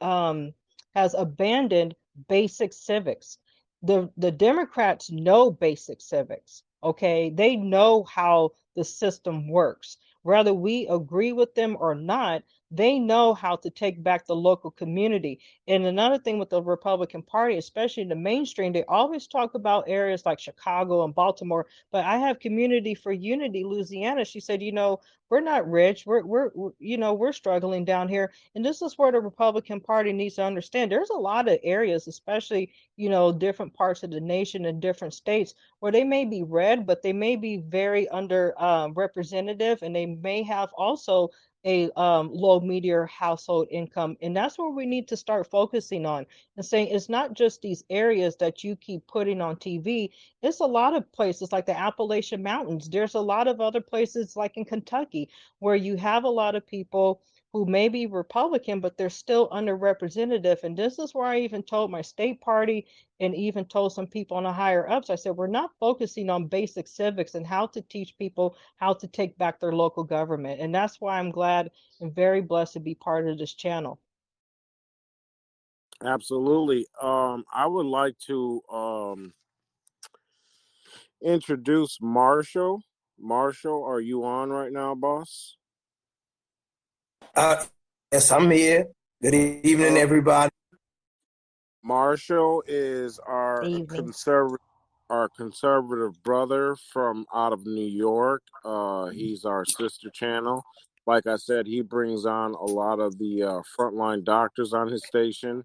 [0.00, 0.52] um,
[0.94, 1.94] has abandoned
[2.28, 3.38] basic civics.
[3.82, 6.62] The the Democrats know basic civics.
[6.82, 9.96] Okay, they know how the system works.
[10.22, 12.42] Whether we agree with them or not,
[12.72, 15.38] they know how to take back the local community.
[15.68, 20.24] And another thing with the Republican Party, especially the mainstream, they always talk about areas
[20.24, 21.66] like Chicago and Baltimore.
[21.90, 24.24] But I have Community for Unity, Louisiana.
[24.24, 26.04] She said, you know, we're not rich.
[26.06, 28.32] We're, we're, we're, you know, we're struggling down here.
[28.54, 32.06] And this is where the Republican Party needs to understand there's a lot of areas,
[32.06, 36.42] especially, you know, different parts of the nation and different states where they may be
[36.42, 41.30] red, but they may be very under um, representative and they may have also
[41.64, 44.16] a um, low median household income.
[44.20, 46.26] And that's where we need to start focusing on
[46.56, 50.10] and saying it's not just these areas that you keep putting on TV.
[50.42, 52.88] It's a lot of places like the Appalachian Mountains.
[52.88, 55.28] There's a lot of other places like in Kentucky
[55.60, 57.22] where you have a lot of people
[57.52, 60.64] who may be Republican, but they're still underrepresented.
[60.64, 62.86] And this is where I even told my state party
[63.20, 66.46] and even told some people on the higher ups, I said, we're not focusing on
[66.46, 70.60] basic civics and how to teach people how to take back their local government.
[70.60, 71.70] And that's why I'm glad
[72.00, 74.00] and very blessed to be part of this channel.
[76.02, 76.86] Absolutely.
[77.00, 79.34] Um, I would like to um,
[81.22, 82.82] introduce Marshall.
[83.18, 85.56] Marshall, are you on right now, boss?
[87.34, 87.64] Uh,
[88.12, 88.86] yes, I'm here.
[89.22, 90.50] Good evening, Uh, everybody.
[91.82, 94.58] Marshall is our conservative
[95.08, 98.42] our conservative brother from out of New York.
[98.64, 100.62] Uh, he's our sister channel.
[101.06, 105.04] Like I said, he brings on a lot of the uh, frontline doctors on his
[105.06, 105.64] station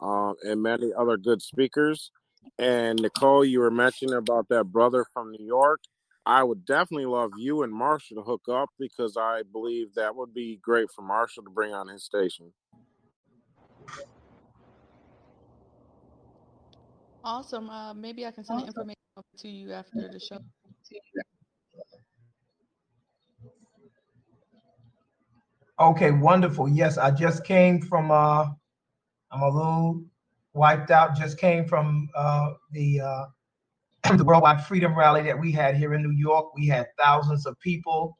[0.00, 2.10] um, and many other good speakers.
[2.58, 5.80] And Nicole, you were mentioning about that brother from New York.
[6.28, 10.34] I would definitely love you and Marshall to hook up because I believe that would
[10.34, 12.52] be great for Marshall to bring on his station.
[17.24, 17.70] Awesome.
[17.70, 18.94] Uh, maybe I can send the information
[19.38, 20.38] to you after the show.
[25.80, 26.68] Okay, wonderful.
[26.68, 28.48] Yes, I just came from uh
[29.30, 30.04] I'm a little
[30.52, 31.16] wiped out.
[31.16, 33.24] Just came from uh the uh
[34.16, 36.54] the Worldwide Freedom Rally that we had here in New York.
[36.54, 38.16] We had thousands of people.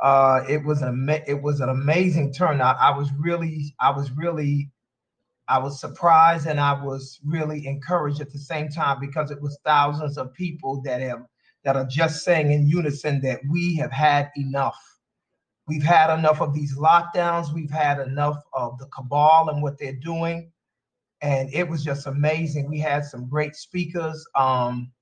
[0.00, 2.76] Uh it was an ama- it was an amazing turnout.
[2.78, 4.70] I was really I was really
[5.48, 9.58] I was surprised and I was really encouraged at the same time because it was
[9.64, 11.22] thousands of people that have
[11.64, 14.78] that are just saying in unison that we have had enough.
[15.66, 17.54] We've had enough of these lockdowns.
[17.54, 20.50] We've had enough of the cabal and what they're doing.
[21.22, 22.68] And it was just amazing.
[22.68, 24.26] We had some great speakers.
[24.34, 24.92] Um,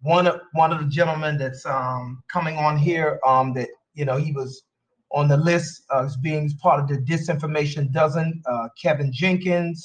[0.00, 4.16] one of one of the gentlemen that's um, coming on here, um, that you know,
[4.16, 4.62] he was
[5.10, 8.42] on the list as being part of the disinformation dozen.
[8.46, 9.84] Uh, Kevin Jenkins.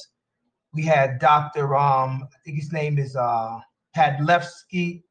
[0.73, 1.76] We had Dr.
[1.76, 3.60] Um, I think his name is uh,
[3.95, 5.03] Padlevsky,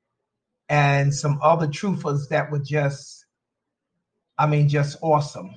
[0.68, 3.22] and some other truthers that were just
[4.38, 5.54] I mean, just awesome.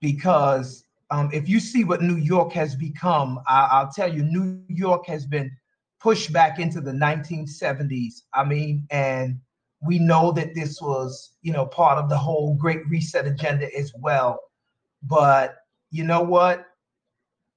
[0.00, 4.62] Because um, if you see what New York has become, I, I'll tell you, New
[4.68, 5.50] York has been
[6.00, 8.22] pushed back into the 1970s.
[8.34, 9.38] I mean, and
[9.80, 13.92] we know that this was, you know, part of the whole Great Reset agenda as
[14.00, 14.40] well.
[15.02, 15.56] But
[15.90, 16.66] you know what?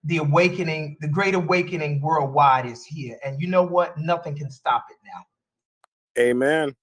[0.03, 3.17] The awakening, the Great Awakening worldwide is here.
[3.23, 3.97] And you know what?
[3.97, 6.21] Nothing can stop it now.
[6.21, 6.75] Amen.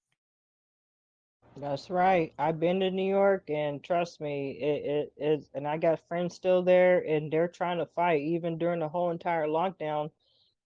[1.57, 2.33] That's right.
[2.39, 5.49] I've been to New York, and trust me, it, it is.
[5.55, 9.11] And I got friends still there, and they're trying to fight even during the whole
[9.11, 10.11] entire lockdown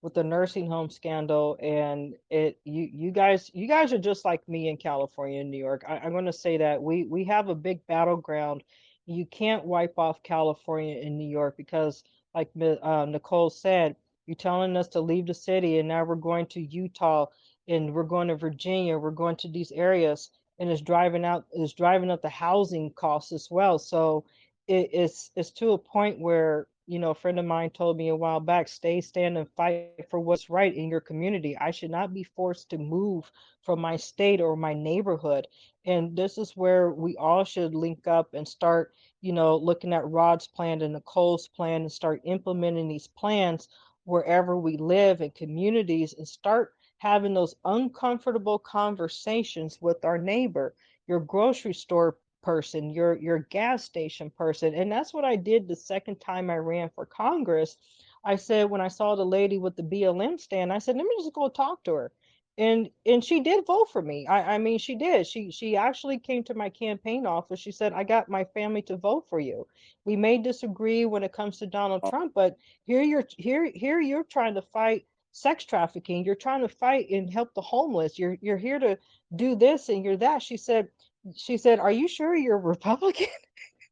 [0.03, 1.57] with the nursing home scandal.
[1.61, 5.59] And it, you, you guys, you guys are just like me in California and New
[5.59, 5.85] York.
[5.89, 8.63] I, I'm going to say that we we have a big battleground.
[9.07, 12.05] You can't wipe off California and New York because,
[12.35, 13.97] like uh, Nicole said,
[14.27, 17.27] you're telling us to leave the city, and now we're going to Utah,
[17.69, 20.31] and we're going to Virginia, we're going to these areas
[20.63, 23.79] and it's driving out is driving up the housing costs as well.
[23.81, 24.25] So
[24.69, 28.09] it, it's it's to a point where you know a friend of mine told me
[28.09, 31.37] a while back, stay, stand, and fight for what's right in your community.
[31.37, 33.17] I should not be forced to move
[33.51, 35.47] from my state or my neighborhood.
[35.85, 40.09] And this is where we all should link up and start, you know, looking at
[40.09, 43.69] Rod's plan and Nicole's plan and start implementing these plans
[44.05, 50.75] wherever we live in communities and start having those uncomfortable conversations with our neighbor,
[51.07, 54.75] your grocery store person, your your gas station person.
[54.75, 57.77] And that's what I did the second time I ran for Congress.
[58.25, 61.17] I said when I saw the lady with the BLM stand, I said, let me
[61.19, 62.13] just go talk to her.
[62.59, 64.27] And and she did vote for me.
[64.27, 65.27] I, I mean she did.
[65.27, 67.59] She she actually came to my campaign office.
[67.59, 69.67] She said, I got my family to vote for you.
[70.05, 72.11] We may disagree when it comes to Donald oh.
[72.11, 76.69] Trump, but here you're here here you're trying to fight sex trafficking you're trying to
[76.69, 78.99] fight and help the homeless you're you're here to
[79.35, 80.89] do this and you're that she said
[81.37, 83.27] she said are you sure you're republican?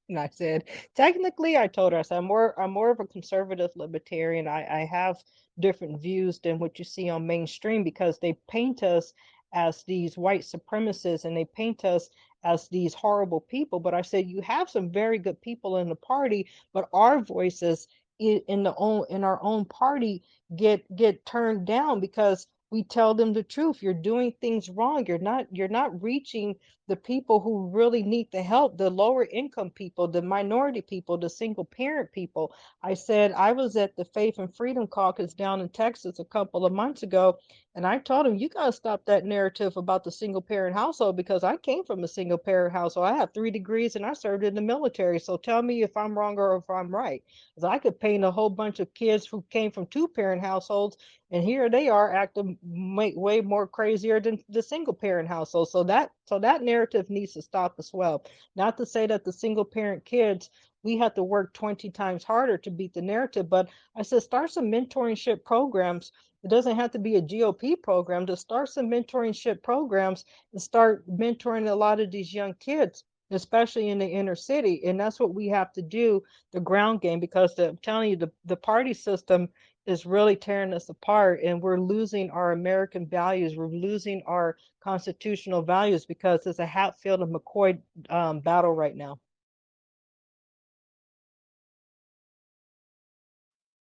[0.09, 0.65] And i said
[0.97, 4.48] technically i told her i said i'm more i'm more of a conservative libertarian.
[4.48, 5.23] I i have
[5.61, 9.12] different views than what you see on mainstream because they paint us
[9.55, 12.11] as these white supremacists and they paint us
[12.43, 13.78] as these horrible people.
[13.78, 17.86] But i said you have some very good people in the party but our voices
[18.19, 20.23] in the own in our own party
[20.57, 23.82] get get turned down because we tell them the truth.
[23.82, 25.05] You're doing things wrong.
[25.07, 26.57] You're not you're not reaching
[26.90, 31.30] the people who really need the help, the lower income people, the minority people, the
[31.30, 32.52] single parent people.
[32.82, 36.66] I said I was at the Faith and Freedom Caucus down in Texas a couple
[36.66, 37.38] of months ago,
[37.76, 41.16] and I told them, you got to stop that narrative about the single parent household
[41.16, 43.06] because I came from a single parent household.
[43.06, 45.20] I have three degrees and I served in the military.
[45.20, 47.22] So tell me if I'm wrong or if I'm right.
[47.54, 50.96] Because I could paint a whole bunch of kids who came from two parent households
[51.30, 55.68] and here they are acting way, way more crazier than the single parent household.
[55.68, 58.24] So that so that narrative needs to stop as well.
[58.57, 60.51] Not to say that the single parent kids
[60.82, 64.51] we have to work 20 times harder to beat the narrative, but I said start
[64.51, 66.11] some mentorship programs
[66.43, 71.07] it doesn't have to be a GOP program to start some mentorship programs and start
[71.07, 74.82] mentoring a lot of these young kids, especially in the inner city.
[74.86, 78.16] And that's what we have to do the ground game because the, I'm telling you,
[78.16, 79.51] the, the party system
[79.86, 83.57] is really tearing us apart and we're losing our American values.
[83.57, 89.19] We're losing our constitutional values because it's a Hatfield and McCoy um, battle right now.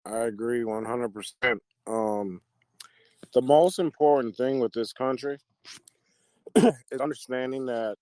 [0.05, 1.59] I agree 100%.
[1.87, 2.41] Um,
[3.33, 5.37] the most important thing with this country
[6.55, 7.95] is understanding that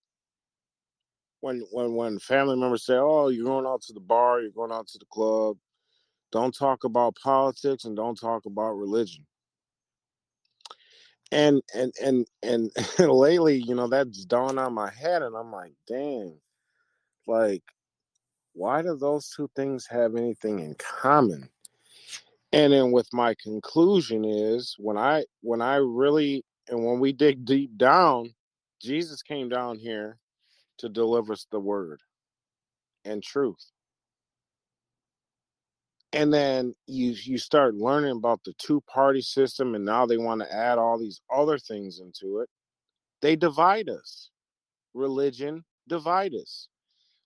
[1.41, 4.71] when when when family members say, "Oh, you're going out to the bar, you're going
[4.71, 5.57] out to the club,"
[6.31, 9.25] don't talk about politics and don't talk about religion.
[11.31, 15.73] And and and and lately, you know, that's dawned on my head, and I'm like,
[15.87, 16.39] dang,
[17.27, 17.63] like,
[18.53, 21.49] why do those two things have anything in common?
[22.53, 27.45] and then with my conclusion is when i when i really and when we dig
[27.45, 28.33] deep down
[28.81, 30.17] jesus came down here
[30.77, 31.99] to deliver us the word
[33.05, 33.71] and truth
[36.13, 40.41] and then you you start learning about the two party system and now they want
[40.41, 42.49] to add all these other things into it.
[43.21, 44.29] They divide us.
[44.93, 46.69] Religion divide us.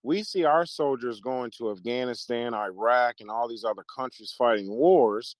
[0.03, 5.35] We see our soldiers going to afghanistan iraq and all these other countries fighting wars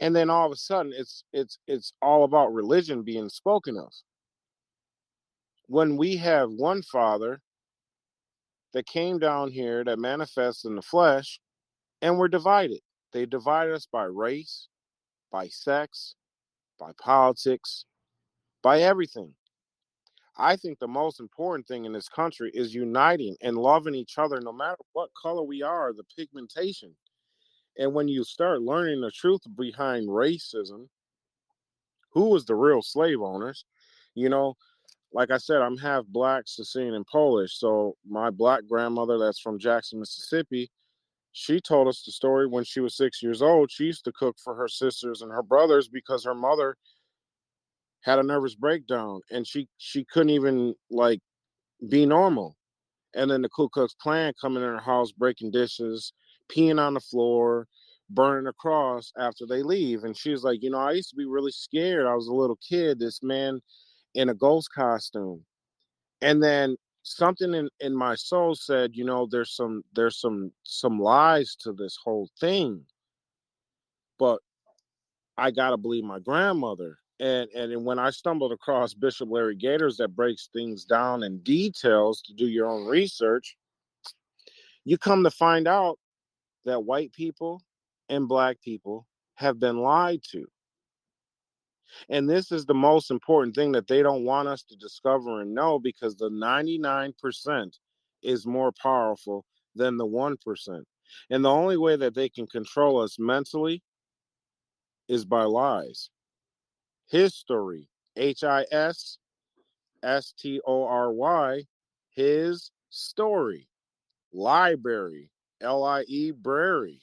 [0.00, 3.92] and then all of a sudden it's it's it's all about religion being spoken of.
[5.66, 7.40] When we have one father
[8.72, 11.40] that came down here that manifests in the flesh
[12.02, 12.80] and we're divided
[13.12, 14.68] they divide us by race
[15.30, 16.14] by sex
[16.78, 17.84] by politics
[18.62, 19.32] by everything
[20.36, 24.40] i think the most important thing in this country is uniting and loving each other
[24.40, 26.94] no matter what color we are the pigmentation
[27.78, 30.88] and when you start learning the truth behind racism,
[32.10, 33.64] who was the real slave owners?
[34.14, 34.56] You know,
[35.12, 37.56] like I said, I'm half black, Sicilian, and Polish.
[37.56, 40.70] So my black grandmother, that's from Jackson, Mississippi,
[41.38, 43.70] she told us the story when she was six years old.
[43.70, 46.76] She used to cook for her sisters and her brothers because her mother
[48.02, 51.20] had a nervous breakdown and she she couldn't even like
[51.88, 52.56] be normal.
[53.14, 56.12] And then the Ku Klux Klan coming in her house, breaking dishes,
[56.50, 57.68] peeing on the floor,
[58.10, 60.02] burning a cross after they leave.
[60.02, 62.06] And she was like, you know, I used to be really scared.
[62.06, 63.60] I was a little kid, this man
[64.14, 65.44] in a ghost costume.
[66.20, 66.76] And then
[67.16, 71.72] something in, in my soul said, you know, there's some there's some some lies to
[71.72, 72.84] this whole thing.
[74.18, 74.40] But
[75.36, 76.98] I gotta believe my grandmother.
[77.20, 82.22] And and when I stumbled across Bishop Larry Gaiters that breaks things down in details
[82.22, 83.56] to do your own research,
[84.84, 85.98] you come to find out
[86.64, 87.62] that white people
[88.08, 90.46] and black people have been lied to.
[92.08, 95.54] And this is the most important thing that they don't want us to discover and
[95.54, 97.78] know because the 99%
[98.22, 99.44] is more powerful
[99.74, 100.82] than the 1%.
[101.30, 103.82] And the only way that they can control us mentally
[105.08, 106.10] is by lies.
[107.10, 109.18] History, H I S
[110.02, 111.64] S T O R Y,
[112.10, 113.68] his story.
[114.32, 117.00] Library, L I E, Brary.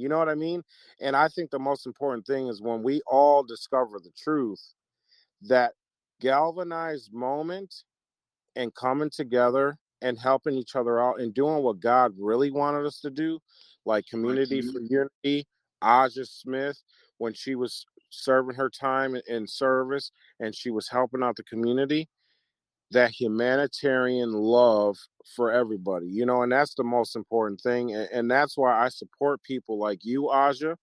[0.00, 0.62] You know what I mean?
[1.00, 4.62] And I think the most important thing is when we all discover the truth,
[5.42, 5.72] that
[6.20, 7.74] galvanized moment
[8.56, 13.00] and coming together and helping each other out and doing what God really wanted us
[13.00, 13.38] to do,
[13.84, 14.72] like Community mm-hmm.
[14.72, 15.46] for Unity,
[15.82, 16.78] Aja Smith,
[17.18, 20.10] when she was serving her time in service
[20.40, 22.08] and she was helping out the community
[22.90, 24.96] that humanitarian love
[25.36, 27.94] for everybody, you know, and that's the most important thing.
[27.94, 30.74] And, and that's why I support people like you, Aja.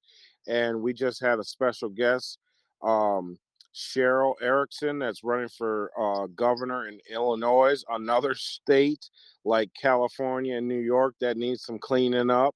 [0.48, 2.40] And we just had a special guest,
[2.82, 3.38] um,
[3.76, 9.10] Cheryl Erickson, that's running for uh, governor in Illinois, another state
[9.44, 12.56] like California and New York that needs some cleaning up.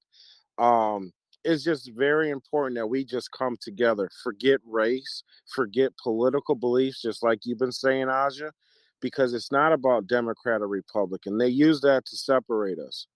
[0.58, 1.12] Um,
[1.44, 5.24] it's just very important that we just come together, forget race,
[5.54, 8.52] forget political beliefs, just like you've been saying, Aja
[9.02, 11.38] because it's not about Democrat or Republican.
[11.38, 13.08] They use that to separate us.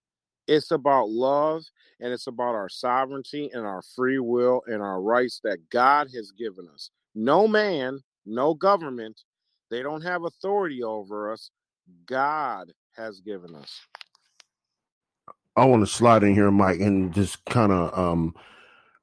[0.47, 1.63] It's about love
[1.99, 6.31] and it's about our sovereignty and our free will and our rights that God has
[6.31, 6.89] given us.
[7.15, 9.21] No man, no government,
[9.71, 11.49] they don't have authority over us.
[12.05, 13.81] God has given us.
[15.55, 18.35] I want to slide in here, Mike, and just kind of um,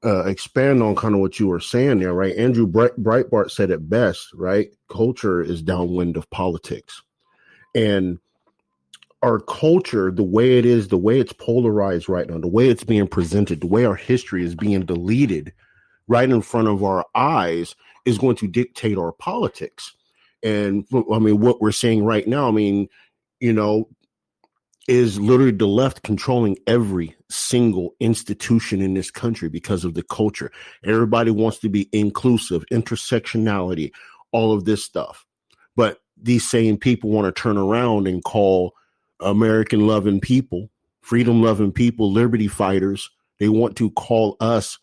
[0.05, 2.35] uh, expand on kind of what you were saying there, right?
[2.35, 4.69] Andrew Breitbart said it best, right?
[4.89, 7.01] Culture is downwind of politics.
[7.73, 8.19] And
[9.21, 12.83] our culture, the way it is, the way it's polarized right now, the way it's
[12.83, 15.53] being presented, the way our history is being deleted
[16.07, 17.75] right in front of our eyes
[18.05, 19.95] is going to dictate our politics.
[20.43, 22.89] And I mean, what we're seeing right now, I mean,
[23.39, 23.87] you know,
[24.89, 30.51] is literally the left controlling every single institution in this country because of the culture.
[30.85, 33.91] Everybody wants to be inclusive, intersectionality,
[34.31, 35.25] all of this stuff.
[35.75, 38.73] But these same people want to turn around and call
[39.19, 40.69] American loving people,
[41.01, 43.09] freedom loving people, liberty fighters.
[43.39, 44.77] They want to call us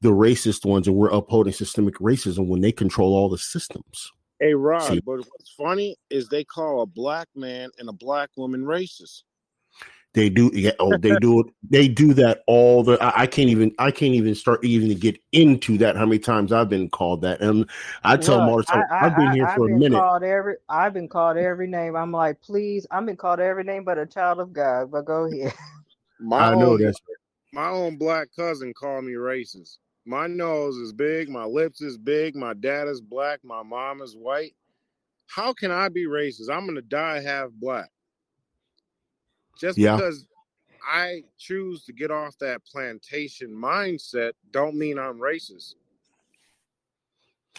[0.00, 4.12] the racist ones, and we're upholding systemic racism when they control all the systems.
[4.38, 8.30] Hey, Rod, See, but what's funny is they call a black man and a black
[8.36, 9.22] woman racist.
[10.16, 10.70] They do, yeah.
[10.80, 11.46] Oh, they do it.
[11.68, 12.96] They do that all the.
[13.02, 13.70] I, I, can't even.
[13.78, 15.94] I can't even start even to get into that.
[15.94, 17.42] How many times I've been called that?
[17.42, 17.68] And
[18.02, 19.98] I tell Look, Martha, I, have been here I, for a minute.
[19.98, 20.54] Called every.
[20.70, 21.96] I've been called every name.
[21.96, 22.86] I'm like, please.
[22.90, 24.90] I've been called every name but a child of God.
[24.90, 25.52] But go ahead.
[26.18, 26.98] My I know own, that's
[27.52, 29.76] my own black cousin called me racist.
[30.06, 31.28] My nose is big.
[31.28, 32.34] My lips is big.
[32.34, 33.40] My dad is black.
[33.44, 34.54] My mom is white.
[35.26, 36.48] How can I be racist?
[36.50, 37.90] I'm gonna die half black.
[39.58, 39.96] Just yeah.
[39.96, 40.26] because
[40.86, 45.74] I choose to get off that plantation mindset don't mean I'm racist.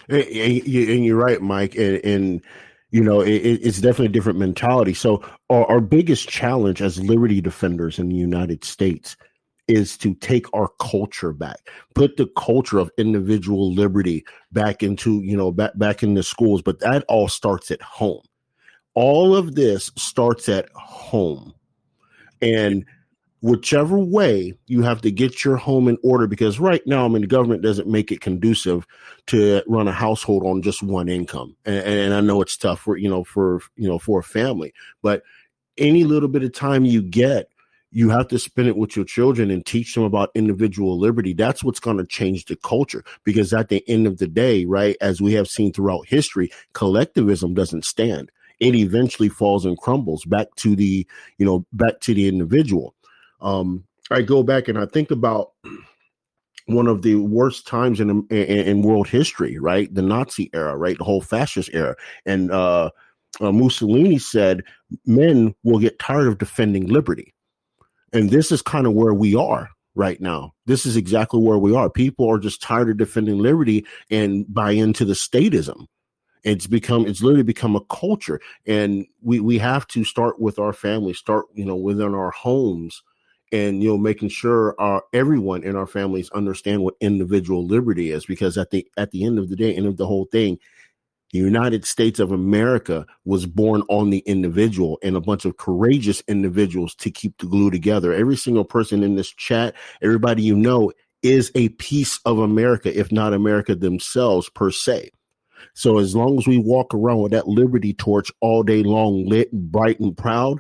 [0.10, 1.76] Eh, and, you're right, Mike.
[1.76, 2.42] And, and
[2.92, 4.94] you know, it, it's definitely a different mentality.
[4.94, 9.18] So, our, our biggest challenge as liberty defenders in the United States
[9.68, 15.36] is to take our culture back, put the culture of individual liberty back into, you
[15.36, 16.62] know, back back in the schools.
[16.62, 18.22] But that all starts at home.
[18.94, 21.54] All of this starts at home.
[22.42, 22.86] And
[23.42, 27.22] whichever way you have to get your home in order because right now i mean
[27.22, 28.88] the government doesn't make it conducive
[29.28, 31.56] to run a household on just one income.
[31.64, 34.74] And, and, i know it's tough for you know for you know for a family
[35.04, 35.22] but
[35.78, 37.50] any little bit of time you get
[37.92, 41.34] you have to spend it with your children and teach them about individual liberty.
[41.34, 44.98] That's what's going to change the culture because at the end of the day right
[45.00, 50.48] as we have seen throughout history collectivism doesn't stand it eventually falls and crumbles back
[50.56, 51.06] to the
[51.38, 52.96] you know back to the individual
[53.42, 55.52] um i go back and i think about
[56.66, 60.98] one of the worst times in, in, in world history right the nazi era right
[60.98, 62.90] the whole fascist era and uh,
[63.40, 64.64] uh mussolini said
[65.06, 67.34] men will get tired of defending liberty
[68.14, 70.54] and this is kind of where we are right now.
[70.68, 71.90] This is exactly where we are.
[71.90, 75.88] People are just tired of defending liberty and buy into the statism.
[76.48, 78.40] It's become it's literally become a culture.
[78.66, 83.04] And we we have to start with our family, start, you know, within our homes
[83.52, 88.26] and you know making sure our everyone in our families understand what individual liberty is
[88.26, 90.60] because at the at the end of the day end of the whole thing
[91.32, 96.24] the United States of America was born on the individual and a bunch of courageous
[96.28, 98.14] individuals to keep the glue together.
[98.14, 100.92] Every single person in this chat, everybody you know,
[101.24, 105.10] is a piece of America, if not America themselves per se.
[105.74, 109.52] So as long as we walk around with that liberty torch all day long, lit,
[109.52, 110.60] bright, and proud,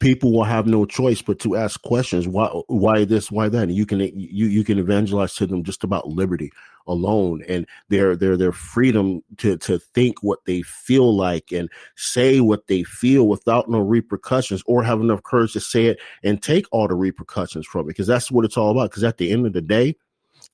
[0.00, 2.26] people will have no choice but to ask questions.
[2.26, 3.30] Why, why this?
[3.30, 3.62] Why that?
[3.64, 6.50] And you can you you can evangelize to them just about liberty
[6.86, 12.40] alone and their their their freedom to to think what they feel like and say
[12.40, 16.66] what they feel without no repercussions or have enough courage to say it and take
[16.72, 19.46] all the repercussions from it because that's what it's all about because at the end
[19.46, 19.96] of the day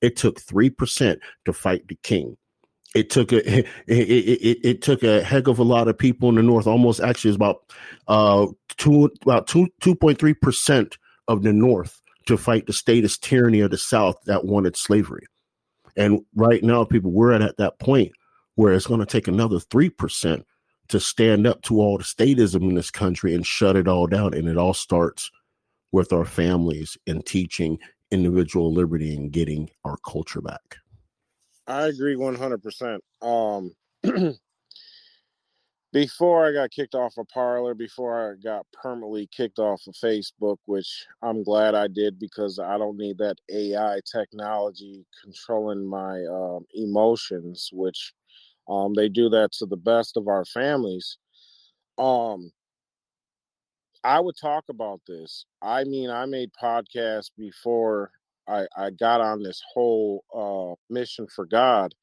[0.01, 2.37] it took 3% to fight the king
[2.95, 6.35] it took a it, it, it, took a heck of a lot of people in
[6.35, 7.63] the north almost actually about
[8.07, 8.47] uh
[8.77, 10.97] two about two two point three percent
[11.27, 15.25] of the north to fight the statist tyranny of the south that wanted slavery.
[15.97, 18.11] And right now people we're at, at that point
[18.55, 20.45] where it's going to take another three percent
[20.89, 24.33] to stand up to all the statism in this country and shut it all down.
[24.33, 25.31] And it all starts
[25.91, 27.79] with our families and teaching
[28.11, 30.77] individual liberty and getting our culture back
[31.71, 32.99] I agree 100%.
[33.21, 33.71] Um,
[35.93, 40.57] before I got kicked off of Parler, before I got permanently kicked off of Facebook,
[40.65, 46.65] which I'm glad I did because I don't need that AI technology controlling my um,
[46.73, 48.13] emotions, which
[48.69, 51.17] um, they do that to the best of our families.
[51.97, 52.51] Um,
[54.03, 55.45] I would talk about this.
[55.61, 58.11] I mean, I made podcasts before
[58.47, 61.93] I, I got on this whole uh, mission for God,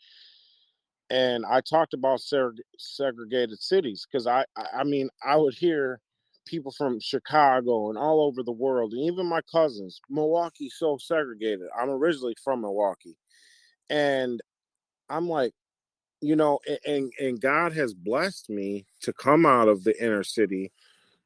[1.11, 4.45] and I talked about seg- segregated cities because I,
[4.75, 6.01] I, mean, I would hear
[6.47, 10.01] people from Chicago and all over the world, and even my cousins.
[10.09, 11.69] Milwaukee's so segregated.
[11.79, 13.17] I'm originally from Milwaukee,
[13.91, 14.41] and
[15.09, 15.53] I'm like,
[16.21, 20.73] you know, and and God has blessed me to come out of the inner city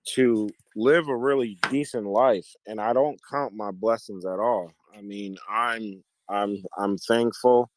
[0.05, 4.71] to live a really decent life and I don't count my blessings at all.
[4.97, 7.71] I mean, I'm I'm I'm thankful.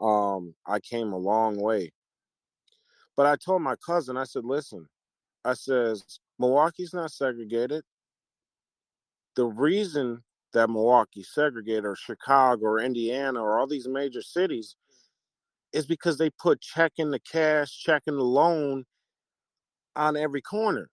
[0.00, 1.92] Um I came a long way.
[3.16, 4.86] But I told my cousin, I said, "Listen,
[5.44, 6.02] I says
[6.38, 7.82] Milwaukee's not segregated.
[9.36, 10.22] The reason
[10.52, 14.76] that milwaukee segregated or Chicago or Indiana or all these major cities
[15.72, 18.84] is because they put checking the cash, checking the loan
[19.94, 20.88] on every corner.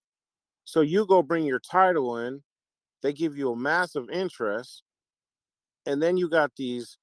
[0.66, 2.42] So you go bring your title in,
[3.02, 4.84] they give you a massive interest,
[5.86, 6.98] and then you got these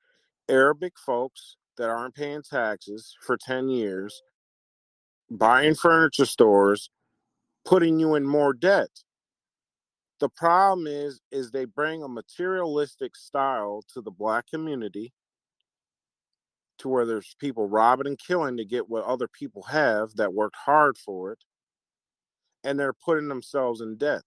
[0.48, 4.22] Arabic folks that aren't paying taxes for 10 years,
[5.30, 6.90] buying furniture stores,
[7.64, 8.90] putting you in more debt.
[10.20, 15.12] The problem is is they bring a materialistic style to the black community
[16.78, 20.56] to where there's people robbing and killing to get what other people have that worked
[20.56, 21.38] hard for it
[22.64, 24.24] and they're putting themselves in debt.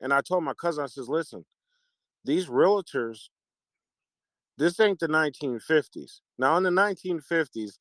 [0.00, 1.44] And I told my cousin, I says, listen,
[2.24, 3.28] these realtors,
[4.58, 6.20] this ain't the 1950s.
[6.38, 7.72] Now, in the 1950s,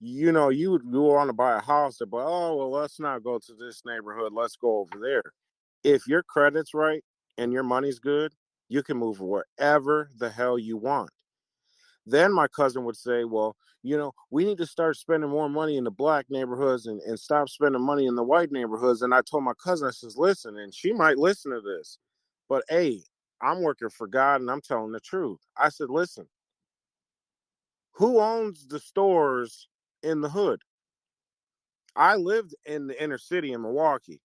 [0.00, 3.24] you know, you would you want to buy a house, but oh well, let's not
[3.24, 4.32] go to this neighborhood.
[4.32, 5.24] Let's go over there.
[5.82, 7.02] If your credit's right
[7.36, 8.32] and your money's good,
[8.68, 11.10] you can move wherever the hell you want.
[12.08, 15.76] Then my cousin would say, Well, you know, we need to start spending more money
[15.76, 19.02] in the black neighborhoods and, and stop spending money in the white neighborhoods.
[19.02, 21.98] And I told my cousin, I says, Listen, and she might listen to this,
[22.48, 23.02] but hey,
[23.42, 25.40] I'm working for God and I'm telling the truth.
[25.56, 26.26] I said, Listen,
[27.92, 29.68] who owns the stores
[30.02, 30.62] in the hood?
[31.94, 34.20] I lived in the inner city in Milwaukee,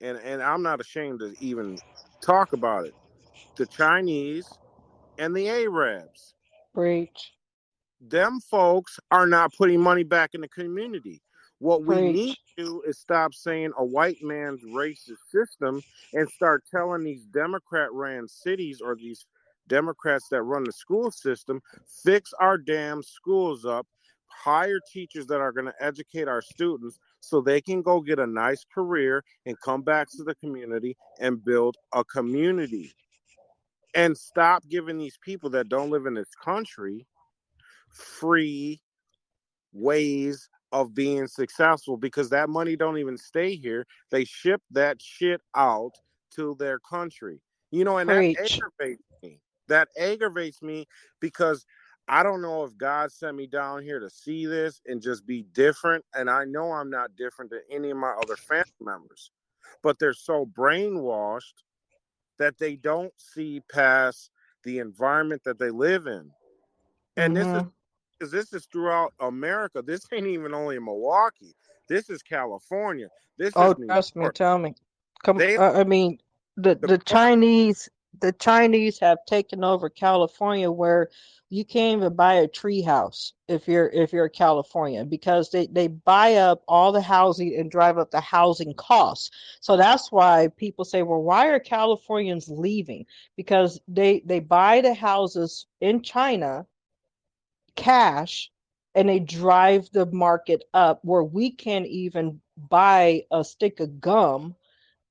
[0.00, 1.78] and, and I'm not ashamed to even
[2.22, 2.94] talk about it.
[3.56, 4.48] The Chinese
[5.18, 6.35] and the Arabs.
[6.76, 7.32] Preach.
[8.02, 11.22] Them folks are not putting money back in the community.
[11.58, 12.14] What we Preach.
[12.14, 15.80] need to do is stop saying a white man's racist system
[16.12, 19.24] and start telling these Democrat ran cities or these
[19.68, 21.62] Democrats that run the school system
[22.04, 23.86] fix our damn schools up,
[24.26, 28.26] hire teachers that are going to educate our students so they can go get a
[28.26, 32.92] nice career and come back to the community and build a community.
[33.96, 37.06] And stop giving these people that don't live in this country
[37.88, 38.80] free
[39.72, 43.86] ways of being successful because that money don't even stay here.
[44.10, 45.92] They ship that shit out
[46.32, 47.40] to their country.
[47.70, 48.36] You know, and Preach.
[48.36, 49.40] that aggravates me.
[49.68, 50.86] That aggravates me
[51.20, 51.64] because
[52.06, 55.44] I don't know if God sent me down here to see this and just be
[55.54, 56.04] different.
[56.14, 59.30] And I know I'm not different than any of my other family members,
[59.82, 61.64] but they're so brainwashed
[62.38, 64.30] that they don't see past
[64.64, 66.30] the environment that they live in.
[67.16, 67.68] And this is mm-hmm.
[68.18, 69.82] because this is throughout America.
[69.82, 71.54] This ain't even only in Milwaukee.
[71.88, 73.08] This is California.
[73.38, 74.74] This Oh, is New trust me, tell me.
[75.24, 76.18] Come, They- I mean,
[76.56, 77.88] the The the Chinese,
[78.20, 81.08] the Chinese have taken over California, where
[81.48, 85.66] you can't even buy a tree house if you're if you're a Californian because they
[85.68, 89.30] they buy up all the housing and drive up the housing costs.
[89.60, 93.06] So that's why people say, well, why are Californians leaving?
[93.36, 96.66] Because they they buy the houses in China
[97.76, 98.50] cash
[98.94, 104.56] and they drive the market up where we can't even buy a stick of gum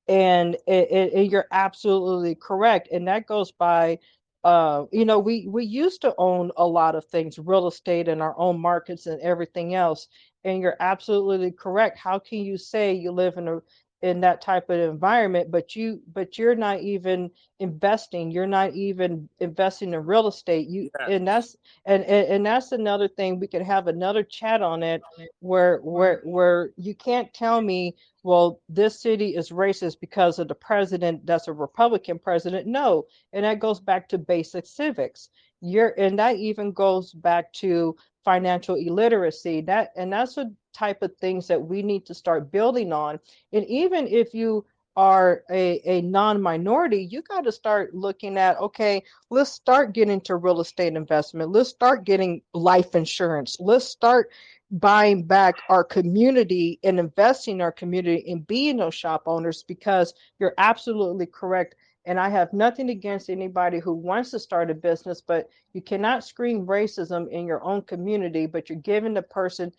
[0.08, 3.98] and it, it, you're absolutely correct and that goes by
[4.44, 8.22] uh you know we we used to own a lot of things real estate and
[8.22, 10.08] our own markets and everything else
[10.44, 13.58] and you're absolutely correct how can you say you live in a
[14.02, 19.28] in that type of environment but you but you're not even investing you're not even
[19.40, 21.56] investing in real estate you and that's
[21.86, 25.00] and, and and that's another thing we could have another chat on it
[25.40, 27.94] where where where you can't tell me
[28.26, 32.66] well, this city is racist because of the president that's a Republican president.
[32.66, 35.28] No, and that goes back to basic civics.
[35.60, 37.94] You're and that even goes back to
[38.24, 39.60] financial illiteracy.
[39.60, 43.18] That and that's the type of things that we need to start building on.
[43.52, 44.66] And even if you
[44.96, 50.36] are a, a non-minority, you got to start looking at, okay, let's start getting to
[50.36, 51.52] real estate investment.
[51.52, 53.56] Let's start getting life insurance.
[53.60, 54.30] Let's start
[54.70, 60.14] buying back our community and investing in our community and being those shop owners because
[60.38, 61.74] you're absolutely correct.
[62.06, 66.24] And I have nothing against anybody who wants to start a business, but you cannot
[66.24, 69.72] scream racism in your own community, but you're giving the person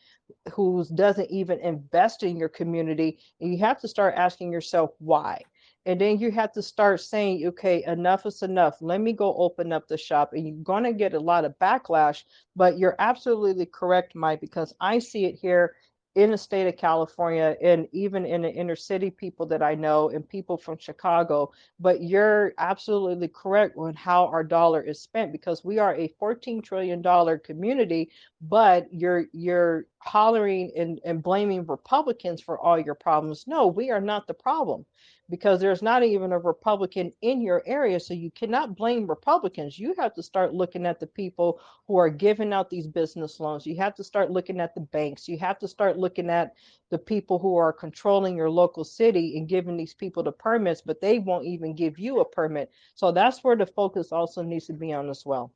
[0.51, 3.17] who doesn't even invest in your community.
[3.39, 5.41] And you have to start asking yourself why.
[5.85, 8.75] And then you have to start saying, okay, enough is enough.
[8.81, 10.33] Let me go open up the shop.
[10.33, 12.25] And you're going to get a lot of backlash,
[12.57, 15.75] but you're absolutely correct, Mike, because I see it here
[16.17, 20.09] in the state of California and even in the inner city people that I know
[20.09, 21.51] and people from Chicago.
[21.79, 26.63] But you're absolutely correct on how our dollar is spent because we are a $14
[26.63, 27.03] trillion
[27.41, 28.09] community,
[28.41, 33.45] but you're you're hollering and, and blaming Republicans for all your problems.
[33.47, 34.85] No, we are not the problem
[35.29, 37.99] because there's not even a Republican in your area.
[37.99, 39.77] So you cannot blame Republicans.
[39.77, 43.65] You have to start looking at the people who are giving out these business loans.
[43.65, 45.27] You have to start looking at the banks.
[45.27, 46.53] You have to start looking at
[46.91, 51.01] the people who are controlling your local city and giving these people the permits, but
[51.01, 52.71] they won't even give you a permit.
[52.95, 55.51] So that's where the focus also needs to be on as well.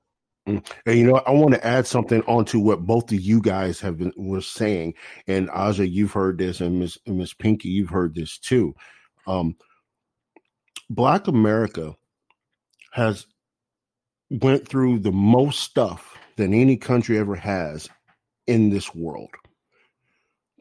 [0.48, 0.66] Mm.
[0.86, 3.98] And you know, I want to add something onto what both of you guys have
[3.98, 4.96] been were saying.
[5.28, 8.74] And Aja, you've heard this, and Miss Miss Pinky, you've heard this too.
[9.28, 9.56] Um,
[10.90, 11.96] Black America
[12.92, 13.28] has
[14.30, 17.88] went through the most stuff than any country ever has
[18.48, 19.30] in this world.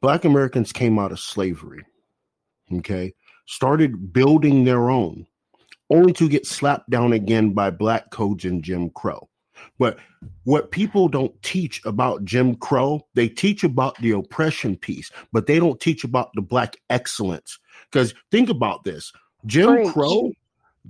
[0.02, 1.84] Black Americans came out of slavery,
[2.72, 3.14] okay,
[3.46, 5.26] started building their own,
[5.90, 9.29] only to get slapped down again by black codes and Jim Crow.
[9.78, 9.98] But
[10.44, 15.58] what people don't teach about Jim Crow, they teach about the oppression piece, but they
[15.58, 17.58] don't teach about the black excellence.
[17.90, 19.12] Because think about this
[19.46, 19.92] Jim Preach.
[19.92, 20.32] Crow,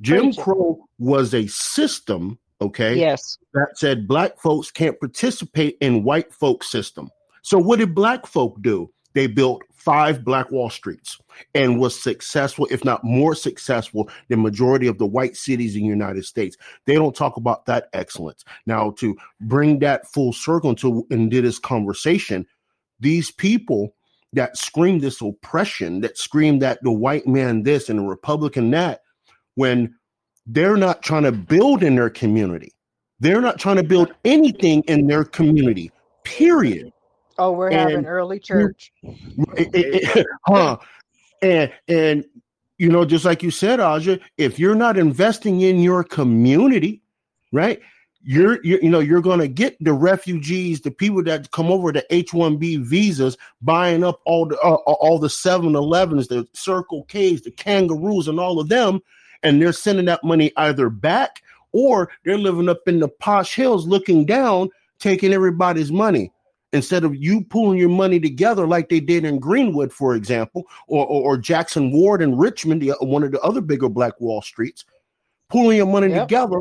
[0.00, 0.38] Jim Preach.
[0.38, 2.98] Crow was a system, okay?
[2.98, 3.38] Yes.
[3.54, 7.10] That said black folks can't participate in white folk system.
[7.42, 8.90] So what did black folk do?
[9.14, 11.18] They built five Black Wall Streets
[11.54, 15.88] and was successful, if not more successful than majority of the white cities in the
[15.88, 16.56] United States.
[16.86, 18.44] They don't talk about that excellence.
[18.66, 22.46] Now, to bring that full circle into into this conversation,
[23.00, 23.94] these people
[24.32, 29.00] that scream this oppression, that scream that the white man this and the Republican that,
[29.54, 29.94] when
[30.46, 32.72] they're not trying to build in their community.
[33.18, 35.90] They're not trying to build anything in their community,
[36.24, 36.92] period.
[37.40, 38.92] Oh, we're and having early church.
[39.02, 40.76] It, it, it, huh.
[41.42, 42.24] And and
[42.78, 47.02] you know, just like you said, Aja, if you're not investing in your community,
[47.52, 47.80] right?
[48.22, 51.90] you're, you're you know you're going to get the refugees the people that come over
[51.90, 57.50] the h1b visas buying up all the uh, all the 7-elevens the circle k's the
[57.50, 59.00] kangaroos and all of them
[59.42, 61.42] and they're sending that money either back
[61.72, 64.68] or they're living up in the posh hills looking down
[64.98, 66.30] taking everybody's money
[66.72, 71.06] instead of you pulling your money together like they did in greenwood for example or,
[71.06, 74.84] or, or jackson ward in richmond the, one of the other bigger black wall streets
[75.48, 76.28] pulling your money yep.
[76.28, 76.60] together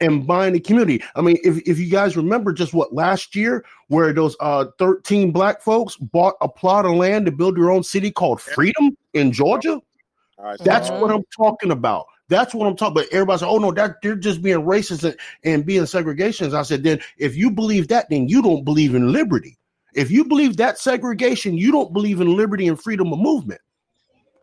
[0.00, 1.02] and buying the community.
[1.14, 5.30] I mean, if, if you guys remember just what last year, where those uh 13
[5.30, 9.32] black folks bought a plot of land to build their own city called Freedom in
[9.32, 9.80] Georgia.
[10.64, 12.06] That's what I'm talking about.
[12.34, 13.12] That's what I'm talking about.
[13.12, 16.52] Everybody's like, oh no, that they're just being racist and, and being segregationists.
[16.52, 19.56] I said, then if you believe that, then you don't believe in liberty.
[19.94, 23.60] If you believe that segregation, you don't believe in liberty and freedom of movement.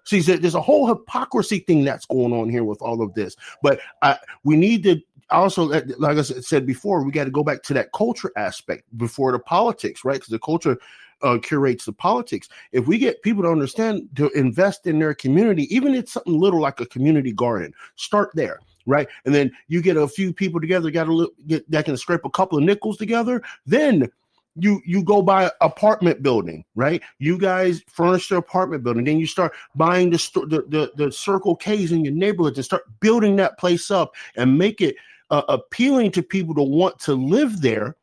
[0.06, 3.36] See, there's a whole hypocrisy thing that's going on here with all of this.
[3.62, 5.64] But I, we need to also,
[5.98, 9.40] like I said before, we got to go back to that culture aspect before the
[9.40, 10.16] politics, right?
[10.16, 10.78] Because the culture
[11.24, 12.50] uh, curates the politics.
[12.72, 16.40] If we get people to understand to invest in their community, even if it's something
[16.40, 19.08] little like a community garden, start there, right?
[19.26, 22.30] And then you get a few people together, got to get that can scrape a
[22.30, 23.42] couple of nickels together.
[23.66, 24.10] Then
[24.56, 27.02] you you go buy apartment building, right?
[27.20, 30.18] You guys furnish the apartment building, then you start buying the
[30.48, 34.58] the the, the Circle K's in your neighborhoods and start building that place up and
[34.58, 34.96] make it
[35.30, 37.96] uh, appealing to people to want to live there.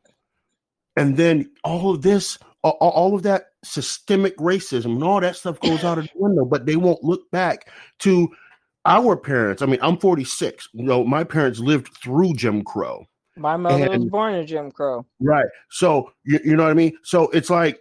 [0.97, 5.59] And then all of this, all, all of that systemic racism and all that stuff
[5.61, 7.69] goes out of the window, but they won't look back
[7.99, 8.29] to
[8.85, 9.61] our parents.
[9.61, 10.69] I mean, I'm 46.
[10.73, 13.05] You know, my parents lived through Jim Crow.
[13.37, 15.05] My mother and, was born in Jim Crow.
[15.19, 15.47] Right.
[15.69, 16.97] So you, you know what I mean?
[17.03, 17.79] So it's like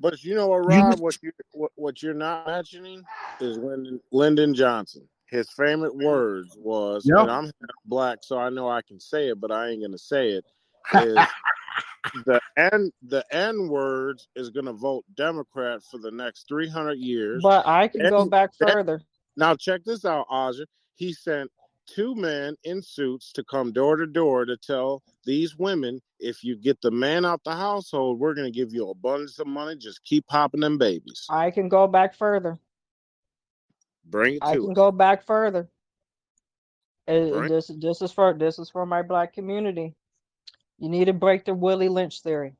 [0.00, 0.94] but you know what, Rob?
[0.94, 3.02] You, what you what, what you're not mentioning
[3.40, 7.18] is Lyndon, Lyndon Johnson his favorite words was, yep.
[7.20, 7.50] and I'm
[7.84, 10.44] black, so I know I can say it, but I ain't gonna say it.
[10.94, 17.42] Is the N the N words is gonna vote Democrat for the next 300 years.
[17.42, 19.02] But I can go back further.
[19.36, 20.64] Now check this out, Aja.
[20.96, 21.50] He sent
[21.88, 26.56] two men in suits to come door to door to tell these women, if you
[26.56, 29.76] get the man out the household, we're going to give you abundance of money.
[29.76, 31.26] Just keep popping them babies.
[31.30, 32.58] I can go back further.
[34.04, 35.68] Bring it I to can go back further.
[37.08, 37.48] Right.
[37.48, 39.94] This this is for this is for my black community.
[40.78, 42.54] You need to break the Willie Lynch theory.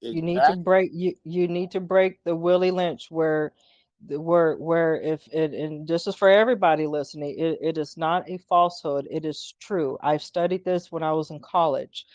[0.00, 3.52] You need to break you you need to break the Willie Lynch where
[4.06, 8.28] the where where if it and this is for everybody listening, it, it is not
[8.30, 9.98] a falsehood, it is true.
[10.00, 12.06] I've studied this when I was in college.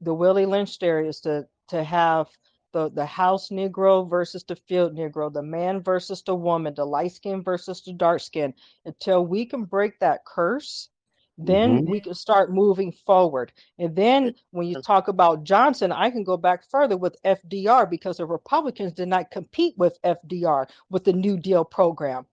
[0.00, 2.28] The Willie Lynch theory is to to have
[2.72, 7.12] the the house Negro versus the field Negro, the man versus the woman, the light
[7.12, 8.52] skin versus the dark skin.
[8.84, 10.90] Until we can break that curse,
[11.38, 11.88] then Mhm.
[11.88, 13.52] we can start moving forward.
[13.78, 18.16] And then when you talk about Johnson, I can go back further with FDR because
[18.18, 22.26] the Republicans did not compete with FDR with the New Deal program.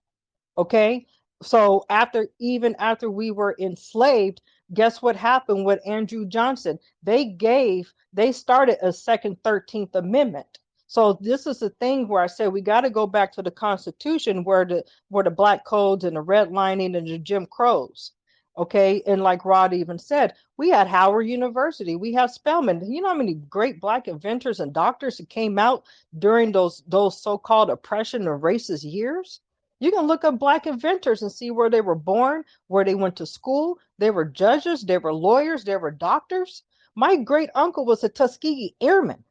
[0.58, 1.06] Okay.
[1.42, 4.42] So after even after we were enslaved,
[4.74, 6.78] guess what happened with Andrew Johnson?
[7.02, 10.58] They gave, they started a second 13th Amendment.
[10.88, 13.50] So this is the thing where I say we got to go back to the
[13.50, 18.12] Constitution where the where the black codes and the redlining and the Jim Crows.
[18.58, 22.90] Okay, and like Rod even said, we had Howard University, we have Spelman.
[22.90, 25.84] You know how many great black inventors and doctors that came out
[26.18, 29.40] during those those so-called oppression and racist years?
[29.78, 33.16] You can look up black inventors and see where they were born, where they went
[33.16, 33.78] to school.
[33.98, 36.62] They were judges, they were lawyers, they were doctors.
[36.94, 39.22] My great uncle was a Tuskegee Airman.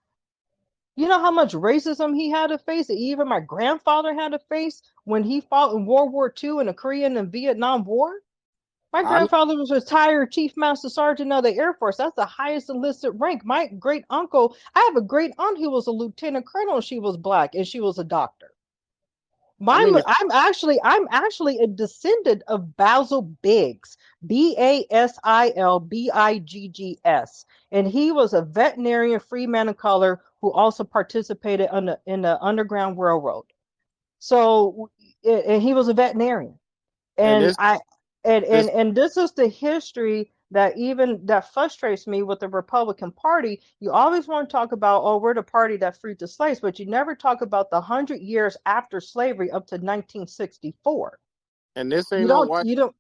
[0.95, 4.83] You know how much racism he had to face, even my grandfather had to face
[5.03, 8.21] when he fought in World War II in the Korean and Vietnam War?
[8.95, 11.97] My I'm- grandfather was retired Chief Master Sergeant of the Air Force.
[11.97, 13.43] That's the highest enlisted rank.
[13.43, 16.79] My great uncle, I have a great aunt who was a lieutenant colonel.
[16.79, 18.53] She was black and she was a doctor.
[19.59, 23.97] My, mean, I'm actually, I'm actually a descendant of Basil Biggs,
[24.27, 29.19] B A S I L B I G G S, and he was a veterinarian,
[29.19, 33.45] free man of color who also participated in the in the Underground Railroad.
[34.19, 34.89] So,
[35.25, 36.57] and he was a veterinarian,
[37.17, 37.79] And and I,
[38.25, 42.47] and and this- and this is the history that even that frustrates me with the
[42.47, 43.61] Republican Party.
[43.79, 46.79] You always want to talk about, oh, we're the party that freed the slaves, but
[46.79, 51.19] you never talk about the hundred years after slavery up to 1964.
[51.75, 52.65] and this ain't You no don't, white.
[52.65, 52.95] you don't,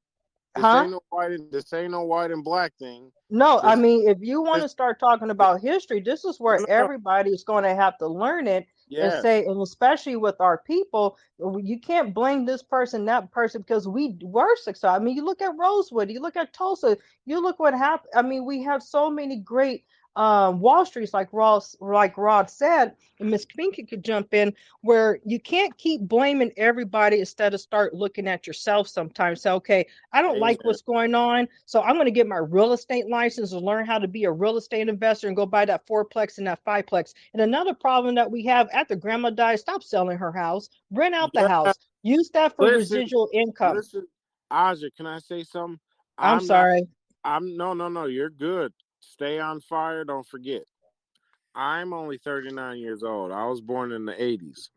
[0.55, 0.81] This huh?
[0.83, 1.31] ain't no white.
[1.31, 3.11] and- This ain't no white and black thing.
[3.29, 6.65] No, I mean, if you want to start talking about history, this is where No,
[6.65, 6.73] no, no.
[6.83, 11.79] everybody's going to have to learn it and say, and especially with our people, you
[11.79, 14.89] can't blame this person, that person, because we were successful.
[14.95, 18.11] I mean, you look at Rosewood, you look at Tulsa, you look what happened.
[18.15, 19.83] I mean, we have so many great
[20.15, 25.19] um, Wall Streets, like Ross, like Rod said, and Miss Pinky could jump in, where
[25.25, 29.41] you can't keep blaming everybody instead of start looking at yourself sometimes.
[29.41, 32.73] Say, okay, I don't like what's going on, so I'm going to get my real
[32.73, 35.85] estate license and learn how to be a real estate investor and go buy that
[35.87, 37.13] fourplex and that fiveplex.
[37.33, 41.33] And another problem that we have after grandma dies, stop selling her house, rent out
[41.33, 41.47] the Yeah.
[41.47, 43.77] house, use that for Listen, residual income.
[43.77, 44.07] Listen,
[44.51, 45.79] Aja, can I say something?
[46.17, 46.87] I'm, not- sorry.
[47.23, 48.05] I'm no, no, no.
[48.05, 48.71] You're good.
[49.11, 50.03] Stay on fire.
[50.03, 50.63] Don't forget.
[51.53, 53.31] I'm only 39 years old.
[53.31, 54.69] I was born in the 80s.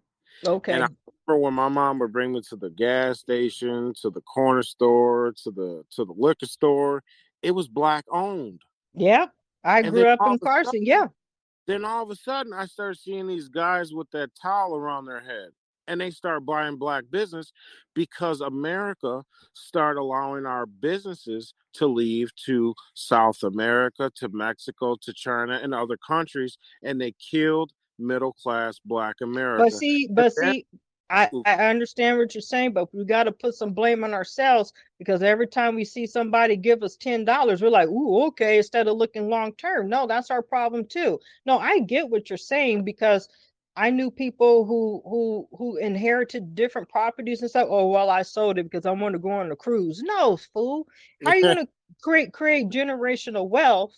[0.46, 0.72] Okay.
[0.72, 0.88] And I
[1.26, 5.34] remember when my mom would bring me to the gas station, to the corner store,
[5.42, 7.02] to the to the liquor store.
[7.42, 8.62] It was black owned.
[8.94, 9.26] yeah.
[9.64, 10.64] I And grew up in Carson.
[10.66, 11.08] sudden- Yeah.
[11.66, 15.20] Then all of a sudden, I started seeing these guys with that towel around their
[15.20, 15.50] head,
[15.88, 17.52] and they start buying black business
[17.94, 19.24] because America
[19.54, 25.96] started allowing our businesses to leave to South America, to Mexico, to China, and other
[25.96, 29.64] countries, and they killed middle class black America.
[29.64, 30.66] But see, but see,
[31.10, 34.72] I, I understand what you're saying, but we got to put some blame on ourselves
[34.98, 38.88] because every time we see somebody give us ten dollars, we're like, "Ooh, okay." Instead
[38.88, 41.18] of looking long term, no, that's our problem too.
[41.46, 43.28] No, I get what you're saying because
[43.78, 47.68] I knew people who who who inherited different properties and stuff.
[47.70, 50.02] Oh, well, I sold it because I want to go on a cruise.
[50.04, 50.88] No, fool.
[51.24, 51.68] How are you going to
[52.02, 53.94] create create generational wealth?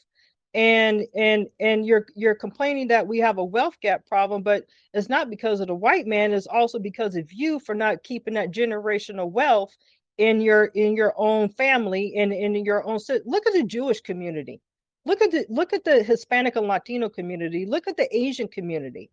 [0.53, 5.09] And and and you're you're complaining that we have a wealth gap problem, but it's
[5.09, 8.51] not because of the white man it's also because of you for not keeping that
[8.51, 9.75] generational wealth
[10.19, 14.61] in your in your own family and in your own look at the jewish community
[15.07, 19.11] look at the look at the hispanic and latino community look at the asian community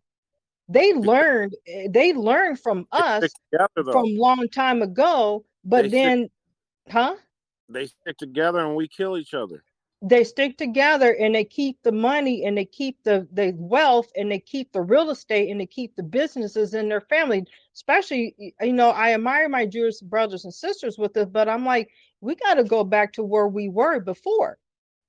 [0.68, 3.22] they learned eh, they learned from us
[3.52, 6.30] together, from long time ago but They stick- then
[6.90, 7.16] huh?
[7.68, 9.62] They stick together and we kill each other.
[10.02, 14.30] they stick together and they keep the money and they keep the the wealth and
[14.30, 17.44] they keep the real estate and they keep the businesses in their family.
[17.74, 21.88] Especially you know i admire my jewish brothers and sisters with this but i'm like
[22.20, 24.58] we got to go back to where we were before.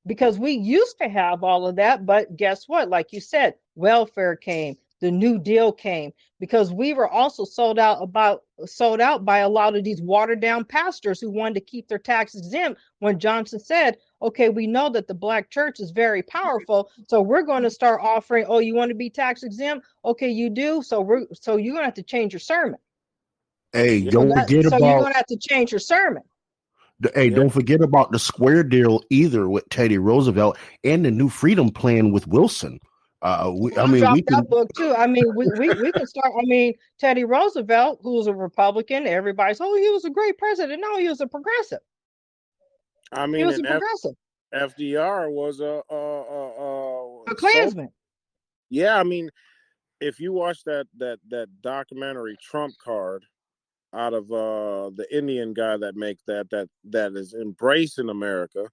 [0.06, 2.90] Because we used to have all of that but guess what?
[2.90, 8.02] Like you said welfare came the new deal came because we were also sold out
[8.02, 11.88] about sold out by a lot of these watered down pastors who wanted to keep
[11.88, 16.22] their taxes exempt when johnson said okay, we know that the black church is very
[16.24, 18.46] powerful, so we're going to start offering.
[18.48, 19.86] Oh, you want to be tax exempt?
[20.04, 20.82] Okay, you do.
[20.84, 22.80] So we're so you're gonna have to change your sermon.
[23.74, 24.88] Hey, don't that, forget so about.
[24.88, 26.24] you're gonna have to change your sermon.
[27.02, 27.36] The, hey, Yeah.
[27.38, 32.12] don't forget about the square deal either with Teddy Roosevelt and the New Freedom Plan
[32.12, 32.80] with Wilson.
[33.22, 34.38] Uh, we, I I mean, we can.
[34.38, 34.96] that book too.
[34.96, 36.32] I mean, we, we we can start.
[36.38, 40.82] I mean, Teddy Roosevelt, who's a Republican, everybody's oh, he was a great president.
[40.82, 41.80] No, he was a progressive.
[43.12, 44.16] I mean, He was a and F- progressive,
[44.78, 47.90] FDR was a a a, a, a Klansman.
[48.70, 49.30] Yeah, I mean,
[50.00, 53.26] if you watch that that that documentary Trump Card
[53.94, 58.68] out of uh the Indian guy that makes that that that is embracing America,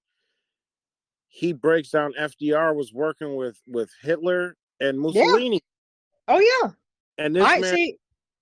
[1.28, 5.60] he breaks down FDR was working with with Hitler and Mussolini,
[6.28, 6.70] Oh yeah,
[7.18, 7.98] and this I man see.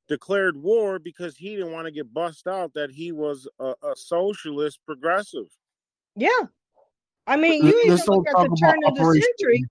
[0.08, 3.94] declared war because he didn't want to get bust out that he was a, a
[3.96, 5.46] socialist progressive.
[6.16, 6.46] Yeah,
[7.26, 9.04] I mean, you even Let's look at the turn of the
[9.38, 9.64] century.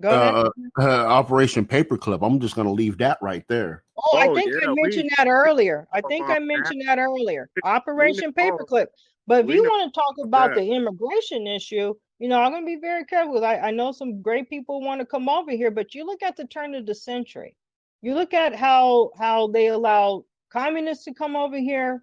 [0.00, 0.34] Go ahead.
[0.34, 0.50] uh,
[0.80, 2.26] uh, Operation Paperclip.
[2.26, 3.84] I'm just going to leave that right there.
[3.96, 5.86] Oh, I Oh, think yeah, I we- mentioned that earlier.
[5.92, 7.48] I talk think I mentioned that earlier.
[7.62, 8.86] Operation know- Paperclip.
[9.26, 12.52] But if we you know want to talk about the immigration issue, you know, I'm
[12.52, 13.44] going to be very careful.
[13.44, 16.36] I, I know some great people want to come over here, but you look at
[16.36, 17.56] the turn of the century.
[18.00, 22.02] You look at how how they allow communists to come over here,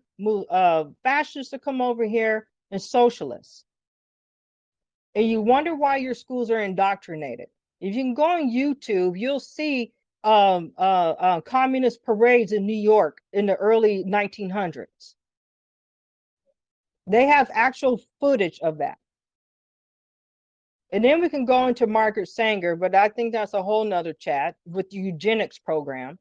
[0.50, 3.66] uh, fascists to come over here, and socialists.
[5.16, 7.48] And you wonder why your schools are indoctrinated.
[7.82, 9.94] If you can go on YouTube, you'll see
[10.24, 10.82] um, uh,
[11.18, 15.16] uh, communist parades in New York in the early 1900s.
[17.10, 18.98] They have actual footage of that.
[20.92, 24.14] And then we can go into Margaret Sanger, but I think that's a whole nother
[24.14, 26.18] chat with the eugenics program.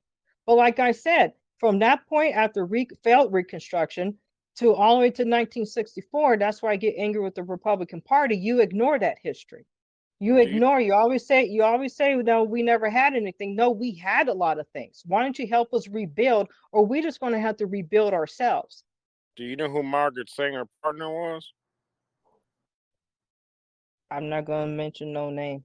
[0.47, 4.19] But like I said, from that point after re- failed Reconstruction
[4.57, 8.37] to all the way to 1964, that's why I get angry with the Republican Party.
[8.37, 9.67] You ignore that history.
[10.21, 10.81] You you- ignore.
[10.81, 11.45] You always say.
[11.47, 15.03] You always say, "No, we never had anything." No, we had a lot of things.
[15.07, 18.85] Why don't you help us rebuild, or we just going to have to rebuild ourselves?
[19.39, 21.53] Do you know who Margaret Sanger partner was?
[24.11, 25.65] I'm not going to mention no name.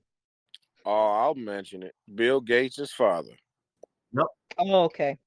[0.86, 1.96] Oh, I'll mention it.
[2.14, 3.32] Bill Gates' father.
[4.12, 4.28] Nope.
[4.60, 5.18] Oh, okay.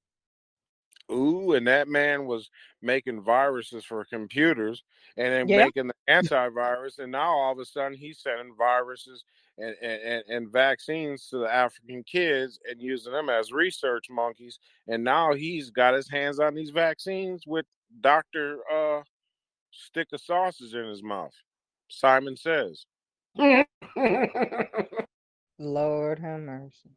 [1.11, 2.49] Ooh, and that man was
[2.83, 4.85] making viruses for computers
[5.17, 5.65] and then Yeah.
[5.65, 9.25] making the antivirus, and now all of a sudden he's sending viruses
[9.59, 14.61] and, and, and, and vaccines to the African kids and using them as research monkeys.
[14.87, 17.67] And now he's got his hands on these vaccines with
[18.01, 18.59] Dr.
[18.73, 19.03] Uh,
[19.73, 21.35] Stick of Sausage in his mouth.
[21.89, 22.87] Simon says.
[25.59, 26.91] Lord have mercy.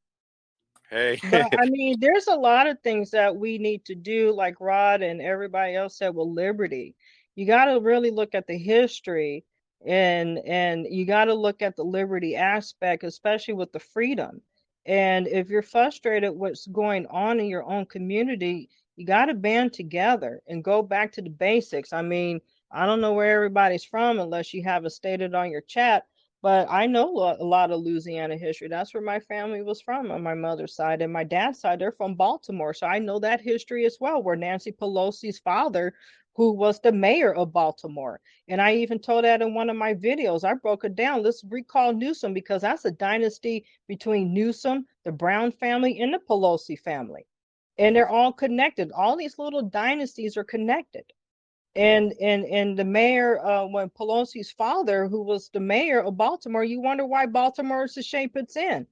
[0.89, 4.61] Hey, But I mean, there's a lot of things that we need to do, like
[4.61, 6.95] Rod and everybody else said with liberty.
[7.35, 9.45] You got to really look at the history
[9.85, 14.41] and and you got to look at the liberty aspect, especially with the freedom.
[14.85, 19.71] And if you're frustrated what's going on in your own community, you got to band
[19.71, 21.93] together and go back to the basics.
[21.93, 25.61] I mean, I don't know where everybody's from unless you have it stated on your
[25.61, 26.05] chat,
[26.41, 27.07] but I know
[27.39, 28.67] a lot of Louisiana history.
[28.67, 31.01] That's where my family was from on my mother's side.
[31.01, 32.73] And my dad's side, they're from Baltimore.
[32.73, 35.93] So I know that history as well, where Nancy Pelosi's father,
[36.35, 38.19] who was the mayor of Baltimore.
[38.49, 40.43] And I even told that in one of my videos.
[40.43, 41.23] I broke it down.
[41.23, 46.77] Let's recall Newsom because that's a dynasty between Newsom, the Brown family, and the Pelosi
[46.77, 47.25] family.
[47.79, 48.91] And they're all connected.
[48.93, 51.05] All these little dynasties are connected
[51.75, 56.63] and and and the mayor uh when pelosi's father who was the mayor of baltimore
[56.65, 58.85] you wonder why baltimore is the shape it's in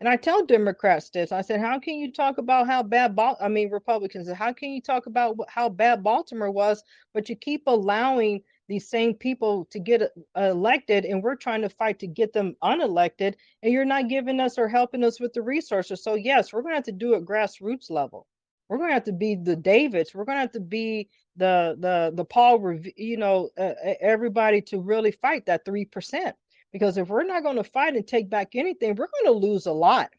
[0.00, 3.38] and i tell democrats this i said how can you talk about how bad Bal-
[3.42, 6.84] i mean republicans how can you talk about how bad baltimore was
[7.14, 8.42] but you keep allowing
[8.72, 12.56] these same people to get uh, elected and we're trying to fight to get them
[12.62, 16.62] unelected and you're not giving us or helping us with the resources so yes we're
[16.62, 18.26] going to have to do it grassroots level
[18.68, 21.76] we're going to have to be the davids we're going to have to be the
[21.78, 26.36] the the Paul, you know, uh, everybody to really fight that three percent.
[26.72, 29.66] Because if we're not going to fight and take back anything, we're going to lose
[29.66, 30.10] a lot.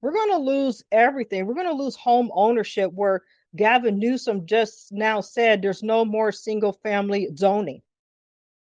[0.00, 1.46] We're going to lose everything.
[1.46, 2.92] We're going to lose home ownership.
[2.92, 3.22] Where
[3.56, 7.82] Gavin Newsom just now said there's no more single family zoning.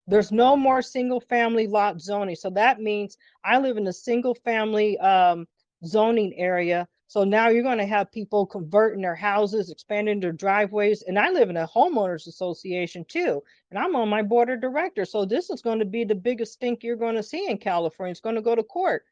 [0.08, 2.36] There's no more single family lot zoning.
[2.36, 5.48] So that means I live in a single family um,
[5.86, 6.88] zoning area.
[7.08, 11.04] So now you're going to have people converting their houses, expanding their driveways.
[11.04, 13.42] And I live in a homeowners association too.
[13.70, 15.12] And I'm on my board of directors.
[15.12, 18.12] So this is going to be the biggest stink you're going to see in California.
[18.12, 19.04] It's going to go to court.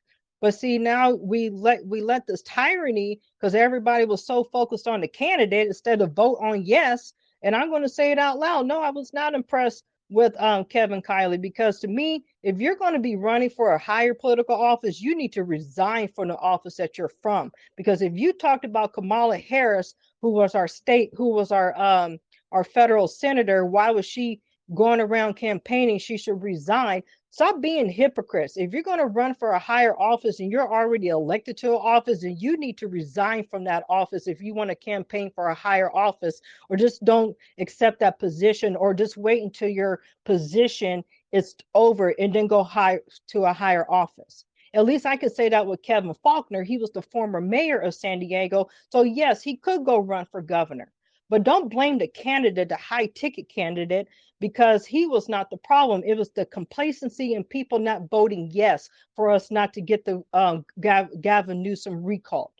[0.41, 5.01] But see, now we let we let this tyranny because everybody was so focused on
[5.01, 7.13] the candidate instead of vote on yes.
[7.43, 8.65] And I'm going to say it out loud.
[8.67, 12.93] No, I was not impressed with um, Kevin Kiley because to me, if you're going
[12.93, 16.75] to be running for a higher political office, you need to resign from the office
[16.75, 17.51] that you're from.
[17.77, 22.17] Because if you talked about Kamala Harris, who was our state, who was our um,
[22.51, 24.41] our federal senator, why was she
[24.73, 25.99] going around campaigning?
[25.99, 27.03] She should resign.
[27.33, 28.57] Stop being hypocrites.
[28.57, 31.79] If you're going to run for a higher office and you're already elected to an
[31.81, 35.47] office, then you need to resign from that office if you want to campaign for
[35.47, 41.05] a higher office, or just don't accept that position, or just wait until your position
[41.31, 44.43] is over and then go high to a higher office.
[44.73, 46.65] At least I could say that with Kevin Faulconer.
[46.65, 48.67] He was the former mayor of San Diego.
[48.89, 50.91] So, yes, he could go run for governor.
[51.31, 54.09] But don't blame the candidate, the high ticket candidate,
[54.41, 56.03] because he was not the problem.
[56.05, 60.21] It was the complacency and people not voting yes for us not to get the
[60.33, 62.51] um, Gav- Gavin Newsom recalled.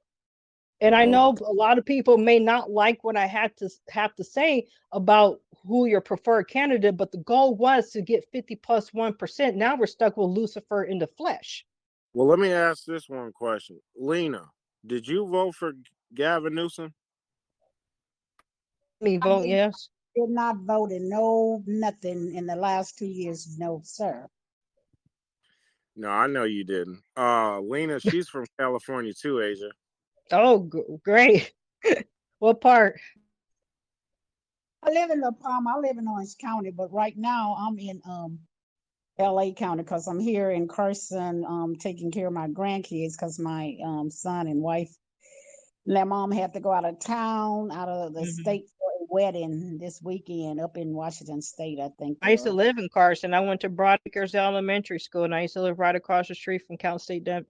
[0.80, 4.15] And I know a lot of people may not like what I had to have
[4.15, 8.93] to say about who your preferred candidate, but the goal was to get 50 plus
[8.93, 9.18] 1.
[9.56, 11.65] Now we're stuck with Lucifer in the flesh.
[12.14, 13.81] Well, let me ask this one question.
[13.98, 14.45] Lena,
[14.88, 15.73] did you vote for
[16.15, 16.93] Gavin Newsom?
[19.02, 19.90] Me I vote yes.
[20.15, 23.57] did not vote in no nothing in the last two years.
[23.57, 24.28] No, sir.
[25.95, 27.02] No, I know you didn't.
[27.18, 29.72] Uh, Lena, she's from California too, Aja.
[30.32, 31.52] Oh, g- great.
[32.40, 32.99] what part?
[34.84, 38.02] I live in La um, I live in Orange County, but right now I'm in
[38.06, 38.40] um
[39.19, 43.76] LA County because I'm here in Carson um taking care of my grandkids because my
[43.84, 44.91] um son and wife
[45.86, 48.26] their mom had to go out of town, out of the Mhm.
[48.26, 48.80] state for a
[49.11, 52.17] wedding this weekend up in Washington State, I think.
[52.21, 53.33] I used to uh, live in Carson.
[53.33, 56.63] I went to Broadacres Elementary School, and I used to live right across the street
[56.65, 57.41] from Cal State, uh,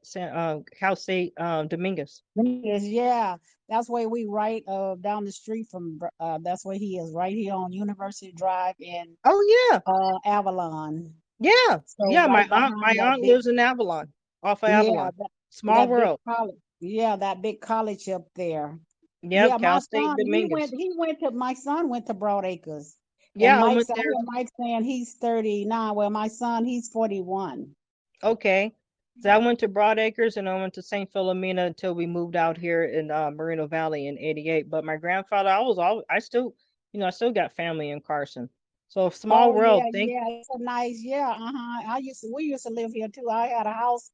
[0.78, 2.24] Cal State um, Dominguez.
[2.36, 3.36] Yes, yeah,
[3.70, 7.34] that's where we right uh down the street from uh that's where he is right
[7.34, 11.14] here on University Drive in Oh yeah, uh Avalon.
[11.40, 12.28] yeah, So yeah.
[12.28, 14.12] My aunt, my aunt big lives in Avalon,
[14.44, 15.12] off of yeah, Avalon.
[15.18, 16.20] that, Small that world.
[16.28, 16.56] college.
[16.80, 18.80] Yeah, that big college up there.
[19.24, 22.14] Yep, Yeah, my Cal State son, he went he went to my son went to
[22.14, 22.98] Broad Acres.
[23.40, 24.04] And Yeah, I Mike's I there.
[24.06, 25.96] hear Mike saying he's 39.
[25.96, 27.76] Well, my son, he's 41.
[28.24, 28.74] Okay.
[29.20, 31.12] So I went to Broadacres and I went to St.
[31.12, 34.70] Philomena until we moved out here in uh, Moreno Valley in 88.
[34.70, 36.56] But my grandfather, I was all I still,
[36.94, 38.50] you know, I still got family in Carson.
[38.90, 39.86] So small Oh world.
[39.86, 41.84] yeah, yeah, it's a nice, yeah, uh-huh.
[41.88, 43.30] I used to we used to live here too.
[43.30, 44.12] I had a house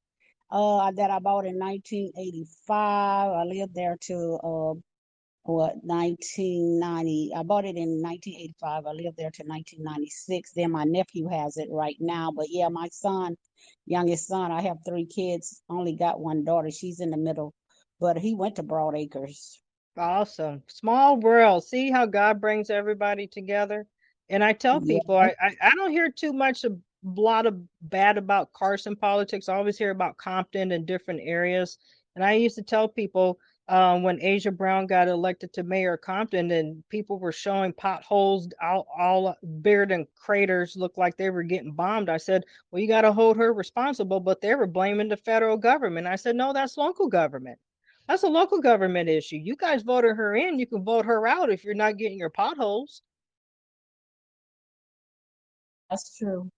[0.52, 3.32] uh that I bought in 1985.
[3.32, 4.80] I lived there till uh
[5.48, 7.32] what 1990.
[7.36, 8.86] I bought it in 1985.
[8.86, 10.54] I lived there to 1996.
[10.54, 12.32] Then my nephew has it right now.
[12.36, 13.38] But yeah, my son,
[13.86, 15.64] youngest son, I have three kids.
[15.70, 16.72] Only got one daughter.
[16.72, 17.54] She's in the middle,
[18.00, 19.62] but he went to Broad Acres.
[19.98, 20.64] awesome.
[20.68, 21.64] Small world.
[21.66, 23.88] See how God brings everybody together.
[24.30, 25.02] And I tell Yeah.
[25.02, 29.50] people, I, I, I don't hear too much a lot of bad about Carson politics.
[29.50, 31.78] I always hear about Compton and different areas.
[32.16, 36.02] And I used to tell people um, when Aja Brown got elected to mayor of
[36.02, 41.44] Compton and people were showing potholes all, all bigger than craters, looked like they were
[41.44, 42.10] getting bombed.
[42.10, 44.20] I said, well, you got to hold her responsible.
[44.22, 46.08] But they were blaming the federal government.
[46.08, 47.60] I said, no, that's local government.
[48.08, 49.38] That's a local government issue.
[49.38, 50.60] You guys voted her in.
[50.60, 53.02] You can vote her out if you're not getting your potholes.
[55.90, 56.50] That's true.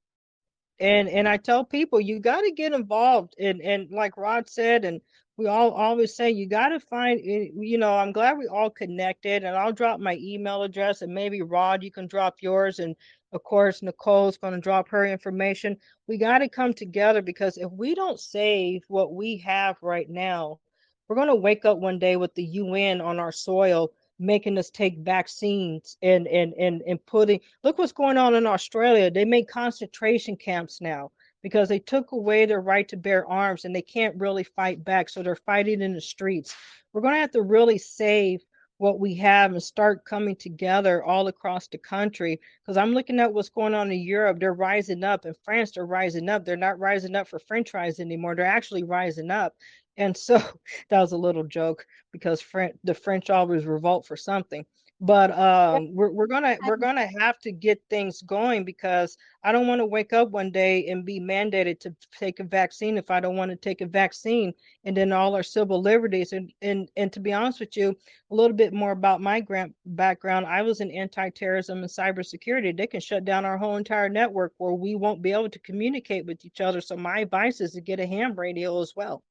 [0.79, 4.85] and and I tell people you got to get involved and and like Rod said
[4.85, 5.01] and
[5.39, 9.45] we all always say you got to find you know I'm glad we all connected
[9.45, 12.93] and I'll drop my email address and maybe Rod you can drop yours and
[13.31, 17.71] of course Nicole's going to drop her information we got to come together because if
[17.71, 20.59] we don't save what we have right now
[21.07, 24.69] we're going to wake up one day with the UN on our soil making us
[24.69, 29.09] take vaccines and and and and putting look what's going on in Australia.
[29.09, 31.11] They make concentration camps now
[31.41, 35.09] because they took away their right to bear arms and they can't really fight back.
[35.09, 36.55] So they're fighting in the streets.
[36.93, 38.41] We're going to have to really save
[38.79, 43.33] what we have and start coming together all across the country because I'm looking at
[43.33, 44.39] what's going on in Europe.
[44.39, 45.25] They're rising up.
[45.25, 46.45] In France, they're rising up.
[46.45, 48.35] They're not rising up for French fries anymore.
[48.35, 49.53] They're actually rising up.
[49.97, 50.37] And so
[50.89, 54.65] that was a little joke because French, the French always revolt for something.
[55.01, 59.67] But um, we're we're gonna we're gonna have to get things going because I don't
[59.67, 63.21] want to wake up one day and be mandated to take a vaccine if I
[63.21, 64.53] don't want to take a vaccine,
[64.83, 67.95] and then all our civil liberties and and and to be honest with you,
[68.29, 70.45] a little bit more about my grant background.
[70.45, 72.75] I was in anti-terrorism and cybersecurity.
[72.75, 76.25] They can shut down our whole entire network where we won't be able to communicate
[76.25, 76.81] with each other.
[76.81, 79.23] So my advice is to get a ham radio as well.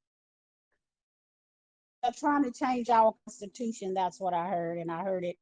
[2.03, 3.93] They're trying to change our constitution.
[3.93, 5.36] That's what I heard, and I heard it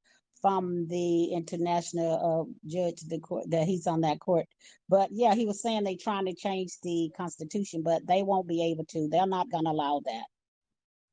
[0.47, 4.47] from the international uh, judge the court that he's on that court.
[4.89, 8.62] But yeah he was saying they're trying to change the constitution but they won't be
[8.70, 9.09] able to.
[9.09, 10.24] They're not going to allow that.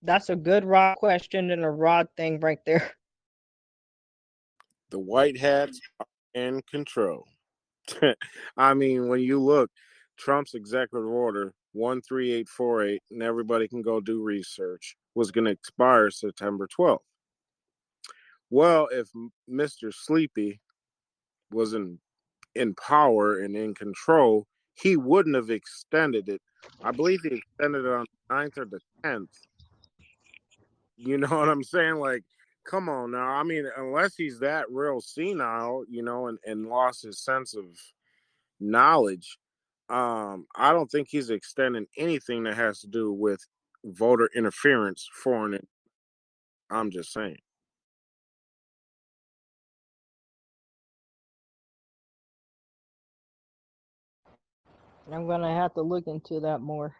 [0.03, 2.91] That's a good rod question and a rod thing right there.
[4.91, 6.05] The white hats are
[6.35, 7.25] in control.
[8.57, 9.71] I mean when you look
[10.19, 16.67] trump's executive order 13848 and everybody can go do research was going to expire september
[16.79, 16.99] 12th
[18.53, 19.09] well, if
[19.49, 19.91] Mr.
[19.91, 20.61] Sleepy
[21.51, 21.97] was in
[22.53, 26.39] in power and in control, he wouldn't have extended it.
[26.83, 29.25] I believe he extended it on the 9th or the 10th.
[30.97, 31.95] You know what I'm saying?
[31.95, 32.21] Like,
[32.63, 33.27] come on now.
[33.27, 37.65] I mean, unless he's that real senile, you know, and, and lost his sense of
[38.59, 39.39] knowledge,
[39.89, 43.43] um, I don't think he's extending anything that has to do with
[43.83, 45.65] voter interference, foreign.
[46.69, 47.39] I'm just saying.
[55.11, 56.95] I'm gonna have to look into that more.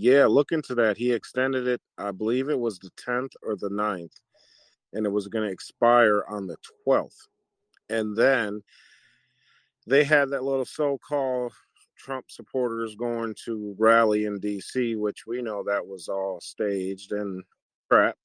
[0.00, 0.96] Yeah, look into that.
[0.96, 4.14] He extended it, I believe it was the 10th or the 9th,
[4.92, 7.26] and it was going to expire on the 12th.
[7.90, 8.62] And then
[9.88, 11.52] they had that little so called
[11.98, 17.42] Trump supporters going to rally in DC, which we know that was all staged and
[17.90, 18.16] crap,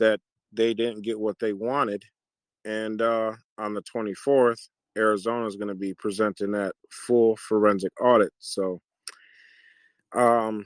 [0.00, 0.20] that
[0.52, 2.02] they didn't get what they wanted.
[2.64, 4.68] And uh, on the 24th,
[4.98, 8.32] Arizona is going to be presenting that full forensic audit.
[8.38, 8.80] So,
[10.12, 10.64] um,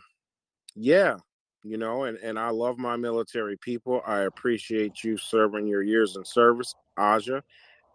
[0.74, 1.16] yeah,
[1.62, 4.02] you know, and, and I love my military people.
[4.06, 7.42] I appreciate you serving your years in service, Aja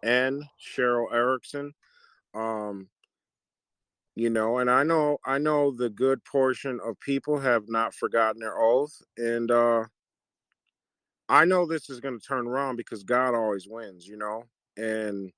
[0.02, 1.72] and Cheryl Erickson.
[2.34, 2.88] Um,
[4.14, 8.40] you know, and I know I know the good portion of people have not forgotten
[8.40, 9.84] their oath, and uh,
[11.28, 14.44] I know this is going to turn around because God always wins, you know,
[14.76, 15.30] and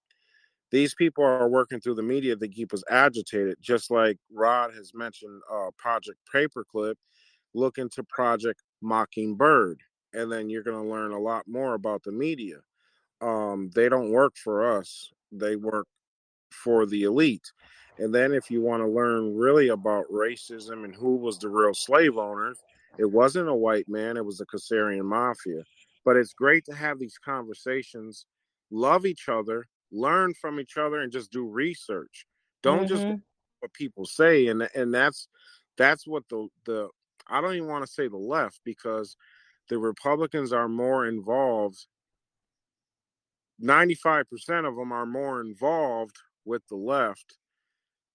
[0.70, 4.92] these people are working through the media to keep us agitated, just like Rod has
[4.94, 6.94] mentioned uh, Project Paperclip.
[7.54, 9.80] Look into Project Mockingbird,
[10.12, 12.58] and then you're going to learn a lot more about the media.
[13.20, 15.86] Um, they don't work for us, they work
[16.50, 17.50] for the elite.
[17.98, 21.74] And then, if you want to learn really about racism and who was the real
[21.74, 22.58] slave owners,
[22.98, 25.64] it wasn't a white man, it was the Khazarian mafia.
[26.04, 28.26] But it's great to have these conversations,
[28.70, 32.26] love each other, learn from each other and just do research.
[32.62, 32.94] Don't mm-hmm.
[32.94, 33.22] just
[33.60, 35.28] what people say and and that's
[35.76, 36.88] that's what the the
[37.28, 39.16] I don't even want to say the left because
[39.68, 41.86] the Republicans are more involved
[43.62, 44.24] 95%
[44.66, 47.36] of them are more involved with the left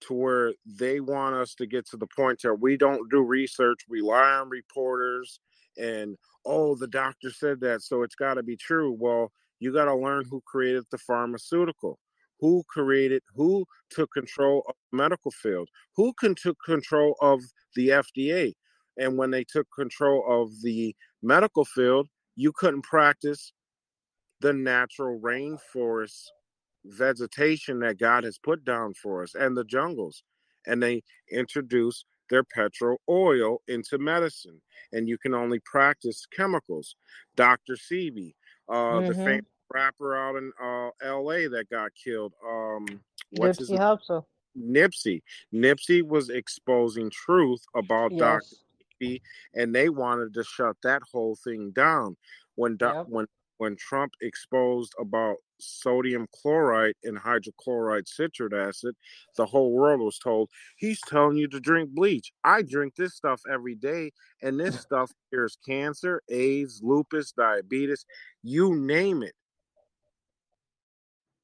[0.02, 3.80] to where they want us to get to the point where we don't do research,
[3.88, 5.39] we rely on reporters,
[5.77, 8.95] and oh, the doctor said that, so it's got to be true.
[8.97, 9.31] Well,
[9.66, 11.98] you got to learn who created the pharmaceutical,
[12.40, 17.42] who created, who took control of the medical field, who can took control of
[17.76, 18.54] the FDA.
[19.00, 23.54] And when they took control of the medical field, you couldn't practice
[24.40, 26.26] the natural rainforest
[26.86, 30.22] vegetation that God has put down for us and the jungles.
[30.68, 31.02] And they
[31.32, 34.62] introduced their petrol oil into medicine.
[34.92, 36.96] And you can only practice chemicals.
[37.36, 37.74] Dr.
[37.74, 38.36] Sebi,
[38.70, 39.08] uh, mm-hmm.
[39.08, 41.48] the famous rapper out in uh, L.A.
[41.48, 42.34] that got killed.
[42.48, 42.86] Um,
[43.32, 44.26] what's Nipsey his Hussle.
[44.58, 45.22] Nipsey.
[45.54, 48.20] Nipsey was exposing truth about yes.
[48.20, 48.44] Dr.
[49.02, 49.22] Sebi,
[49.54, 52.16] and they wanted to shut that whole thing down.
[52.56, 53.08] When yep.
[53.10, 53.28] when
[53.58, 58.96] when Trump exposed about sodium chloride and hydrochloride citric acid,
[59.38, 62.32] the whole world was told he's telling you to drink bleach.
[62.44, 64.12] I drink this stuff every day,
[64.42, 68.06] and this stuff cures cancer, AIDS, lupus, diabetes,
[68.44, 69.34] you name it.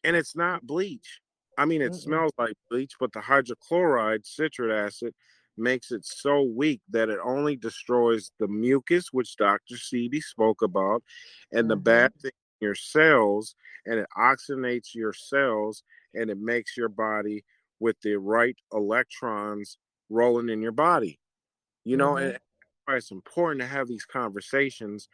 [0.03, 1.19] And it's not bleach.
[1.57, 5.14] I mean, it mm smells like bleach, but the hydrochloride citric acid
[5.57, 9.76] makes it so weak that it only destroys the mucus, which Dr.
[9.76, 11.03] Sebi spoke about,
[11.52, 11.69] and mm-hmm.
[11.69, 13.56] the bad thing in your cells,
[13.86, 15.84] and it oxygenates your cells
[16.14, 17.44] and it makes your body
[17.80, 19.78] with the right electrons
[20.10, 21.19] rolling in your body.
[21.84, 22.36] You know, mm-hmm.
[22.88, 25.07] and it's important to have these conversations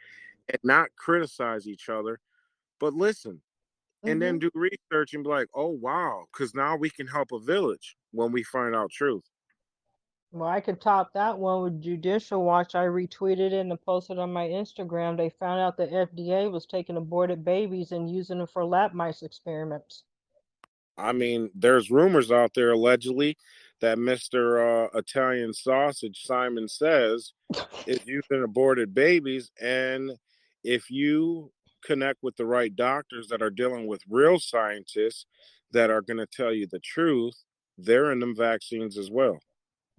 [0.49, 2.19] and not criticize each other,
[2.79, 3.41] but listen,
[4.05, 7.31] and then hmm do research and be like, oh wow, because now we can help
[7.31, 9.23] a village when we find out truth.
[10.31, 12.75] Well, I could top that one with Judicial Watch.
[12.75, 15.17] I retweeted it and posted on my Instagram.
[15.17, 19.23] They found out the FDA was taking aborted babies and using them for lab mice
[19.23, 20.03] experiments.
[20.97, 23.37] I mean, there's rumors out there allegedly
[23.81, 24.87] that Mr.
[24.93, 27.33] Uh, Italian Sausage Simon says
[27.85, 30.11] is using aborted babies, and
[30.63, 31.51] if you
[31.83, 35.25] connect with the right doctors that are dealing with real scientists
[35.71, 37.35] that are going to tell you the truth,
[37.77, 39.39] they're in them vaccines as well.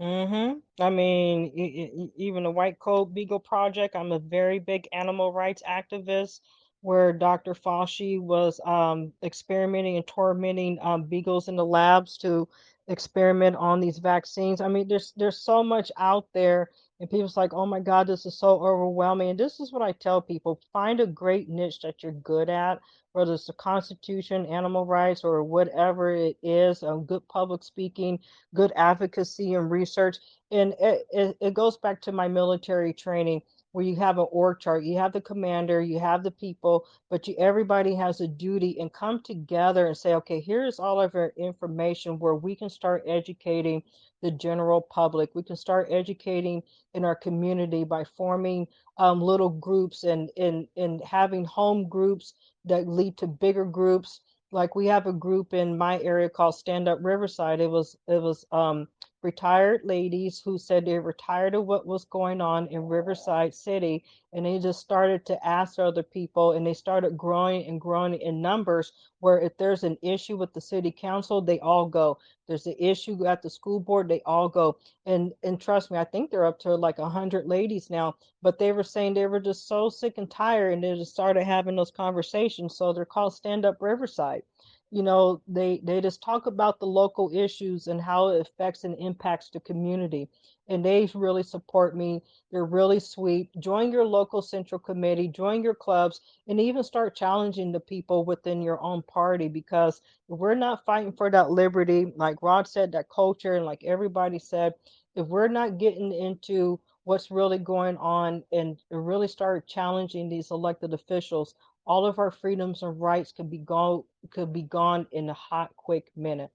[0.01, 0.59] Mm-hmm.
[0.83, 6.41] I mean, even the White Coat Beagle Project, I'm a very big animal rights activist
[6.83, 7.55] where Dr.
[7.55, 12.49] Fauci was um, experimenting and tormenting um, beagles in the labs to
[12.87, 14.61] experiment on these vaccines.
[14.61, 18.27] I mean, there's there's so much out there, and people's like, oh my God, this
[18.27, 19.31] is so overwhelming.
[19.31, 22.81] And this is what I tell people: find a great niche that you're good at,
[23.13, 28.19] whether it's the Constitution, animal rights, or whatever it is, um, good public speaking
[28.57, 30.19] good advocacy and research.
[30.53, 33.43] And it, it, it goes back to my military training
[33.79, 37.29] where you have an org chart, you have the commander, you have the people, but
[37.29, 41.33] you everybody has a duty and come together and say, okay, here's all of our
[41.37, 43.81] information where we can start educating
[44.21, 45.31] the general public.
[45.33, 48.67] We can start educating in our community by forming
[48.99, 52.35] um, little groups and, and, and having home groups
[52.65, 56.89] that lead to bigger groups like we have a group in my area called Stand
[56.89, 57.61] Up Riverside.
[57.61, 58.89] It was it was um
[59.23, 64.05] retired ladies who said they were tired of what was going on in Riverside City
[64.33, 68.43] and they just started to ask other people and they started growing and growing in
[68.43, 72.19] numbers where if there's an issue with the city council, they all go.
[72.47, 74.77] There's an issue at the school board, they all go.
[75.07, 78.59] And and trust me, I think they're up to like a hundred ladies now, but
[78.59, 81.77] they were saying they were just so sick and tired and they just started having
[81.77, 82.77] those conversations.
[82.77, 84.43] So they're called Stand Up Riverside
[84.91, 88.97] you know they they just talk about the local issues and how it affects and
[88.99, 90.29] impacts the community.
[90.69, 92.23] And they really support me.
[92.51, 93.51] They're really sweet.
[93.59, 98.63] Join your local central committee join your clubs and even start challenging the people within
[98.63, 103.55] your own party because we're not fighting for that liberty like rod said that culture
[103.57, 104.75] and like everybody said
[105.17, 110.93] if we're not getting into what's really going on and really start challenging these elected
[110.93, 111.55] officials
[111.89, 115.75] all of our freedoms and rights could be gone could be gone in a hot
[115.75, 116.51] quick minute.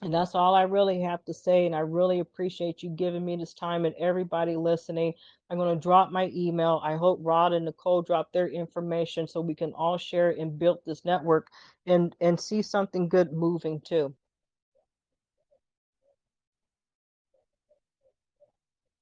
[0.00, 3.36] And that's all i really have to say and i really appreciate you giving me
[3.36, 5.14] this time and everybody listening.
[5.50, 6.80] I'm going to drop my email.
[6.84, 10.78] I hope rod and nicole drop their information so we can all share and build
[10.86, 11.48] this network
[11.86, 14.14] and and see something good moving too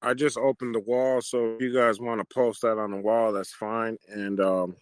[0.02, 2.98] I just opened the wall, so if you guys want to post that on the
[2.98, 3.96] wall, that's fine.
[4.08, 4.76] And um,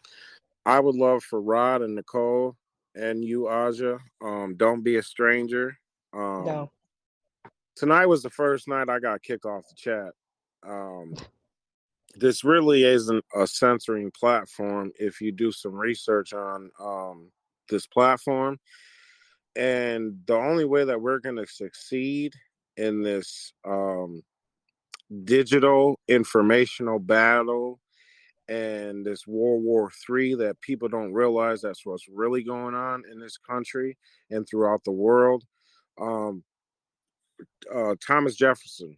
[0.65, 2.57] I would love for Rod and Nicole
[2.95, 3.99] and you, Aja.
[4.23, 5.79] Um, don't be a stranger.
[6.15, 6.71] Um, no
[7.81, 10.13] tonight was the first night I got kicked off the chat.
[10.69, 11.15] Um,
[12.15, 17.31] this really isn't a censoring platform if you do some research on um,
[17.71, 18.59] this platform.
[19.57, 22.35] And the only way that we're going to succeed
[22.77, 24.23] in this um,
[25.25, 27.81] digital informational battle
[28.49, 33.21] and this World War Three that people don't realize that's what's really going on in
[33.21, 33.97] this country
[34.31, 35.45] and throughout the world.
[36.01, 36.43] Um,
[37.73, 38.97] uh, Thomas Jefferson,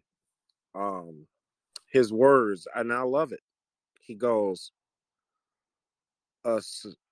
[0.74, 1.26] um,
[1.86, 3.40] his words, and I love it.
[4.00, 4.72] He goes,
[6.44, 6.60] a,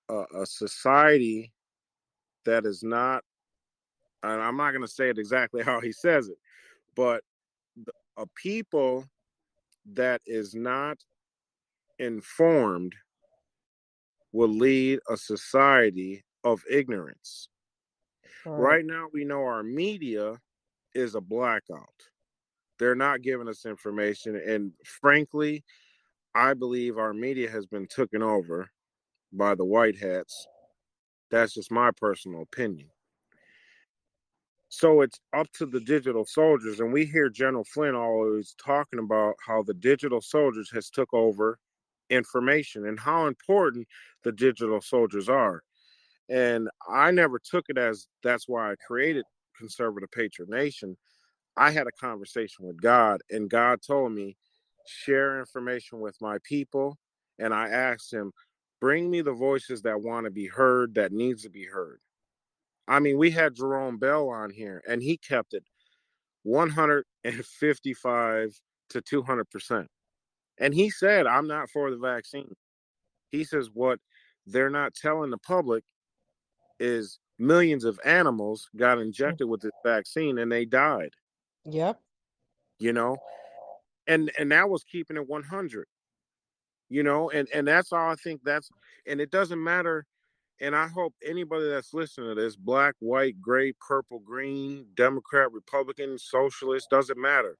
[0.09, 1.53] a, a society
[2.45, 3.23] that is not,
[4.23, 6.37] and I'm not going to say it exactly how he says it,
[6.95, 7.23] but
[8.21, 9.05] a people
[9.93, 10.97] that is not
[11.97, 12.93] informed
[14.31, 17.49] will lead a society of ignorance.
[18.45, 20.39] Right now, we know our media
[20.93, 21.89] is a blackout.
[22.77, 24.35] They're not giving us information.
[24.35, 25.63] And frankly,
[26.35, 28.69] I believe our media has been taken over
[29.33, 30.47] by the white hats.
[31.31, 32.89] That's just my personal opinion.
[34.73, 39.35] So it's up to the digital soldiers, and we hear General Flynn always talking about
[39.45, 41.59] how the digital soldiers has took over
[42.09, 43.85] information and how important
[44.23, 45.61] the digital soldiers are.
[46.29, 49.25] And I never took it as that's why I created
[49.57, 50.95] Conservative Patriot Nation.
[51.57, 54.37] I had a conversation with God, and God told me,
[54.87, 56.97] share information with my people.
[57.39, 58.31] And I asked him,
[58.79, 61.99] bring me the voices that want to be heard, that needs to be heard.
[62.87, 65.63] I mean, we had Jerome Bell on here, and he kept it
[66.43, 69.87] 155 to 200 percent.
[70.57, 72.53] And he said, "I'm not for the vaccine."
[73.31, 73.99] He says, "What
[74.45, 75.83] they're not telling the public
[76.79, 79.05] is millions of animals got mm.
[79.05, 81.13] injected with this vaccine and they died.
[81.65, 81.99] Yep.
[82.79, 83.17] You know,
[84.07, 85.87] and and that was keeping it 100.
[86.89, 88.69] You know, and and that's all I think that's
[89.07, 90.05] and it doesn't matter
[90.61, 96.19] and I hope anybody that's listening to this, black, white, gray, purple, green, Democrat, Republican,
[96.19, 97.57] socialist, doesn't matter.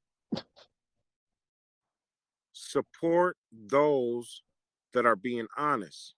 [2.53, 4.43] Support those
[4.93, 6.13] that are being honest.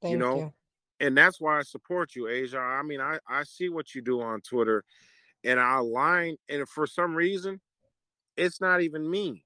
[0.00, 0.52] Thank you know, you.
[1.00, 2.58] and that's why I support you, Aja.
[2.58, 4.84] I mean, I I see what you do on Twitter,
[5.42, 6.36] and I align.
[6.48, 7.60] And for some reason,
[8.36, 9.44] it's not even me.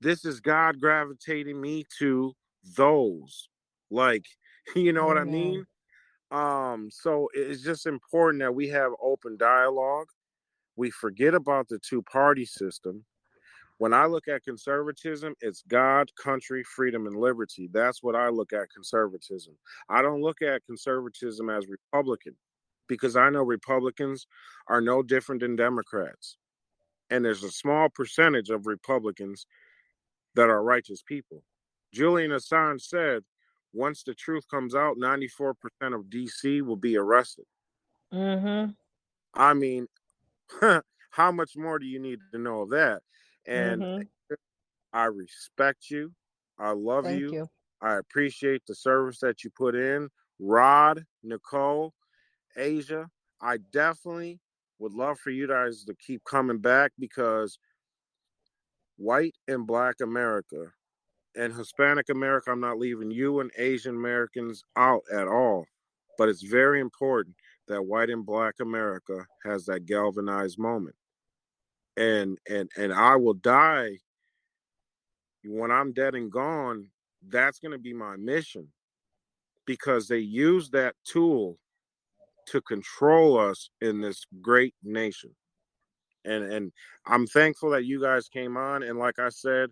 [0.00, 2.34] This is God gravitating me to
[2.76, 3.48] those.
[3.88, 4.26] Like,
[4.74, 5.64] you know what I mean?
[6.30, 10.08] Um, so it's just important that we have open dialogue.
[10.76, 13.04] We forget about the two party system.
[13.78, 17.68] When I look at conservatism, it's God, country, freedom, and liberty.
[17.72, 19.56] That's what I look at conservatism.
[19.88, 22.34] I don't look at conservatism as Republican
[22.88, 24.26] because I know Republicans
[24.66, 26.38] are no different than Democrats.
[27.10, 29.46] And there's a small percentage of Republicans
[30.34, 31.42] that are righteous people.
[31.92, 33.22] Julian Assange said,
[33.72, 37.44] once the truth comes out, 94% of DC will be arrested.
[38.12, 38.70] Mm-hmm.
[39.34, 39.86] I mean,
[41.10, 43.02] how much more do you need to know of that?
[43.46, 44.02] And Mm-hmm.
[44.92, 46.12] I respect you.
[46.58, 47.32] I love you.
[47.32, 47.46] you.
[47.80, 50.08] I appreciate the service that you put in.
[50.40, 51.92] Rod, Nicole,
[52.56, 53.06] Aja,
[53.40, 54.40] I definitely
[54.78, 57.58] would love for you guys to keep coming back because
[58.96, 60.72] white and black America
[61.38, 65.64] and Hispanic America, I'm not leaving you and Asian Americans out at all.
[66.18, 67.36] But it's very important
[67.68, 70.96] that white and black America has that galvanized moment.
[71.96, 73.98] And and and I will die
[75.44, 76.90] when I'm dead and gone,
[77.28, 78.68] that's going to be my mission
[79.64, 81.58] because they use that tool
[82.46, 85.30] to control us in this great nation.
[86.24, 86.72] And and
[87.06, 88.82] I'm thankful that you guys came on.
[88.82, 89.70] And like I said,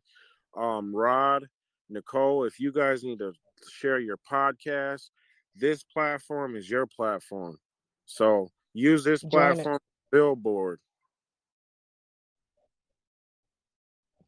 [0.56, 1.46] um, Rod,
[1.89, 3.32] Nicole, if you guys need to
[3.70, 5.10] share your podcast,
[5.55, 7.58] this platform is your platform.
[8.05, 9.78] So use this platform
[10.12, 10.81] billboard.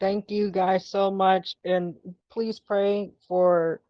[0.00, 1.56] Thank you guys so much.
[1.64, 1.96] And
[2.30, 3.82] please pray for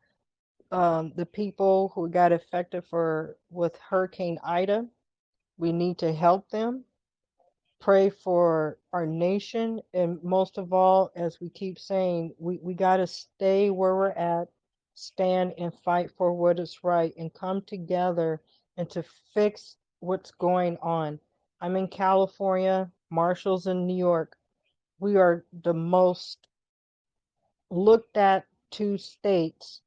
[0.73, 4.87] um, the people who got affected for with Hurricane Ida.
[5.59, 6.85] We need to help them.
[7.81, 9.81] Pray for our nation.
[9.95, 14.11] And most of all, as we keep saying, we, we got to stay where we're
[14.11, 14.49] at,
[14.95, 18.41] stand and fight for what is right, and come together
[18.77, 21.21] and to fix what's going on.
[21.61, 24.37] I'm in California, Marshall's in New York.
[25.01, 26.49] We are the most
[27.71, 29.81] looked at two states,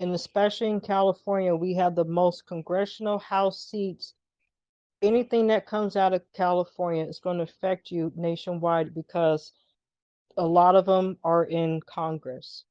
[0.00, 4.14] and especially in California, we have the most congressional House seats.
[5.02, 9.52] Anything that comes out of California is going to affect you nationwide because
[10.36, 12.64] a lot of them are in Congress.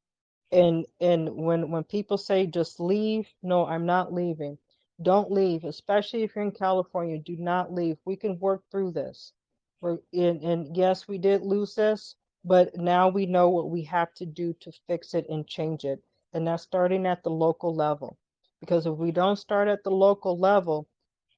[0.52, 4.58] And and when when people say just leave, no, I'm not leaving.
[5.02, 7.18] Don't leave, especially if you're in California.
[7.18, 7.98] Do not leave.
[8.06, 9.34] We can work through this.
[9.82, 14.14] We're in, and yes, we did lose this, but now we know what we have
[14.16, 16.04] to do to fix it and change it.
[16.34, 18.18] And that's starting at the local level.
[18.60, 20.88] Because if we don't start at the local level,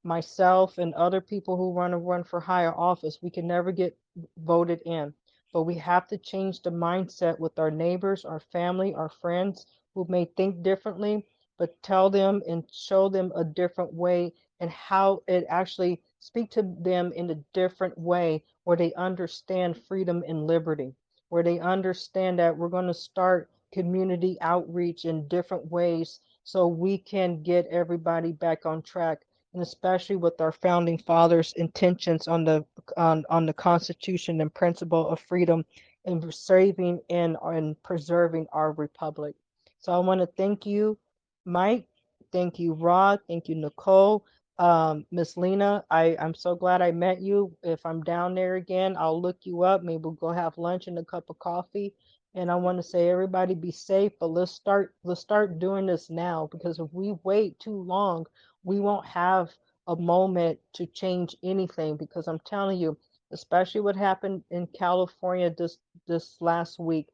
[0.03, 3.97] myself and other people who want to run for higher office, we can never get
[4.37, 5.13] voted in.
[5.53, 10.05] But we have to change the mindset with our neighbors, our family, our friends who
[10.09, 11.25] may think differently,
[11.57, 16.63] but tell them and show them a different way and how it actually speak to
[16.79, 20.95] them in a different way where they understand freedom and liberty,
[21.29, 26.97] where they understand that we're going to start community outreach in different ways so we
[26.97, 29.21] can get everybody back on track
[29.53, 32.65] and especially with our founding fathers intentions on the
[32.97, 35.63] on, on the constitution and principle of freedom
[36.05, 39.35] and saving and, and preserving our republic
[39.79, 40.97] so i want to thank you
[41.45, 41.87] mike
[42.31, 44.25] thank you rod thank you nicole
[44.59, 47.55] um, Miss Lena, I, I'm so glad I met you.
[47.63, 49.81] If I'm down there again, I'll look you up.
[49.83, 51.95] Maybe we'll go have lunch and a cup of coffee.
[52.35, 56.09] And I want to say everybody be safe, but let's start let's start doing this
[56.09, 58.25] now because if we wait too long,
[58.63, 59.49] we won't have
[59.87, 62.97] a moment to change anything because I'm telling you,
[63.31, 65.77] especially what happened in California this
[66.07, 67.07] this last week,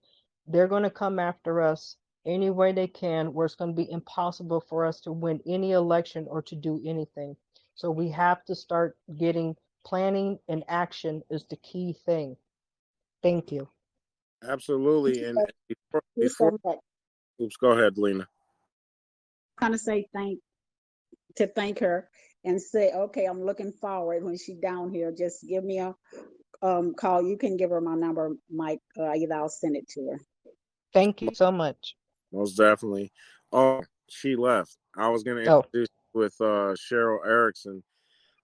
[0.47, 1.95] they're going to come after us
[2.25, 5.71] any way they can where it's going to be impossible for us to win any
[5.71, 7.35] election or to do anything.
[7.75, 9.55] So we have to start getting
[9.85, 12.35] planning and action is the key thing.
[13.23, 13.67] Thank you.
[14.47, 15.23] Absolutely.
[15.23, 15.37] And
[15.67, 16.59] before, before
[17.41, 18.27] oops, go ahead, Lena.
[19.59, 20.39] kind to say thank
[21.39, 22.09] to thank her
[22.45, 25.11] and say, okay, I'm looking forward when she's down here.
[25.11, 25.95] Just give me a
[26.61, 27.25] um, call.
[27.25, 28.81] You can give her my number, Mike.
[28.97, 30.19] Uh, either I'll send it to her.
[30.93, 31.95] Thank you so much.
[32.31, 33.11] Most definitely.
[33.51, 34.77] Oh, she left.
[34.97, 35.57] I was gonna Oh.
[35.63, 37.83] introduce you with uh, Cheryl Erickson.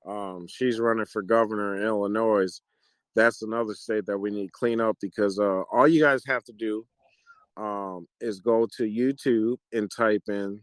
[0.05, 2.59] Um, she's running for governor in Illinois.
[3.15, 6.43] That's another state that we need to clean up because uh, all you guys have
[6.45, 6.85] to do
[7.57, 10.59] um, is go to YouTube and type in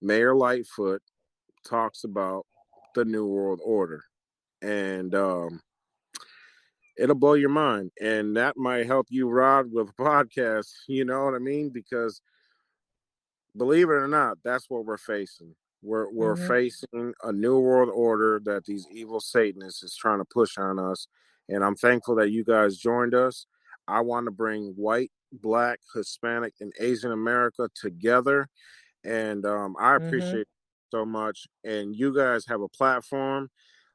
[0.00, 1.02] Mayor Lightfoot
[1.64, 2.46] talks about
[2.94, 4.02] the New World Order,
[4.62, 5.60] and um,
[6.96, 7.90] it'll blow your mind.
[8.00, 10.72] And that might help you, Rod, with podcasts.
[10.88, 11.70] You know what I mean?
[11.70, 12.20] Because
[13.56, 15.54] believe it or not, that's what we're facing.
[15.82, 16.36] We're we're Mhm.
[16.36, 21.06] facing a new world order that these evil Satanists is trying to push on us.
[21.48, 23.46] And I'm thankful that you guys joined us.
[23.86, 28.48] I want to bring white, black, Hispanic, and Asian America together.
[29.04, 29.96] And um, I Mhm.
[29.96, 30.46] appreciate
[30.90, 31.46] so much.
[31.64, 33.50] And you guys have a platform.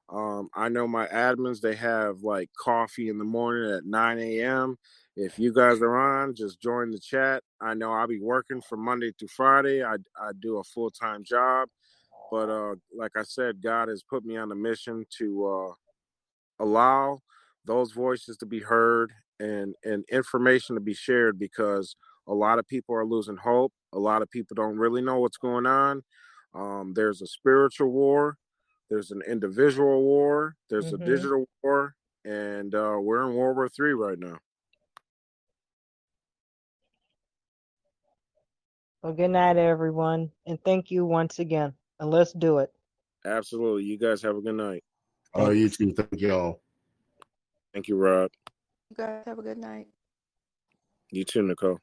[0.09, 4.77] Um, I know my admins, they have like coffee in the morning at 9 a.m.
[5.15, 7.43] If you guys are on, just join the chat.
[7.61, 9.83] I know I'll be working from Monday through Friday.
[9.83, 11.69] I, I do a full time job.
[12.31, 17.21] But uh, like I said, God has put me on a mission to uh, allow
[17.65, 21.95] those voices to be heard and, and information to be shared because
[22.27, 23.71] a lot of people are losing hope.
[23.93, 26.01] A lot of people don't really know what's going on.
[26.53, 28.37] Um, there's a spiritual war,
[28.89, 31.01] there's an individual war, there's Mhm.
[31.01, 34.39] a digital war, and uh, we're in World War Three right now.
[39.01, 41.73] Well, good night, everyone, and thank you once again.
[41.99, 42.73] And let's do it.
[43.25, 43.83] Absolutely.
[43.85, 44.83] You guys have a good night.
[45.37, 45.93] Uh, you too.
[45.93, 46.61] Thank y'all.
[47.73, 48.31] Thank you, Rob.
[48.89, 49.87] You guys have a good night.
[51.11, 51.79] You too, Nicole.